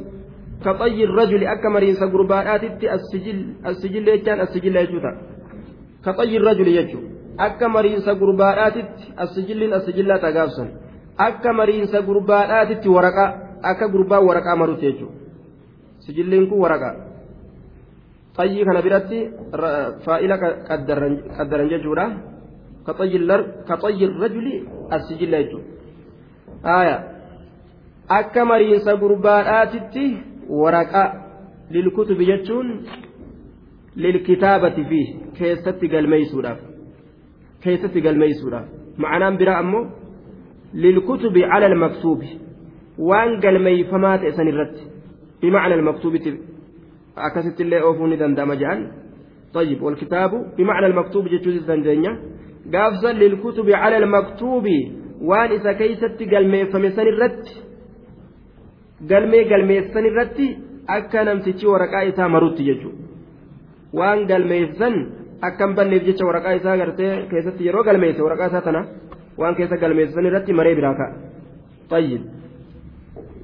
kaxayyi 0.63 1.05
rajuli 1.17 1.47
akka 1.47 1.69
mariinsa 1.69 2.07
gurbaadhaatitti 2.07 2.89
assijilli 3.69 4.11
jechaan 4.11 4.39
assijilla 4.47 4.85
jechuudha 4.85 5.11
kaxayyi 6.05 6.39
rajuli 6.47 6.73
jechuudha. 6.77 7.15
akka 7.37 7.69
mariinsa 7.69 8.15
gurbaadhaatitti 8.15 9.13
asijilliin 9.17 9.73
asijillaa 9.73 10.19
tagaabsan 10.19 10.69
akka 11.17 11.53
mariinsa 11.53 12.01
gurbaadhaatitti 12.01 12.89
waraqaa 12.89 13.44
akka 13.71 13.87
gurbaa 13.93 14.21
waraqaa 14.27 14.55
marutti 14.61 14.85
jechuudha 14.85 15.17
sijilliin 16.05 16.49
kun 16.49 16.59
waraqaa 16.65 16.95
xayyii 18.37 18.65
kana 18.67 18.81
biratti 18.85 19.19
faa'ila 20.05 20.35
qaddaran 21.37 21.69
jechuudha. 21.73 22.05
Ka 22.85 22.93
xayyi 23.81 24.07
rajuli 24.21 24.53
asijilla 24.95 25.37
jechuudha 25.43 26.95
akka 28.19 28.45
mariinsa 28.45 28.91
gurbaadhaatitti 29.01 30.05
waraqaa 30.61 31.09
lilkutubi 31.69 32.25
jechuun 32.31 32.67
lilkitaabati 33.95 34.83
fi 34.89 35.01
keessatti 35.37 35.87
galmeeysuudhaaf. 35.87 36.75
keessatti 37.65 38.01
galmeeysuudha 38.05 38.59
ma'anaan 39.03 39.37
biraa 39.41 39.59
ammoo 39.63 39.85
lilkutubi 40.83 41.41
cala 41.51 41.65
almaktuubi 41.71 42.29
waan 42.97 43.39
galmeeyfamaa 43.43 44.17
ta'e 44.17 44.31
san 44.37 44.47
irratti 44.47 44.83
bimacna 45.41 45.75
almaktuubiti 45.79 46.31
akkasitti 47.27 47.63
illee 47.63 47.81
oofuu 47.87 48.07
ni 48.07 48.17
danda'ama 48.21 48.55
jedhan 48.61 48.81
طيب 49.55 49.81
والكتاب 49.83 50.31
بمعنى 50.57 50.85
المكتوب 50.85 51.27
جتوز 51.27 51.69
الدنيا 51.69 52.11
قافزا 52.73 53.11
للكتب 53.13 53.67
على 53.71 53.97
المكتوب 53.97 54.65
وان 55.21 55.49
إذا 55.51 55.71
كيست 55.79 56.19
قلمي 56.33 56.65
فمسن 56.65 57.07
الرد 57.13 57.45
قلمي 59.11 59.41
قلمي 59.51 59.77
سن 59.93 60.05
الرد 60.11 60.39
أكا 60.89 61.23
نمتشي 61.23 61.67
ورقاء 61.67 62.09
إسا 62.09 62.27
مرت 62.27 62.59
يجو 62.59 62.91
وان 63.93 64.19
قلمي 64.31 64.61
سن 64.79 64.95
banneef 65.77 66.03
jecha 66.07 66.25
waraqaa 66.25 66.53
isaa 66.59 66.77
gartee 66.77 67.11
keessatti 67.31 67.65
yeroo 67.67 67.83
galmeesse 67.87 68.21
waraqaa 68.25 68.47
isaa 68.51 68.61
tana 68.67 68.81
waan 69.41 69.55
keessa 69.57 69.77
galmeessan 69.83 70.25
irratti 70.29 70.53
maree 70.59 70.75
biraa 70.79 70.95
ka'a 70.99 71.11
tayyib 71.91 72.21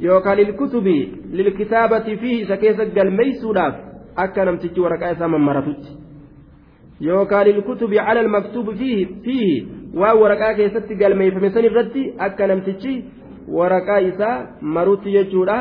yookaan 0.02 0.38
lilkutubi 0.38 0.96
lilkitaabati 1.32 2.18
fiihi 2.18 2.42
isa 2.42 2.58
keessa 2.58 2.86
galmeeysuudhaaf 2.86 3.76
akka 4.16 4.46
namtichi 4.46 4.82
waraqaa 4.86 5.12
isaa 5.16 5.28
mammaratutti. 5.28 5.90
Yookaan 7.02 7.48
lilkutubi 7.48 7.96
cala 7.96 8.20
almaktuubi 8.20 8.74
fiihi 9.24 9.68
waan 9.96 10.20
waraqaa 10.22 10.54
keessatti 10.60 10.96
galmeeyfame 10.96 11.50
san 11.54 11.66
irratti 11.66 12.04
akka 12.18 12.48
namtichi 12.48 12.94
waraqaa 13.60 14.02
isaa 14.10 14.36
marutti 14.62 15.16
jechuudha. 15.18 15.58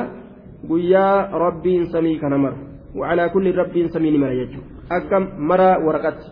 Guyyaa 0.69 1.39
rabbiin 1.45 1.87
samii 1.93 2.19
kana 2.19 2.39
maru. 2.39 2.57
Wacalaa 2.95 3.29
kulli 3.29 3.53
rabbiin 3.53 3.89
samii 3.93 4.11
ni 4.11 4.19
mara 4.19 4.35
jechuudha 4.35 4.81
akka 4.91 5.21
mara 5.51 5.71
waraqatti. 5.87 6.27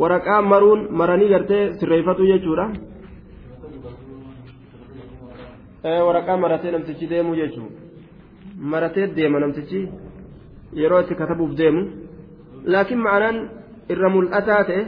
waraqaa 0.00 0.42
maruun 0.42 0.86
maranii 0.90 1.28
gartee 1.28 1.64
sirreeffatu 1.80 2.26
jechuudha. 2.26 2.66
Waraqaa 5.82 6.36
maratee 6.36 6.70
namtichi 6.72 7.06
deemu 7.08 7.34
jechuudha. 7.36 7.76
Maratee 8.72 9.06
deema 9.16 9.40
namtichi 9.40 9.88
yeroo 10.74 11.00
itti 11.00 11.14
katabuuf 11.14 11.56
deemu. 11.56 11.82
Laakiin 12.64 13.00
ma'anaan 13.00 13.38
irra 13.88 14.08
mul'ataa 14.08 14.64
ta'e 14.64 14.82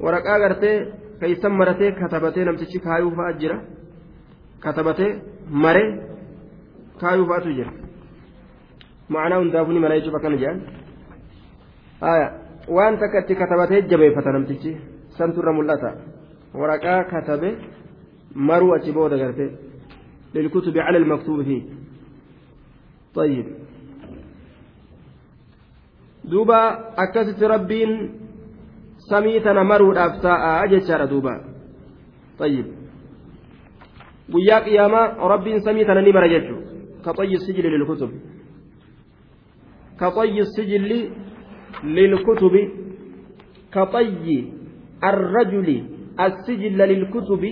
waraqaa 0.00 0.38
gartee 0.38 0.76
keeysan 1.20 1.52
maratee 1.60 1.92
katabatee 2.00 2.44
namtichi 2.44 2.78
kaayuu 2.86 3.14
fa'a 3.18 3.32
jira. 3.40 3.56
Katabatee 4.64 5.10
maree 5.50 5.88
kaayuu 7.00 7.26
fa'atu 7.30 7.56
jira. 7.58 7.72
Ma'anaa 9.08 9.38
hundaafuu 9.42 9.72
ni 9.72 9.80
mara 9.80 9.98
jechuudha 9.98 10.18
akkana 10.18 10.36
jedhan. 10.42 10.60
waan 12.76 12.98
takka 12.98 13.18
itti 13.22 13.34
katabatee 13.34 13.82
jabeeffata 13.90 14.32
namtichi 14.32 14.76
santurra 15.18 15.52
mul'ata. 15.52 15.90
Waraqaa 16.60 17.04
katabe 17.12 17.50
maruu 18.35 18.73
achi 18.77 18.91
booda 18.91 19.17
garte 19.17 19.45
lilkutubi 20.33 20.79
cala 20.79 20.97
almaktuubi 21.01 21.43
fi 21.49 21.57
طيب 23.15 23.45
duuba 26.31 26.59
akkasitti 27.03 27.45
rabbiin 27.53 27.91
samii 29.09 29.39
tana 29.45 29.63
maruudhaaf 29.63 30.13
taa'aa 30.21 30.67
jechaadha 30.71 31.07
duuba 31.13 31.33
طيب 32.39 32.65
guyyaa 34.33 34.61
qiyaamaa 34.65 35.05
rabbiin 35.33 35.59
samii 35.65 35.85
tana 35.85 36.01
ni 36.01 36.11
mara 36.13 36.29
jechu 36.35 36.55
كطي 37.05 37.33
السجل 37.39 37.65
للكتب 37.73 38.11
كطي 39.99 40.39
السجل 40.39 40.91
للكتب 41.83 42.55
كطي 43.75 44.35
الرجل 45.03 45.69
السجل 46.25 46.77
للكتب 46.91 47.43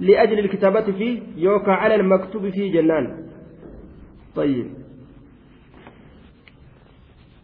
لأجل 0.00 0.38
الكتابة 0.38 0.92
فيه 0.92 1.22
يوقع 1.36 1.72
على 1.72 1.94
المكتوب 1.94 2.50
فيه 2.50 2.72
جنان. 2.72 3.26
طيب. 4.36 4.66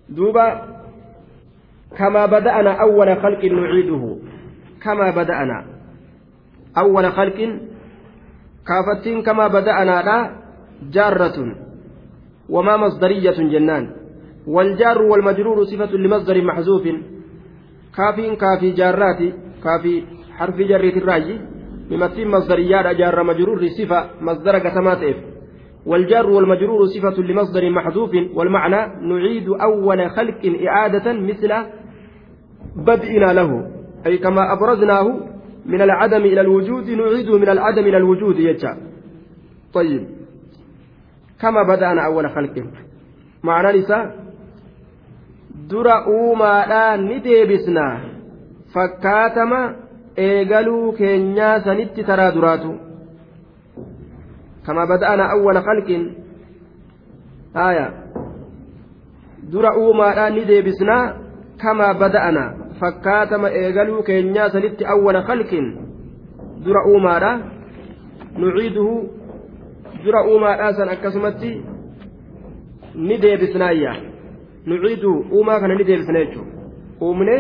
دوبا 0.09 0.77
كما 1.99 2.27
بدأنا 2.27 2.73
أول 2.73 3.17
خلق 3.17 3.45
نعيده. 3.45 4.17
كما 4.83 5.11
بدأنا. 5.11 5.67
أول 6.79 7.13
خلق 7.13 7.61
كافتين 8.67 9.23
كما 9.23 9.49
بدأنا 9.49 10.03
لا 10.03 10.37
جارة 10.93 11.57
وما 12.49 12.77
مصدرية 12.77 13.31
جنان. 13.31 13.97
والجار 14.47 15.03
والمجرور 15.03 15.65
صفة 15.65 15.93
لمصدر 15.97 16.43
محذوف. 16.43 16.89
كافين 17.97 18.37
كافي 18.37 18.71
جارات 18.71 19.21
كافي 19.65 20.05
حرف 20.37 20.57
جريت 20.57 20.97
الراجي 20.97 21.56
بمثل 21.91 22.27
مصدريات 22.27 22.97
جار 22.97 23.23
مجرور 23.23 23.69
صفة 23.69 24.11
مصدر 24.21 24.59
قسمات 24.59 25.03
إف 25.03 25.17
والجار 25.87 26.27
والمجرور 26.31 26.87
صفة 26.87 27.23
لمصدر 27.23 27.71
محذوف 27.71 28.11
والمعنى 28.35 28.81
نعيد 29.09 29.49
أول 29.49 30.11
خلق 30.11 30.41
إعادة 30.69 31.13
مثل 31.13 31.53
بدئنا 32.77 33.33
له. 33.33 33.71
أي 34.07 34.19
كما 34.19 34.53
أبرزناه 34.53 35.21
من 35.67 35.83
العدم 35.83 36.23
إلى 36.23 36.41
الوجود 36.41 36.91
نعيده 36.91 37.39
من 37.39 37.49
العدم 37.49 37.83
إلى 37.83 37.97
الوجود 37.97 38.39
يجا. 38.39 38.77
طيب. 39.75 40.07
كما 41.41 41.63
بدأنا 41.63 42.07
أول 42.07 42.31
خلق. 42.31 42.65
معنى 43.43 43.79
نساء. 43.79 44.27
dura 45.69 46.07
uumaadhaan 46.07 47.09
ni 47.09 47.21
deebisna 47.21 48.01
fakkaatama 48.75 49.75
eegaluu 50.17 50.93
keenyaa 50.93 51.61
sanitti 51.61 52.05
taraa 52.05 52.33
duraatu 52.35 52.73
kama 54.67 54.87
bada'ana 54.87 55.25
awwala 55.35 55.63
khalqin 55.69 56.03
haya 57.55 57.87
dura 59.53 59.71
uumaadhaan 59.83 60.35
ni 60.35 60.45
deebisna 60.51 60.97
kama 61.63 61.95
bada'ana 61.95 62.45
fakkaatama 62.81 63.49
eegaluu 63.61 64.03
keenyaa 64.09 64.51
sanitti 64.55 64.85
awwala 64.95 65.23
khalqin 65.29 65.67
dura 66.65 66.81
uumaadha 66.93 67.33
nuciiduhu 68.39 68.97
dura 70.05 70.21
uumaadhaa 70.31 70.73
san 70.81 70.89
akkasumatti 70.97 71.53
ni 72.95 73.19
deebisnaayya 73.23 73.93
nuciidu 74.67 75.13
uumaa 75.33 75.61
kana 75.61 75.75
ni 75.75 75.85
deebisna 75.85 76.19
jechuudha 76.25 76.53
uumne 77.03 77.37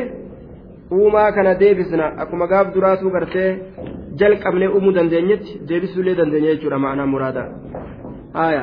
uumaa 0.92 1.32
kana 1.32 1.54
deebisna 1.54 2.06
akkuma 2.22 2.46
gaaf 2.46 2.74
duraatuu 2.74 3.10
gartee 3.10 3.50
jalqabnee 4.20 4.68
uumuu 4.68 4.94
dandeenyetti 4.98 5.60
deebisuullee 5.68 6.14
dandeenya 6.20 6.54
jechuudha 6.54 6.78
ma'anaa 6.84 7.06
muraada 7.14 7.42
haya 8.38 8.62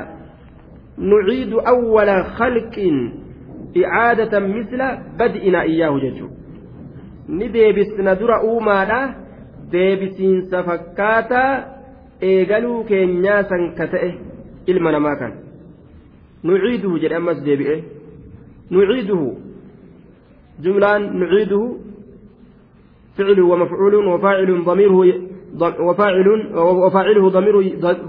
nuciidu 0.98 1.62
awwala 1.74 2.16
khalqin 2.38 2.98
icaadatan 3.82 4.50
misla 4.56 4.88
bad'inaa 5.20 5.66
iyyaahu 5.74 6.00
jechuudha 6.06 6.36
ni 7.28 7.50
deebisna 7.54 8.16
dura 8.22 8.42
uumaadha 8.50 9.00
deebisiinsa 9.72 10.64
fakkaataa 10.64 11.52
eegaluu 12.32 12.84
keenyaa 12.92 13.44
san 13.52 13.64
ka 13.78 13.88
ta'e 13.94 14.12
ilma 14.74 14.92
namaa 14.96 15.16
kan 15.22 15.34
nuciiduhu 16.50 17.00
jedhe 17.04 17.16
ammas 17.22 17.46
deebi'e 17.48 17.78
nuciiduhu 18.76 19.30
jumlaan 20.66 21.10
nuciiduhu 21.20 21.68
فعل 23.18 23.40
ومفعول 23.42 23.96
وفاعل 23.96 24.64
ضميره 24.64 25.00
وفاعل 25.88 26.28
وفاعله 26.58 27.30
ضمير 27.30 27.56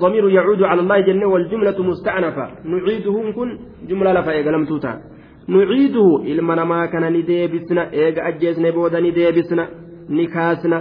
ضمير 0.04 0.30
يعود 0.30 0.62
على 0.62 0.80
الله 0.80 1.00
جل 1.00 1.24
والجملة 1.24 1.82
مستأنفة 1.82 2.46
نعيده 2.64 3.32
كن 3.36 3.58
جملة 3.88 4.12
لفا 4.12 4.50
لم 4.50 4.64
توتا. 4.64 5.00
نعيده 5.48 6.22
إلما 6.24 6.64
ما 6.64 6.86
كان 6.86 7.12
نديبسنا 7.12 7.92
إيجا 7.92 8.28
أجيسنا 8.28 8.70
بودا 8.70 9.00
نديبسنا 9.00 9.64
نكاسنا 10.08 10.78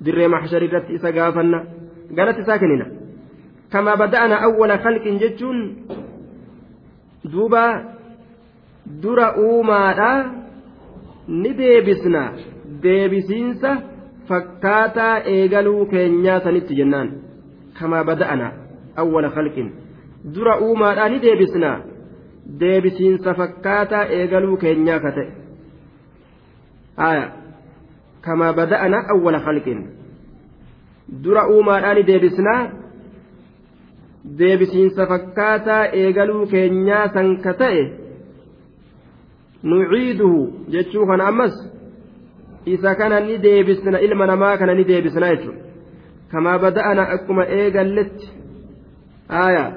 isa 0.00 1.12
gaafanna 1.12 1.64
ganatti 2.10 2.40
isaa 2.40 2.58
kennina 2.58 2.86
kama 3.70 3.96
bada'ana 3.96 4.40
awwala 4.40 4.78
khalqin 4.78 5.18
jechuun 5.18 5.76
duuba 7.24 7.64
dura 9.02 9.36
uumaadha 9.36 10.30
ni 11.28 11.52
deebisna 11.54 12.32
deebisiinsa 12.82 13.76
fakkaataa 14.28 15.16
eegaluu 15.34 15.86
keenyaa 15.86 16.40
sanitti 16.40 16.76
jennaan. 16.80 17.08
Kamaa 17.80 18.04
bada'ana 18.04 18.52
awwala 18.96 19.30
khalqin. 19.36 19.68
Dura 20.34 20.58
uumaadhaa 20.66 21.08
ni 21.08 21.22
deebisnaa. 21.22 21.78
Deebisiinsa 22.60 23.34
fakkaataa 23.34 24.04
eegaluu 24.18 24.56
keenyaa 24.56 25.00
ka 25.04 25.10
ta'e. 25.16 25.28
Kamaa 28.26 28.52
bada'ana 28.52 28.98
awwala 29.14 29.40
khalqin. 29.46 29.80
Dura 31.24 31.42
uumaadhaa 31.54 31.94
ni 31.94 32.06
deebisnaa. 32.06 32.60
Deebisiinsa 34.38 35.06
fakkaataa 35.06 35.84
eegaluu 36.02 36.46
keenyaa 36.46 37.08
san 37.14 37.36
ka 37.42 37.52
ta'e. 37.64 37.82
Nuciiduhu 39.62 40.40
jechuu 40.72 41.06
kana 41.06 41.26
ammas 41.32 41.69
isa 42.74 42.94
kana 43.00 43.20
ni 43.26 43.34
deebisna 43.44 43.98
ilma 44.06 44.26
namaa 44.26 44.56
kana 44.60 44.74
ni 44.74 44.84
deebisna 44.90 45.26
jechuudha. 45.32 45.62
Kamaa 46.32 46.58
bada'ana 46.64 47.02
akkuma 47.14 47.44
eegalletti 47.58 48.26
aayaa 49.40 49.70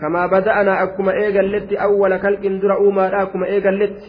kamaa 0.00 0.28
bada'ana 0.34 0.72
akkuma 0.84 1.12
eegalletti 1.22 1.74
awwala 1.86 2.16
kalqin 2.24 2.54
dura 2.60 2.76
uumaadha 2.84 3.18
akkuma 3.24 3.46
eegalletti 3.54 4.08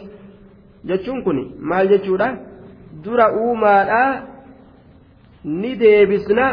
jechuun 0.88 1.20
kun 1.24 1.38
maal 1.70 1.86
jechuudha? 1.92 2.28
Dura 3.04 3.26
uumaadha 3.40 4.02
ni 5.44 5.70
deebisna 5.82 6.46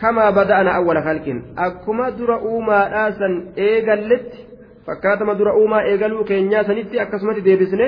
kamaa 0.00 0.32
bada'ana 0.38 0.70
awwala 0.78 1.00
halkin 1.08 1.38
akkuma 1.66 2.10
dura 2.18 2.36
uumaadhaa 2.50 3.08
san 3.18 3.34
eegalletti 3.56 4.38
fakkaatama 4.86 5.34
dura 5.38 5.52
uumaa 5.60 5.82
eegaluu 5.90 6.24
keenyaa 6.30 6.64
sanitti 6.68 7.00
akkasumatti 7.04 7.42
deebisne 7.48 7.86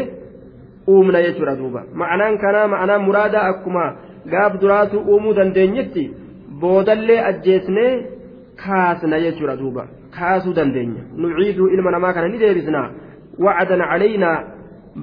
uumna 0.93 1.23
jechuudha 1.25 1.55
duuba 1.61 1.83
ma'anaan 2.01 2.37
kanaa 2.43 2.67
ma'anaan 2.73 3.05
muraadaa 3.07 3.47
akkuma 3.53 3.83
gaaf 4.33 4.59
duraatu 4.61 5.03
uumuu 5.11 5.35
dandeenyetti 5.39 6.05
boodallee 6.61 7.19
ajjeesnee 7.31 7.91
kaasna 8.63 9.19
jechuudha 9.25 9.59
duuba 9.63 9.87
kaasuu 10.19 10.55
dandeenya 10.61 11.03
nuciiduu 11.17 11.67
ilma 11.75 11.91
namaa 11.97 12.13
kana 12.13 12.31
ni 12.31 12.41
deebisna 12.45 12.87
wacdan 13.49 13.85
calaynaa 13.91 14.37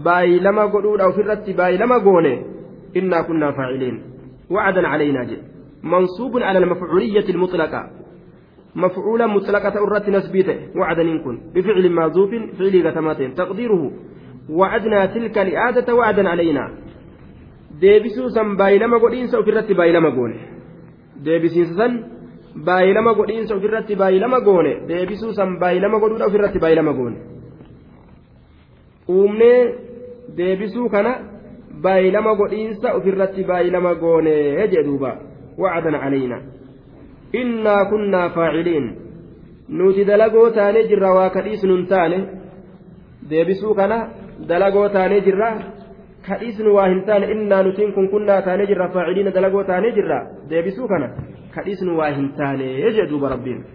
baay'ilama 0.09 0.67
godhuudha 0.75 1.13
ofirratti 1.13 1.61
baay'ilama 1.63 2.03
goone 2.09 2.35
innaa 3.01 3.23
kunnaa 3.29 3.53
faaciliin 3.61 4.03
وعدا 4.51 4.89
علينا 4.89 5.25
جد 5.25 5.43
منصوب 5.83 6.39
على 6.39 6.59
المفعولية 6.59 7.29
المطلقة 7.29 7.91
مفعولا 8.77 9.27
مطلقة 9.27 9.83
أرت 9.83 10.09
نسبيته 10.09 10.59
وعدا 10.77 11.03
إن 11.03 11.39
بفعل 11.55 11.93
معذوف 11.93 12.31
فعل 12.59 12.89
قتماتين 12.89 13.35
تقديره 13.35 13.93
وعدنا 14.50 15.06
تلك 15.06 15.38
الإعادة 15.38 15.94
وعدا 15.96 16.30
علينا 16.30 16.66
deebisuu 17.82 18.30
san 18.36 18.58
baay'ilama 18.60 19.00
godhiinsa 19.00 19.40
ofirratti 19.40 19.74
baay'ilama 19.80 20.12
goone 20.12 20.38
deebisiinsa 21.26 21.74
san 21.80 21.94
baay'ilama 22.68 23.14
godhiinsa 23.20 23.56
ofirratti 23.56 23.96
baay'ilama 24.02 24.40
goone 24.48 24.72
deebisuu 24.90 25.32
san 25.38 25.60
baay'ilama 25.62 26.00
godhuudha 26.04 26.26
ofirratti 26.30 26.60
baay'ilama 26.64 26.94
goone 27.00 27.18
uumnee 29.16 29.60
deebisuu 30.38 30.90
kana 30.90 31.12
baay'ilama 31.86 32.36
godhiinsa 32.42 32.94
ofirratti 32.98 33.44
baay'ilama 33.52 33.94
goonee 34.04 34.68
jedhuuba 34.74 35.12
wacdan 35.64 36.00
calayna 36.04 36.38
innaa 37.42 37.86
kunnaa 37.92 38.30
faaciliin 38.38 38.88
nuti 39.78 40.08
dalagoo 40.10 40.50
taanee 40.58 40.88
jirra 40.90 41.14
waa 41.18 41.30
kadhiisnuun 41.36 41.86
taane 41.94 42.20
deebisuu 43.30 43.74
kana 43.80 43.98
dalagoo 44.48 44.90
taanee 44.90 45.22
jirra 45.28 45.50
kadhiisnu 46.28 46.76
waa 46.76 46.88
hin 46.94 47.02
taane 47.10 47.32
innaa 47.36 47.64
nutiin 47.64 47.94
kun 47.94 48.08
kunnaa 48.14 48.42
taanee 48.48 48.68
jirra 48.72 48.90
faaciliina 48.96 49.32
dalagoo 49.38 49.64
taanee 49.72 49.92
jirra 49.98 50.20
deebisuu 50.50 50.88
kana 50.94 51.10
kadhiisnu 51.56 51.98
waa 52.00 52.12
hin 52.18 52.30
taane 52.40 52.68
jedhuuba 53.00 53.30
rabbiin 53.36 53.66